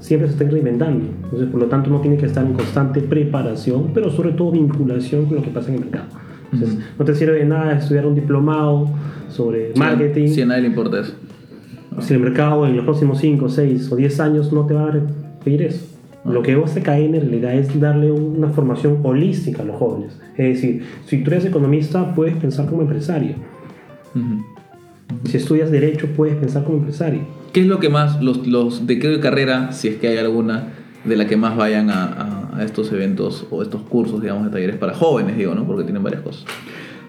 siempre 0.00 0.26
se 0.26 0.34
están 0.34 0.50
reinventando, 0.50 1.06
entonces 1.22 1.48
por 1.48 1.60
lo 1.60 1.66
tanto 1.66 1.88
uno 1.88 2.00
tiene 2.00 2.16
que 2.16 2.26
estar 2.26 2.44
en 2.44 2.54
constante 2.54 3.00
preparación, 3.00 3.92
pero 3.94 4.10
sobre 4.10 4.32
todo 4.32 4.50
vinculación 4.50 5.26
con 5.26 5.36
lo 5.36 5.42
que 5.42 5.50
pasa 5.50 5.68
en 5.68 5.74
el 5.74 5.80
mercado. 5.82 6.06
Entonces, 6.52 6.80
no 6.98 7.04
te 7.04 7.14
sirve 7.14 7.38
de 7.38 7.44
nada 7.46 7.78
estudiar 7.78 8.06
un 8.06 8.14
diplomado 8.14 8.90
sobre 9.30 9.72
marketing. 9.74 10.28
Si 10.28 10.42
a 10.42 10.46
nadie 10.46 10.62
le 10.62 10.68
importa 10.68 11.00
eso. 11.00 11.14
Si 12.00 12.14
el 12.14 12.20
mercado 12.20 12.66
en 12.66 12.76
los 12.76 12.84
próximos 12.84 13.18
5, 13.18 13.48
6 13.48 13.92
o 13.92 13.96
10 13.96 14.20
años 14.20 14.52
no 14.52 14.66
te 14.66 14.74
va 14.74 14.88
a 14.88 14.92
pedir 15.44 15.62
eso. 15.62 15.86
Lo 16.24 16.42
que 16.42 16.54
hace 16.54 16.82
KN 16.82 17.14
en 17.16 17.20
realidad 17.20 17.54
es 17.54 17.80
darle 17.80 18.10
una 18.12 18.48
formación 18.48 18.98
holística 19.02 19.62
a 19.62 19.64
los 19.64 19.76
jóvenes. 19.76 20.16
Es 20.36 20.54
decir, 20.54 20.84
si 21.06 21.22
tú 21.24 21.30
eres 21.32 21.44
economista, 21.44 22.14
puedes 22.14 22.36
pensar 22.36 22.66
como 22.66 22.82
empresario. 22.82 23.34
Si 25.24 25.36
estudias 25.36 25.70
Derecho, 25.70 26.06
puedes 26.16 26.36
pensar 26.36 26.64
como 26.64 26.78
empresario. 26.78 27.20
¿Qué 27.52 27.60
es 27.62 27.66
lo 27.66 27.80
que 27.80 27.88
más, 27.88 28.22
los, 28.22 28.46
los 28.46 28.86
de 28.86 28.98
qué 28.98 29.20
carrera, 29.20 29.72
si 29.72 29.88
es 29.88 29.96
que 29.96 30.08
hay 30.08 30.18
alguna, 30.18 30.68
de 31.04 31.16
la 31.16 31.26
que 31.26 31.36
más 31.36 31.56
vayan 31.56 31.90
a, 31.90 32.04
a- 32.04 32.38
a 32.58 32.64
estos 32.64 32.92
eventos 32.92 33.46
o 33.50 33.62
estos 33.62 33.80
cursos, 33.82 34.20
digamos, 34.22 34.44
de 34.44 34.50
talleres 34.50 34.76
para 34.76 34.94
jóvenes, 34.94 35.36
digo, 35.36 35.54
¿no? 35.54 35.66
Porque 35.66 35.84
tienen 35.84 36.02
varias 36.02 36.22
cosas. 36.22 36.44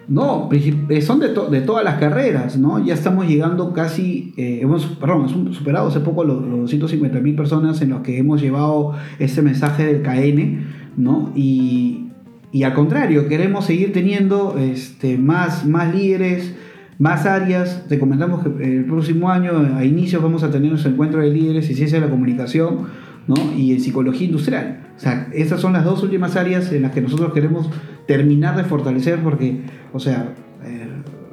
No, 0.07 0.49
eh, 0.51 1.01
son 1.01 1.19
de, 1.19 1.29
to- 1.29 1.49
de 1.49 1.61
todas 1.61 1.83
las 1.85 1.95
carreras, 1.99 2.57
¿no? 2.57 2.83
Ya 2.83 2.93
estamos 2.93 3.25
llegando 3.27 3.71
casi, 3.71 4.33
eh, 4.35 4.59
hemos, 4.61 4.85
perdón, 4.85 5.29
superado 5.53 5.87
hace 5.87 6.01
poco 6.01 6.25
los, 6.25 6.41
los 6.45 6.59
250 6.61 7.19
mil 7.21 7.35
personas 7.35 7.81
en 7.81 7.89
los 7.91 8.01
que 8.01 8.17
hemos 8.17 8.41
llevado 8.41 8.93
este 9.19 9.41
mensaje 9.41 9.85
del 9.85 10.01
KN, 10.01 10.65
¿no? 10.97 11.31
Y, 11.35 12.07
y 12.51 12.63
al 12.63 12.73
contrario, 12.73 13.27
queremos 13.29 13.65
seguir 13.65 13.93
teniendo 13.93 14.57
este, 14.59 15.17
más, 15.17 15.65
más 15.65 15.95
líderes, 15.95 16.53
más 16.99 17.25
áreas. 17.25 17.85
Te 17.87 17.97
comentamos 17.97 18.43
que 18.43 18.77
el 18.77 18.85
próximo 18.85 19.29
año, 19.29 19.51
a 19.77 19.85
inicios, 19.85 20.21
vamos 20.21 20.43
a 20.43 20.51
tener 20.51 20.69
nuestro 20.69 20.91
encuentro 20.91 21.21
de 21.21 21.29
líderes 21.31 21.69
en 21.69 21.75
ciencia 21.77 21.99
de 21.99 22.05
la 22.05 22.11
comunicación, 22.11 22.87
¿no? 23.25 23.35
Y 23.57 23.71
en 23.71 23.79
psicología 23.79 24.25
industrial. 24.27 24.79
O 24.97 24.99
sea, 24.99 25.29
esas 25.33 25.61
son 25.61 25.73
las 25.73 25.85
dos 25.85 26.03
últimas 26.03 26.35
áreas 26.35 26.71
en 26.73 26.81
las 26.83 26.91
que 26.91 27.01
nosotros 27.01 27.33
queremos 27.33 27.69
terminar 28.07 28.55
de 28.55 28.63
fortalecer 28.63 29.19
porque, 29.19 29.61
o 29.91 29.99
sea, 29.99 30.33
eh, 30.65 30.87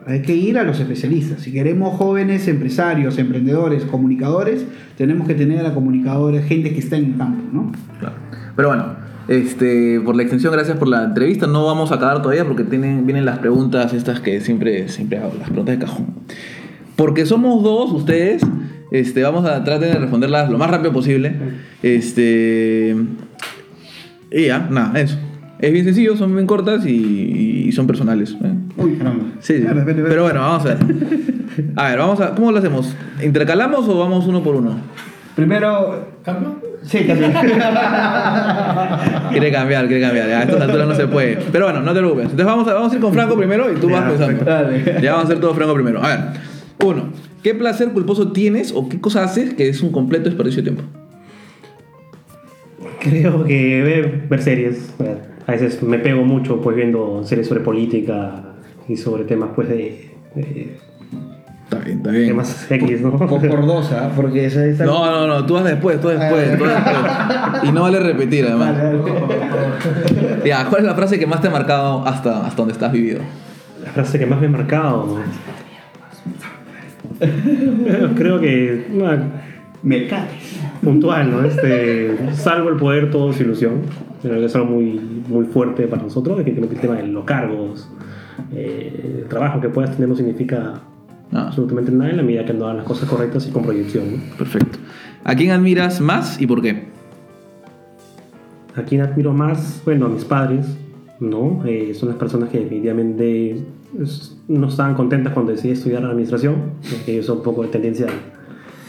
hay 0.06 0.22
que 0.22 0.34
ir 0.34 0.58
a 0.58 0.64
los 0.64 0.80
especialistas. 0.80 1.42
Si 1.42 1.52
queremos 1.52 1.96
jóvenes 1.96 2.48
empresarios, 2.48 3.18
emprendedores, 3.18 3.84
comunicadores, 3.84 4.64
tenemos 4.96 5.26
que 5.26 5.34
tener 5.34 5.64
a 5.66 5.74
comunicadores, 5.74 6.44
gente 6.44 6.72
que 6.72 6.80
está 6.80 6.96
en 6.96 7.04
el 7.06 7.16
campo, 7.16 7.42
¿no? 7.52 7.72
Claro. 7.98 8.14
Pero 8.56 8.68
bueno, 8.68 8.96
este, 9.28 10.00
por 10.00 10.16
la 10.16 10.22
extensión, 10.22 10.52
gracias 10.52 10.76
por 10.76 10.88
la 10.88 11.04
entrevista. 11.04 11.46
No 11.46 11.64
vamos 11.64 11.92
a 11.92 11.96
acabar 11.96 12.22
todavía 12.22 12.44
porque 12.44 12.64
tienen, 12.64 13.06
vienen 13.06 13.24
las 13.24 13.38
preguntas 13.38 13.92
estas 13.92 14.20
que 14.20 14.40
siempre, 14.40 14.88
siempre 14.88 15.18
hago, 15.18 15.34
las 15.38 15.48
preguntas 15.48 15.78
de 15.78 15.84
cajón. 15.84 16.06
Porque 16.96 17.24
somos 17.24 17.62
dos, 17.62 17.92
ustedes, 17.92 18.42
este, 18.90 19.22
vamos 19.22 19.44
a 19.44 19.64
tratar 19.64 19.80
de 19.80 19.94
responderlas 19.94 20.50
lo 20.50 20.58
más 20.58 20.70
rápido 20.70 20.92
posible. 20.92 21.32
Este, 21.82 22.96
y 24.32 24.46
ya, 24.46 24.68
nada, 24.70 25.00
eso. 25.00 25.16
Es 25.60 25.72
bien 25.72 25.84
sencillo, 25.84 26.16
son 26.16 26.32
bien 26.34 26.46
cortas 26.46 26.86
y, 26.86 27.64
y 27.68 27.72
son 27.72 27.86
personales. 27.86 28.34
¿eh? 28.42 28.52
Uy, 28.78 28.96
caramba. 28.96 29.24
Sí, 29.40 29.58
sí. 29.58 29.64
Repente- 29.66 30.02
Pero 30.08 30.22
bueno, 30.24 30.40
vamos 30.40 30.64
a 30.64 30.68
ver. 30.74 30.78
A 31.76 31.88
ver, 31.90 31.98
vamos 31.98 32.20
a, 32.20 32.34
¿cómo 32.34 32.50
lo 32.52 32.58
hacemos? 32.58 32.94
¿Intercalamos 33.22 33.86
o 33.88 33.98
vamos 33.98 34.26
uno 34.26 34.42
por 34.42 34.54
uno? 34.56 34.76
Primero, 35.36 36.06
¿Cambio? 36.24 36.56
sí, 36.82 37.00
también. 37.06 37.32
Quiere 39.30 39.52
cambiar, 39.52 39.86
quiere 39.86 40.02
cambiar. 40.02 40.28
A 40.30 40.42
estas 40.42 40.60
alturas 40.62 40.88
no 40.88 40.94
se 40.94 41.06
puede. 41.06 41.38
Pero 41.52 41.66
bueno, 41.66 41.80
no 41.82 41.92
te 41.92 41.98
preocupes. 41.98 42.24
Entonces 42.24 42.46
vamos 42.46 42.66
a, 42.68 42.74
vamos 42.74 42.92
a 42.92 42.94
ir 42.96 43.00
con 43.00 43.12
Franco 43.12 43.36
primero 43.36 43.70
y 43.72 43.76
tú 43.76 43.88
vas 43.90 44.10
pensando. 44.10 44.44
dale. 44.44 45.00
Ya 45.02 45.12
vamos 45.12 45.24
a 45.24 45.28
hacer 45.28 45.40
todo 45.40 45.54
Franco 45.54 45.74
primero. 45.74 46.02
A 46.02 46.08
ver, 46.08 46.18
uno. 46.84 47.10
¿Qué 47.42 47.54
placer 47.54 47.90
culposo 47.90 48.32
tienes 48.32 48.72
o 48.74 48.88
qué 48.88 49.00
cosa 49.00 49.24
haces 49.24 49.54
que 49.54 49.68
es 49.68 49.80
un 49.82 49.92
completo 49.92 50.24
desperdicio 50.24 50.62
de 50.62 50.70
tiempo? 50.72 50.84
Creo 53.00 53.44
que 53.44 53.82
ver, 53.82 54.26
ver 54.28 54.42
series. 54.42 54.94
A 55.46 55.52
veces 55.52 55.82
me 55.82 55.98
pego 55.98 56.24
mucho 56.24 56.60
pues 56.60 56.76
viendo 56.76 57.22
series 57.24 57.48
sobre 57.48 57.60
política 57.60 58.42
y 58.88 58.96
sobre 58.96 59.24
temas 59.24 59.50
pues 59.54 59.68
de, 59.68 60.10
de 60.34 60.76
Está 61.64 61.84
bien, 61.84 61.98
está 61.98 62.10
bien. 62.10 62.26
temas 62.28 62.66
X, 62.68 63.00
¿no? 63.00 63.16
por, 63.16 63.48
por 63.48 63.64
dos, 63.64 63.92
¿ah? 63.92 64.10
Porque 64.16 64.46
esa 64.46 64.66
es 64.66 64.80
No, 64.80 65.06
no, 65.06 65.26
no, 65.28 65.46
tú 65.46 65.54
vas 65.54 65.62
después, 65.64 66.00
tú 66.00 66.08
después, 66.08 66.58
tú 66.58 66.64
después. 66.64 66.72
Y 67.62 67.70
no 67.70 67.82
vale 67.82 68.00
repetir 68.00 68.44
además. 68.46 68.74
Ya, 70.44 70.66
¿cuál 70.68 70.82
es 70.82 70.88
la 70.88 70.94
frase 70.96 71.16
que 71.18 71.28
más 71.28 71.40
te 71.40 71.46
ha 71.46 71.50
marcado 71.52 72.04
hasta, 72.06 72.44
hasta 72.44 72.56
donde 72.56 72.72
estás 72.72 72.90
vivido? 72.90 73.20
La 73.84 73.90
frase 73.92 74.18
que 74.18 74.26
más 74.26 74.40
me 74.40 74.48
ha 74.48 74.50
marcado. 74.50 75.18
Creo 78.16 78.40
que 78.40 78.86
Me 79.82 80.06
caes. 80.06 80.60
puntual, 80.82 81.30
¿no? 81.30 81.44
Este, 81.44 82.34
salvo 82.34 82.68
el 82.68 82.76
poder, 82.76 83.10
todo 83.10 83.30
es 83.30 83.40
ilusión. 83.40 83.82
Creo 84.22 84.38
que 84.38 84.44
es 84.44 84.54
algo 84.54 84.68
muy, 84.68 85.00
muy 85.28 85.46
fuerte 85.46 85.86
para 85.86 86.02
nosotros. 86.02 86.36
Definitivamente 86.36 86.76
el 86.76 86.80
tema 86.80 86.96
de 86.96 87.06
los 87.06 87.24
cargos, 87.24 87.88
eh, 88.52 89.20
el 89.22 89.28
trabajo 89.28 89.60
que 89.60 89.68
puedas 89.68 89.92
tener 89.92 90.08
no 90.08 90.16
significa 90.16 90.80
absolutamente 91.32 91.92
nada 91.92 92.10
en 92.10 92.16
la 92.18 92.22
medida 92.22 92.44
que 92.44 92.52
no 92.52 92.64
hagan 92.64 92.78
las 92.78 92.86
cosas 92.86 93.08
correctas 93.08 93.46
y 93.46 93.50
con 93.50 93.62
proyección. 93.62 94.04
¿no? 94.12 94.36
perfecto. 94.36 94.78
¿A 95.24 95.34
quién 95.34 95.50
admiras 95.50 96.00
más 96.00 96.40
y 96.40 96.46
por 96.46 96.60
qué? 96.60 96.88
¿A 98.76 98.82
quién 98.82 99.00
admiro 99.00 99.32
más? 99.32 99.82
Bueno, 99.84 100.06
a 100.06 100.08
mis 100.08 100.24
padres, 100.24 100.66
¿no? 101.18 101.62
Eh, 101.66 101.92
son 101.94 102.08
las 102.08 102.18
personas 102.18 102.48
que 102.48 102.58
definitivamente 102.58 103.64
no 104.48 104.68
estaban 104.68 104.94
contentas 104.94 105.32
cuando 105.32 105.52
decidí 105.52 105.72
estudiar 105.72 106.04
administración, 106.04 106.54
porque 106.90 107.12
ellos 107.12 107.26
son 107.26 107.38
un 107.38 107.42
poco 107.42 107.62
de 107.62 107.68
tendencia 107.68 108.06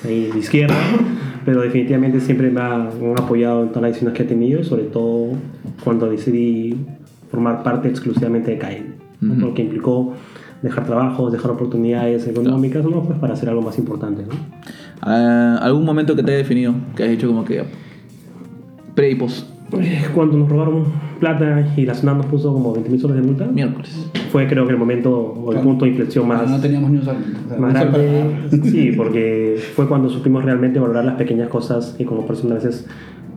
ahí 0.04 0.30
de 0.32 0.40
izquierda, 0.40 0.76
pero 1.46 1.62
definitivamente 1.62 2.20
siempre 2.20 2.50
me 2.50 2.62
han, 2.62 2.90
apoyado 3.18 3.64
en 3.64 3.70
todas 3.70 3.84
las 3.84 3.92
decisiones 3.92 4.18
que 4.18 4.24
he 4.24 4.28
tenido, 4.28 4.64
sobre 4.64 4.84
todo 4.84 5.34
cuando 5.84 6.10
decidí 6.10 6.76
formar 7.30 7.64
parte 7.64 7.88
exclusivamente 7.88 8.52
de 8.52 8.58
CAEN, 8.58 8.96
¿no? 9.22 9.34
Ujú. 9.34 9.42
porque 9.42 9.62
implicó 9.62 10.14
dejar 10.62 10.86
trabajos, 10.86 11.32
dejar 11.32 11.52
oportunidades 11.52 12.28
económicas, 12.28 12.86
¿no? 12.86 13.04
Pues 13.04 13.18
para 13.20 13.34
hacer 13.34 13.50
algo 13.50 13.62
más 13.62 13.78
importante, 13.78 14.24
¿no? 14.24 14.36
Ah, 15.02 15.58
¿Algún 15.62 15.86
momento 15.86 16.16
que 16.16 16.24
te 16.24 16.32
haya 16.32 16.38
definido? 16.40 16.76
Que 16.96 17.04
hayas 17.04 17.16
hecho 17.16 17.28
como 17.28 17.44
que 17.44 17.64
pre 18.94 19.12
y 19.12 19.16
post. 19.16 19.51
Eh, 19.80 20.02
Cuando 20.14 20.38
nos 20.38 20.50
robaron 20.50 20.84
plata 21.20 21.66
y 21.78 21.86
la 21.86 21.94
SUNAT 21.94 22.18
nos 22.18 22.26
puso 22.26 22.52
como 22.54 22.74
20 22.74 22.90
mil 22.90 23.00
soles 23.00 23.18
de 23.18 23.24
multa, 23.24 23.46
Miércoles. 23.46 24.10
fue 24.32 24.48
creo 24.48 24.66
que 24.66 24.74
el 24.74 24.78
momento 24.80 25.12
o 25.18 25.50
el 25.50 25.56
Claro. 25.56 25.64
punto 25.70 25.86
de 25.86 25.92
inflexión 25.92 26.28
más, 26.28 26.50
No 26.50 26.60
teníamos 26.60 26.92
ni 26.92 26.98
un 26.98 27.04
sol. 27.04 27.16
O 27.46 27.50
sea, 27.50 27.58
más 27.60 27.74
grande. 27.74 28.50
Sí, 28.64 28.92
porque 28.98 29.60
fue 29.76 29.88
cuando 29.88 30.10
supimos 30.10 30.44
realmente 30.44 30.80
valorar 30.80 31.06
las 31.06 31.16
pequeñas 31.16 31.48
cosas 31.50 31.96
que 31.98 32.06
como 32.06 32.26
persona 32.28 32.56
a 32.56 32.58
veces 32.58 32.88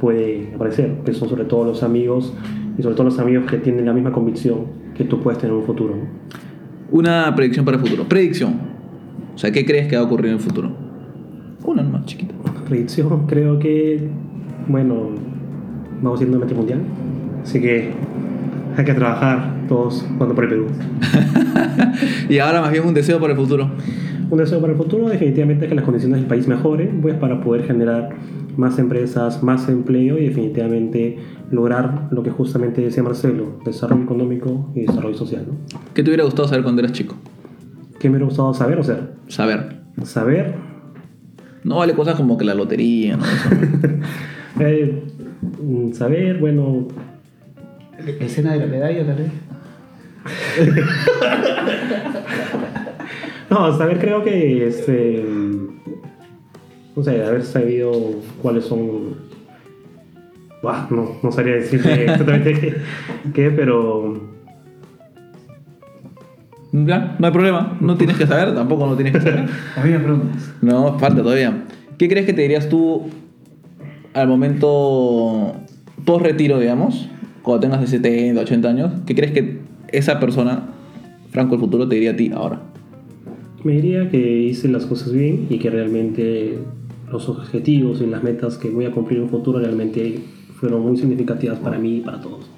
puede 0.01 0.53
aparecer, 0.55 0.99
que 1.05 1.13
son 1.13 1.29
sobre 1.29 1.45
todo 1.45 1.65
los 1.65 1.83
amigos 1.83 2.35
y 2.79 2.83
sobre 2.83 2.95
todo 2.97 3.05
los 3.05 3.19
amigos 3.21 3.45
que 3.51 3.59
tienen 3.59 3.87
la 3.87 3.93
misma 3.93 4.11
convicción 4.13 4.63
que 4.97 5.05
tú 5.05 5.21
puedes 5.21 5.39
tener 5.39 5.55
en 5.55 5.61
un 5.61 5.67
futuro. 5.67 5.95
Una 6.91 7.33
predicción 7.35 7.65
para 7.65 7.77
el 7.77 7.83
futuro. 7.83 8.05
Predicción. 8.09 8.55
O 9.35 9.39
sea, 9.39 9.51
¿qué 9.53 9.65
crees 9.65 9.89
que 9.89 9.97
va 9.97 10.03
a 10.03 10.05
ocurrir 10.05 10.27
en 10.27 10.33
el 10.35 10.41
futuro? 10.41 10.71
Una 11.65 11.83
nomás, 11.83 12.05
chiquita. 12.07 12.35
Predicción, 12.69 13.27
creo 13.27 13.59
que, 13.59 14.09
bueno, 14.69 15.11
vamos 16.05 16.21
yendo 16.21 16.37
a 16.37 16.41
meta 16.41 16.55
mundial, 16.55 16.81
así 17.43 17.61
que 17.61 17.91
hay 18.77 18.85
que 18.85 18.95
trabajar 18.95 19.55
todos 19.69 20.05
cuando 20.19 20.35
por 20.35 20.45
el 20.45 20.51
Perú. 20.51 20.67
y 22.29 22.39
ahora 22.39 22.61
más 22.61 22.73
bien 22.73 22.87
un 22.87 22.95
deseo 22.95 23.19
para 23.21 23.33
el 23.33 23.39
futuro. 23.39 23.71
Un 24.31 24.39
deseo 24.39 24.61
para 24.61 24.73
el 24.73 24.79
futuro 24.79 25.09
definitivamente 25.09 25.65
es 25.65 25.69
que 25.69 25.75
las 25.75 25.85
condiciones 25.85 26.19
del 26.21 26.27
país 26.29 26.49
mejoren, 26.49 27.01
pues 27.01 27.15
para 27.15 27.41
poder 27.41 27.65
generar 27.67 28.11
más 28.57 28.79
empresas, 28.79 29.43
más 29.43 29.69
empleo 29.69 30.19
y 30.19 30.27
definitivamente 30.27 31.19
lograr 31.51 32.09
lo 32.11 32.23
que 32.23 32.31
justamente 32.31 32.81
decía 32.83 33.03
Marcelo, 33.03 33.59
desarrollo 33.65 34.05
económico 34.05 34.71
y 34.75 34.83
desarrollo 34.87 35.17
social. 35.17 35.45
¿no? 35.49 35.79
¿Qué 35.93 36.03
te 36.03 36.11
hubiera 36.11 36.25
gustado 36.25 36.49
saber 36.49 36.63
cuando 36.63 36.81
eras 36.83 36.93
chico? 36.93 37.15
¿Qué 37.99 38.09
me 38.09 38.17
hubiera 38.17 38.27
gustado 38.27 38.53
saber? 38.55 38.79
O 38.79 38.85
sea, 38.85 39.11
Saber. 39.29 39.81
saber, 40.05 40.55
No 41.63 41.77
vale 41.79 41.95
cosas 41.95 42.17
como 42.17 42.37
que 42.37 42.45
la 42.45 42.55
lotería, 42.55 43.17
¿no? 43.17 43.25
Eso. 43.25 43.49
eh, 44.61 45.03
mm, 45.63 45.93
saber, 45.93 46.39
bueno, 46.39 46.89
La 47.99 48.25
escena 48.25 48.53
de 48.53 48.61
la 48.61 48.67
medalla, 48.67 49.07
tal 49.07 49.17
vez. 49.17 49.31
no, 53.51 53.77
saber 53.77 53.99
creo 53.99 54.25
que 54.25 54.69
este, 54.69 55.23
no 56.97 57.03
sé, 57.03 57.23
haber 57.23 57.43
sabido 57.43 57.93
cuáles 58.41 58.65
son, 58.65 59.17
Buah, 60.63 60.87
no, 60.91 61.19
no 61.23 61.33
sabría 61.33 61.57
decirte 61.57 61.93
exactamente 62.05 62.55
qué, 62.55 62.75
qué, 63.35 63.51
pero 63.51 64.33
Ya, 66.73 67.17
no 67.19 67.27
hay 67.27 67.33
problema. 67.33 67.77
No 67.81 67.97
tienes 67.97 68.17
que 68.17 68.27
saber, 68.27 68.55
tampoco 68.55 68.87
no 68.87 68.97
tienes 68.97 69.13
que 69.13 69.21
saber. 69.21 69.47
Había 69.77 70.03
preguntas. 70.03 70.53
No, 70.61 70.99
falta 70.99 71.23
todavía. 71.23 71.65
¿Qué 71.99 72.09
crees 72.09 72.27
que 72.27 72.33
te 72.33 72.43
dirías 72.43 72.69
tú 72.69 73.09
al 74.15 74.29
momento 74.29 75.55
post 76.05 76.23
retiro, 76.23 76.59
digamos? 76.59 77.09
Cuando 77.43 77.61
tengas 77.61 77.81
de 77.81 77.87
70, 77.87 78.41
80 78.41 78.69
años. 78.69 78.93
¿Qué 79.07 79.15
crees 79.15 79.33
que 79.33 79.59
esa 79.89 80.19
persona, 80.19 80.69
Franco 81.31 81.55
el 81.55 81.61
futuro, 81.61 81.87
te 81.89 81.97
diría 81.97 82.13
a 82.13 82.17
ti 82.17 82.31
ahora? 82.35 82.63
Me 83.65 83.73
diría 83.73 84.09
que 84.11 84.43
hice 84.43 84.69
las 84.69 84.87
cosas 84.87 85.13
bien 85.13 85.47
y 85.51 85.59
que 85.59 85.71
realmente 85.71 86.59
los 87.11 87.29
objetivos 87.29 88.01
y 88.01 88.07
las 88.07 88.23
metas 88.23 88.59
que 88.59 88.71
voy 88.71 88.87
a 88.87 88.93
cumplir 88.93 89.19
en 89.19 89.25
un 89.25 89.31
futuro 89.31 89.59
realmente 89.59 90.21
fueron 90.55 90.83
muy 90.83 90.97
significativas 90.97 91.59
para 91.59 91.79
mí 91.79 91.99
y 91.99 92.01
para 92.01 92.21
todos. 92.21 92.54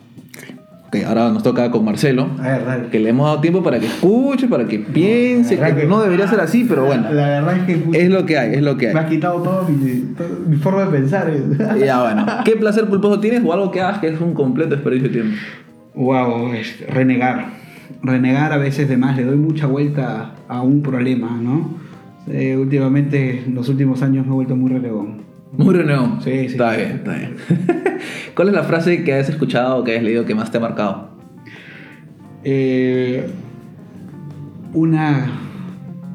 Ok, 0.89 0.97
ahora 1.05 1.30
nos 1.30 1.43
toca 1.43 1.68
con 1.72 1.84
Marcelo. 1.84 2.28
A 2.39 2.43
ver, 2.49 2.64
dale. 2.64 2.89
Que 2.91 3.01
le 3.01 3.09
hemos 3.11 3.26
dado 3.26 3.41
tiempo 3.41 3.62
para 3.62 3.80
que 3.80 3.87
escuche, 3.87 4.47
para 4.47 4.66
que 4.66 4.78
piense. 4.78 5.57
verdad 5.57 5.74
que 5.74 5.80
que- 5.82 5.87
no 5.89 6.01
debería 6.01 6.28
ser 6.28 6.39
así, 6.41 6.64
pero 6.68 6.84
bueno. 6.87 7.11
La 7.12 7.26
verdad 7.41 7.57
es 7.57 7.64
que 7.64 7.99
Es 8.05 8.09
lo 8.09 8.24
que 8.24 8.39
hay, 8.39 8.55
es 8.55 8.62
lo 8.62 8.76
que 8.76 8.87
me 8.93 8.99
hay. 9.01 9.05
has 9.05 9.11
quitado 9.11 9.43
todo 9.43 9.66
mi, 9.68 10.01
todo 10.16 10.28
mi 10.49 10.57
forma 10.57 10.84
de 10.84 10.91
pensar. 10.93 11.32
Ya 11.84 12.03
bueno. 12.03 12.24
¿Qué 12.45 12.53
placer 12.57 12.84
culposo 12.87 13.18
tienes 13.18 13.43
o 13.45 13.53
algo 13.53 13.70
que 13.72 13.80
hagas 13.80 13.99
que 13.99 14.09
es 14.09 14.20
un 14.20 14.32
completo 14.32 14.70
desperdicio 14.76 15.09
de 15.09 15.14
tiempo? 15.14 15.37
Wow, 15.95 16.53
es 16.53 16.84
renegar. 16.89 17.47
Renegar 18.03 18.53
a 18.53 18.57
veces 18.59 18.89
de 18.89 18.97
más, 18.97 19.16
le 19.16 19.24
doy 19.24 19.37
mucha 19.37 19.66
vuelta 19.66 20.34
a 20.47 20.62
un 20.62 20.82
problema, 20.82 21.37
¿no? 21.43 21.70
Eh, 22.28 22.57
últimamente, 22.57 23.43
en 23.47 23.55
los 23.57 23.68
últimos 23.68 24.03
años 24.03 24.24
me 24.26 24.32
he 24.32 24.34
vuelto 24.34 24.55
muy 24.55 24.70
renegón. 24.70 25.26
Muy 25.53 25.74
renegón. 25.74 26.20
Sí, 26.22 26.30
sí. 26.30 26.47
Está 26.47 26.76
bien, 26.76 26.90
está 26.92 27.14
bien. 27.14 27.36
¿Cuál 28.34 28.49
es 28.49 28.55
la 28.55 28.64
frase 28.64 29.05
que 29.05 29.14
has 29.14 29.28
escuchado 29.28 29.78
o 29.78 29.84
que 29.84 29.97
has 29.97 30.03
leído 30.03 30.24
que 30.24 30.34
más 30.34 30.51
te 30.51 30.59
ha 30.59 30.61
marcado? 30.61 31.11
Eh, 32.44 33.26
una, 34.74 35.26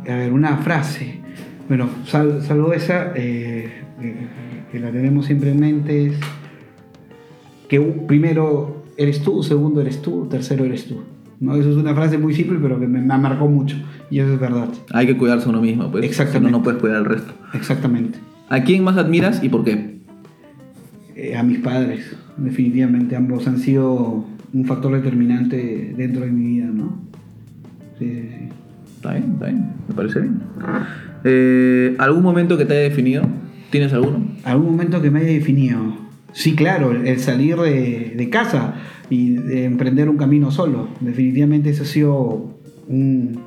a 0.08 0.16
ver, 0.16 0.32
una 0.34 0.58
frase. 0.58 1.20
Bueno, 1.68 1.90
sal- 2.06 2.42
salvo 2.44 2.74
esa, 2.74 3.14
eh, 3.16 3.72
eh, 4.02 4.28
que 4.72 4.80
la 4.80 4.92
tenemos 4.92 5.26
siempre 5.26 5.52
en 5.52 5.60
mente, 5.60 6.08
es 6.08 6.14
que 7.68 7.80
primero 7.80 8.84
eres 8.98 9.22
tú, 9.24 9.42
segundo 9.44 9.82
eres 9.82 10.02
tú, 10.02 10.28
tercero 10.30 10.66
eres 10.66 10.86
tú. 10.88 11.02
¿no? 11.40 11.56
Eso 11.56 11.72
es 11.72 11.78
una 11.78 11.96
frase 11.96 12.18
muy 12.18 12.34
simple, 12.36 12.60
pero 12.62 12.80
que 12.80 12.88
me, 12.88 13.00
me 13.02 13.18
marcó 13.18 13.48
mucho. 13.48 13.78
Y 14.12 14.20
eso 14.20 14.34
es 14.34 14.40
verdad. 14.40 14.68
Hay 14.94 15.08
que 15.08 15.18
cuidarse 15.18 15.50
uno 15.50 15.62
mismo, 15.62 15.90
pues. 15.90 16.04
Exactamente. 16.04 16.48
Si 16.50 16.52
no, 16.52 16.58
no 16.60 16.64
puedes 16.64 16.80
cuidar 16.80 16.98
al 16.98 17.06
resto. 17.06 17.34
Exactamente. 17.54 18.20
¿A 18.52 18.64
quién 18.64 18.84
más 18.84 18.98
admiras 18.98 19.42
y 19.44 19.48
por 19.50 19.64
qué? 19.64 20.00
Eh, 21.16 21.38
a 21.38 21.44
mis 21.44 21.60
padres, 21.60 22.16
definitivamente. 22.38 23.16
Ambos 23.16 23.48
han 23.48 23.58
sido 23.60 24.26
un 24.54 24.66
factor 24.66 24.94
determinante 24.94 25.94
dentro 25.96 26.26
de 26.26 26.32
mi 26.32 26.46
vida, 26.58 26.66
¿no? 26.68 27.00
Sí, 27.98 28.06
sí, 28.10 28.28
sí. 28.38 28.50
Está 28.98 29.14
bien, 29.14 29.32
está 29.34 29.46
bien. 29.46 29.66
Me 29.88 29.96
parece 29.96 30.20
bien. 30.20 30.42
Eh, 31.24 31.96
¿Algún 31.98 32.24
momento 32.24 32.58
que 32.58 32.66
te 32.66 32.74
haya 32.74 32.84
definido? 32.84 33.24
¿Tienes 33.70 33.94
alguno? 33.94 34.26
¿Algún 34.44 34.72
momento 34.72 35.02
que 35.02 35.10
me 35.12 35.20
haya 35.22 35.30
definido? 35.32 35.80
Sí, 36.34 36.54
claro, 36.56 36.92
el, 36.92 37.20
salir 37.20 37.56
de, 37.58 38.14
de 38.18 38.30
casa 38.30 38.76
y 39.10 39.36
de 39.36 39.64
emprender 39.64 40.10
un 40.10 40.18
camino 40.18 40.52
solo. 40.52 40.90
Definitivamente 41.00 41.70
esa 41.70 41.84
ha 41.84 41.86
sido 41.86 42.54
un- 42.90 43.40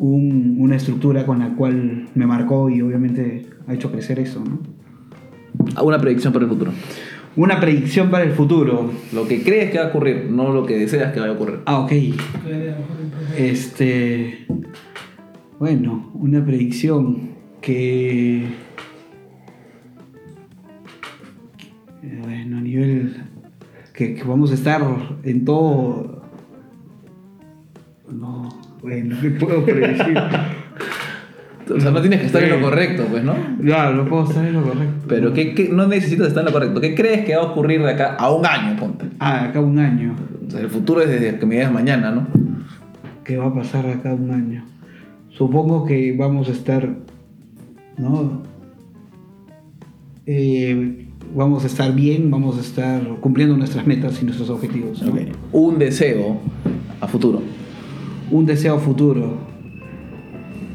un- 0.00 0.56
una 0.58 0.76
estructura 0.76 1.24
con 1.26 1.38
la 1.40 1.50
cual 1.54 2.08
me 2.14 2.26
marcó 2.26 2.70
y 2.70 2.82
obviamente 2.82 3.46
ha 3.68 3.74
hecho 3.74 3.92
crecer 3.92 4.18
eso. 4.18 4.42
¿no? 4.44 4.58
¿Alguna 5.76 5.98
predicción 5.98 6.32
para 6.32 6.44
el 6.44 6.50
futuro? 6.50 6.72
Una 7.36 7.60
predicción 7.60 8.10
para 8.10 8.24
el 8.24 8.32
futuro. 8.32 8.90
Lo 9.12 9.28
que 9.28 9.42
crees 9.42 9.70
que 9.70 9.78
va 9.78 9.84
a 9.84 9.88
ocurrir, 9.88 10.26
no 10.30 10.52
lo 10.52 10.66
que 10.66 10.78
deseas 10.78 11.12
que 11.12 11.20
vaya 11.20 11.32
a 11.32 11.36
ocurrir. 11.36 11.60
Ah, 11.66 11.80
ok. 11.80 11.92
Este. 13.36 14.46
Bueno, 15.58 16.10
una 16.14 16.44
predicción 16.44 17.30
que. 17.60 18.46
Bueno, 22.22 22.58
a 22.58 22.60
nivel. 22.60 23.16
Que, 23.92 24.14
que 24.14 24.24
vamos 24.24 24.50
a 24.50 24.54
estar 24.54 24.82
en 25.22 25.44
todo. 25.44 26.22
No, 28.10 28.48
bueno, 28.80 29.16
¿qué 29.20 29.30
puedo 29.30 29.64
predecir? 29.64 30.18
O 31.74 31.80
sea, 31.80 31.90
no 31.90 32.00
tienes 32.00 32.20
que 32.20 32.26
estar 32.26 32.42
en 32.42 32.50
lo 32.50 32.60
correcto, 32.60 33.04
pues, 33.10 33.22
¿no? 33.24 33.34
no, 33.60 33.92
no 33.92 34.04
puedo 34.08 34.24
estar 34.28 34.44
en 34.44 34.54
lo 34.54 34.62
correcto. 34.62 35.04
Pero 35.08 35.32
¿qué, 35.34 35.54
qué- 35.54 35.68
no 35.68 35.86
necesitas 35.86 36.28
estar 36.28 36.40
en 36.42 36.46
lo 36.46 36.52
correcto. 36.52 36.80
¿Qué 36.80 36.94
crees 36.94 37.24
que 37.24 37.36
va 37.36 37.42
a 37.42 37.46
ocurrir 37.46 37.82
de 37.82 37.90
acá 37.90 38.14
a 38.14 38.32
un 38.32 38.46
año, 38.46 38.78
ponte? 38.78 39.06
Ah, 39.18 39.44
acá 39.44 39.60
un 39.60 39.78
año. 39.78 40.14
O 40.46 40.50
sea, 40.50 40.60
el 40.60 40.70
futuro 40.70 41.02
es 41.02 41.08
desde 41.10 41.38
que 41.38 41.46
me 41.46 41.56
digas 41.56 41.72
mañana, 41.72 42.10
¿no? 42.10 42.26
¿Qué 43.24 43.36
va 43.36 43.46
a 43.46 43.54
pasar 43.54 43.86
acá 43.86 44.14
un 44.14 44.30
año? 44.30 44.64
Supongo 45.30 45.84
que 45.84 46.16
vamos 46.16 46.48
a 46.48 46.52
estar, 46.52 46.88
¿no? 47.98 48.42
Eh, 50.26 51.06
vamos 51.34 51.64
a 51.64 51.66
estar 51.66 51.94
bien, 51.94 52.30
vamos 52.30 52.56
a 52.58 52.60
estar 52.60 53.02
cumpliendo 53.20 53.56
nuestras 53.56 53.86
metas 53.86 54.20
y 54.22 54.24
nuestros 54.24 54.50
objetivos. 54.50 55.02
¿no? 55.02 55.12
Ok. 55.12 55.18
Un 55.52 55.78
deseo 55.78 56.38
a 57.00 57.06
futuro. 57.08 57.42
Un 58.30 58.46
deseo 58.46 58.78
futuro 58.78 59.38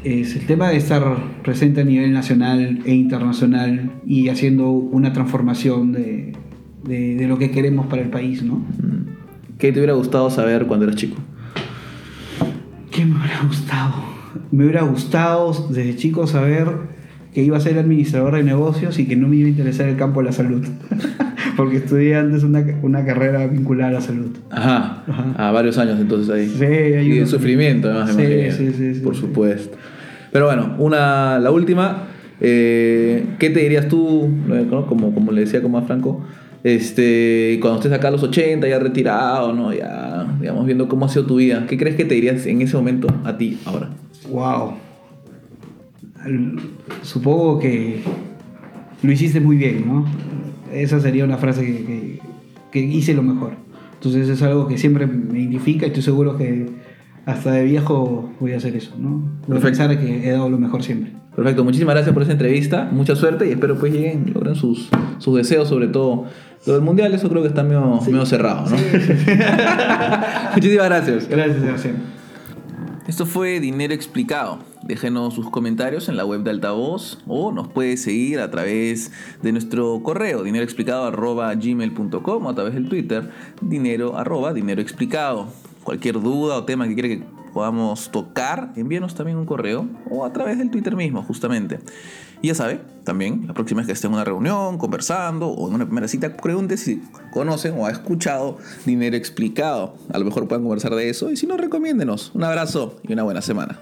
es 0.04 0.36
el 0.36 0.46
tema 0.46 0.68
de 0.70 0.76
estar 0.76 1.02
presente 1.42 1.80
a 1.80 1.84
nivel 1.84 2.12
nacional 2.12 2.80
e 2.84 2.94
internacional 2.94 3.90
y 4.06 4.28
haciendo 4.28 4.70
una 4.70 5.12
transformación 5.12 5.92
de, 5.92 6.32
de- 6.84 7.16
de 7.16 7.26
lo 7.28 7.38
que 7.38 7.50
queremos 7.50 7.86
para 7.86 8.02
el 8.02 8.08
país, 8.10 8.42
¿no? 8.42 8.62
¿Qué 9.58 9.72
te 9.72 9.78
hubiera 9.80 9.94
gustado 9.94 10.28
saber 10.30 10.66
cuando 10.66 10.84
eras 10.84 10.96
chico? 10.96 11.16
¿Qué 12.90 13.04
me 13.04 13.16
hubiera 13.16 13.40
gustado? 13.46 13.94
Me 14.50 14.64
hubiera 14.64 14.82
gustado 14.82 15.52
desde 15.70 15.96
chico 15.96 16.26
saber 16.26 16.68
que 17.32 17.42
iba 17.42 17.56
a 17.56 17.60
ser 17.60 17.78
administrador 17.78 18.36
de 18.36 18.44
negocios 18.44 18.98
y 18.98 19.06
que 19.06 19.16
no 19.16 19.26
me 19.26 19.36
iba 19.36 19.46
a 19.46 19.50
interesar 19.50 19.88
el 19.88 19.96
campo 19.96 20.20
de 20.20 20.26
la 20.26 20.32
salud. 20.32 20.64
Porque 21.56 21.76
estudié 21.78 22.16
antes 22.16 22.42
una, 22.42 22.64
una 22.82 23.04
carrera 23.04 23.46
vinculada 23.46 23.90
a 23.90 23.92
la 23.94 24.00
salud. 24.00 24.36
Ajá. 24.50 25.04
Ajá. 25.06 25.34
A 25.48 25.50
varios 25.52 25.78
años 25.78 25.98
entonces 26.00 26.32
ahí. 26.32 26.48
Sí, 26.48 26.64
hay 26.64 27.06
y 27.12 27.18
de 27.20 27.26
sufrimiento, 27.26 27.88
además, 27.90 28.14
Sí, 28.16 28.26
sí, 28.50 28.72
sí, 28.76 28.94
sí, 28.96 29.00
Por 29.00 29.14
supuesto. 29.16 29.76
Pero 30.34 30.46
bueno, 30.46 30.74
una, 30.78 31.38
la 31.38 31.52
última. 31.52 32.08
eh, 32.40 33.24
¿Qué 33.38 33.50
te 33.50 33.60
dirías 33.60 33.86
tú, 33.86 34.28
¿no? 34.48 34.84
como, 34.86 35.14
como 35.14 35.30
le 35.30 35.42
decía 35.42 35.62
como 35.62 35.78
a 35.78 35.82
Franco, 35.82 36.24
este, 36.64 37.58
cuando 37.60 37.78
estés 37.78 37.92
acá 37.92 38.08
a 38.08 38.10
los 38.10 38.24
80, 38.24 38.66
ya 38.66 38.80
retirado, 38.80 39.52
¿no? 39.52 39.72
ya, 39.72 40.26
digamos, 40.40 40.66
viendo 40.66 40.88
cómo 40.88 41.06
ha 41.06 41.08
sido 41.08 41.24
tu 41.26 41.36
vida? 41.36 41.66
¿Qué 41.68 41.78
crees 41.78 41.94
que 41.94 42.04
te 42.04 42.16
dirías 42.16 42.44
en 42.46 42.62
ese 42.62 42.76
momento 42.76 43.06
a 43.22 43.38
ti 43.38 43.60
ahora? 43.64 43.90
Wow. 44.28 44.72
Supongo 47.02 47.60
que 47.60 48.00
lo 49.04 49.12
hiciste 49.12 49.38
muy 49.38 49.56
bien, 49.56 49.84
¿no? 49.86 50.04
esa 50.72 50.98
sería 51.00 51.24
una 51.24 51.36
frase 51.36 51.64
que, 51.64 51.84
que- 51.84 52.18
que 52.72 52.80
hice 52.80 53.14
lo 53.14 53.22
mejor. 53.22 53.52
Entonces 53.94 54.28
es 54.28 54.42
algo 54.42 54.66
que 54.66 54.78
siempre 54.78 55.06
me 55.06 55.38
identifica 55.38 55.86
y 55.86 55.90
estoy 55.90 56.02
seguro 56.02 56.36
que 56.36 56.66
hasta 57.26 57.52
de 57.52 57.64
viejo 57.64 58.30
voy 58.40 58.52
a 58.52 58.56
hacer 58.58 58.76
eso, 58.76 58.92
¿no? 58.98 59.10
Voy 59.10 59.58
a 59.58 59.60
Perfecto. 59.60 59.88
pensar 59.88 59.98
que 59.98 60.28
he 60.28 60.32
dado 60.32 60.48
lo 60.48 60.58
mejor 60.58 60.82
siempre. 60.82 61.12
Perfecto, 61.34 61.64
muchísimas 61.64 61.94
gracias 61.94 62.14
por 62.14 62.22
esa 62.22 62.32
entrevista, 62.32 62.88
mucha 62.92 63.16
suerte 63.16 63.48
y 63.48 63.50
espero 63.50 63.76
pues 63.76 63.92
lleguen, 63.92 64.32
logren 64.32 64.54
sus, 64.54 64.88
sus 65.18 65.36
deseos, 65.36 65.68
sobre 65.68 65.88
todo 65.88 66.26
lo 66.66 66.74
del 66.74 66.82
mundial, 66.82 67.12
eso 67.12 67.28
creo 67.28 67.42
que 67.42 67.48
está 67.48 67.64
medio, 67.64 68.00
medio 68.06 68.24
cerrado, 68.24 68.70
¿no? 68.70 68.76
muchísimas 70.54 70.86
gracias. 70.86 71.28
Gracias, 71.28 71.60
Sebastián. 71.60 71.96
Esto 73.06 73.26
fue 73.26 73.60
Dinero 73.60 73.92
Explicado. 73.92 74.60
Déjenos 74.82 75.34
sus 75.34 75.50
comentarios 75.50 76.08
en 76.08 76.16
la 76.16 76.24
web 76.24 76.42
de 76.42 76.48
Altavoz 76.50 77.18
o 77.26 77.52
nos 77.52 77.68
puede 77.68 77.98
seguir 77.98 78.40
a 78.40 78.50
través 78.50 79.12
de 79.42 79.52
nuestro 79.52 80.02
correo 80.02 80.42
dineroexplicado.gmail.com 80.42 82.46
o 82.46 82.48
a 82.48 82.54
través 82.54 82.72
del 82.72 82.88
Twitter 82.88 83.28
dinero 83.60 84.16
arroba 84.16 84.54
dinero 84.54 84.80
explicado. 84.80 85.48
Cualquier 85.84 86.20
duda 86.20 86.56
o 86.56 86.64
tema 86.64 86.88
que 86.88 86.94
quiera 86.94 87.08
que 87.08 87.22
podamos 87.52 88.10
tocar, 88.10 88.72
envíenos 88.74 89.14
también 89.14 89.38
un 89.38 89.46
correo 89.46 89.86
o 90.10 90.24
a 90.24 90.32
través 90.32 90.58
del 90.58 90.70
Twitter 90.70 90.96
mismo, 90.96 91.22
justamente. 91.22 91.78
Y 92.42 92.48
ya 92.48 92.54
sabe, 92.54 92.80
también, 93.04 93.46
la 93.46 93.54
próxima 93.54 93.78
vez 93.78 93.86
que 93.86 93.92
esté 93.92 94.06
en 94.06 94.14
una 94.14 94.24
reunión, 94.24 94.76
conversando 94.76 95.48
o 95.48 95.68
en 95.68 95.74
una 95.74 95.86
primera 95.86 96.08
cita, 96.08 96.36
pregunte 96.36 96.76
si 96.76 97.02
conocen 97.32 97.74
o 97.78 97.86
ha 97.86 97.90
escuchado 97.90 98.58
Dinero 98.84 99.16
Explicado. 99.16 99.94
A 100.12 100.18
lo 100.18 100.24
mejor 100.24 100.46
puedan 100.48 100.62
conversar 100.62 100.94
de 100.94 101.08
eso 101.08 101.30
y 101.30 101.36
si 101.36 101.46
no, 101.46 101.56
recomiéndenos. 101.56 102.32
Un 102.34 102.44
abrazo 102.44 102.98
y 103.02 103.12
una 103.12 103.22
buena 103.22 103.40
semana. 103.40 103.78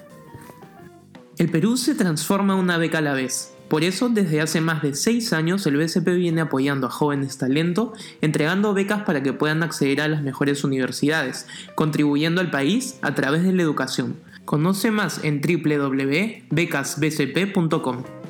El 1.38 1.50
Perú 1.50 1.76
se 1.76 1.94
transforma 1.94 2.54
una 2.54 2.78
beca 2.78 2.98
a 2.98 3.00
la 3.00 3.14
vez. 3.14 3.52
Por 3.72 3.82
eso, 3.84 4.08
desde 4.10 4.42
hace 4.42 4.60
más 4.60 4.82
de 4.82 4.94
6 4.94 5.32
años, 5.32 5.66
el 5.66 5.78
BCP 5.78 6.08
viene 6.08 6.42
apoyando 6.42 6.88
a 6.88 6.90
jóvenes 6.90 7.38
talento, 7.38 7.94
entregando 8.20 8.74
becas 8.74 9.04
para 9.04 9.22
que 9.22 9.32
puedan 9.32 9.62
acceder 9.62 10.02
a 10.02 10.08
las 10.08 10.20
mejores 10.20 10.62
universidades, 10.62 11.46
contribuyendo 11.74 12.42
al 12.42 12.50
país 12.50 12.98
a 13.00 13.14
través 13.14 13.44
de 13.44 13.54
la 13.54 13.62
educación. 13.62 14.16
Conoce 14.44 14.90
más 14.90 15.24
en 15.24 15.40
www.becasbcp.com. 15.40 18.21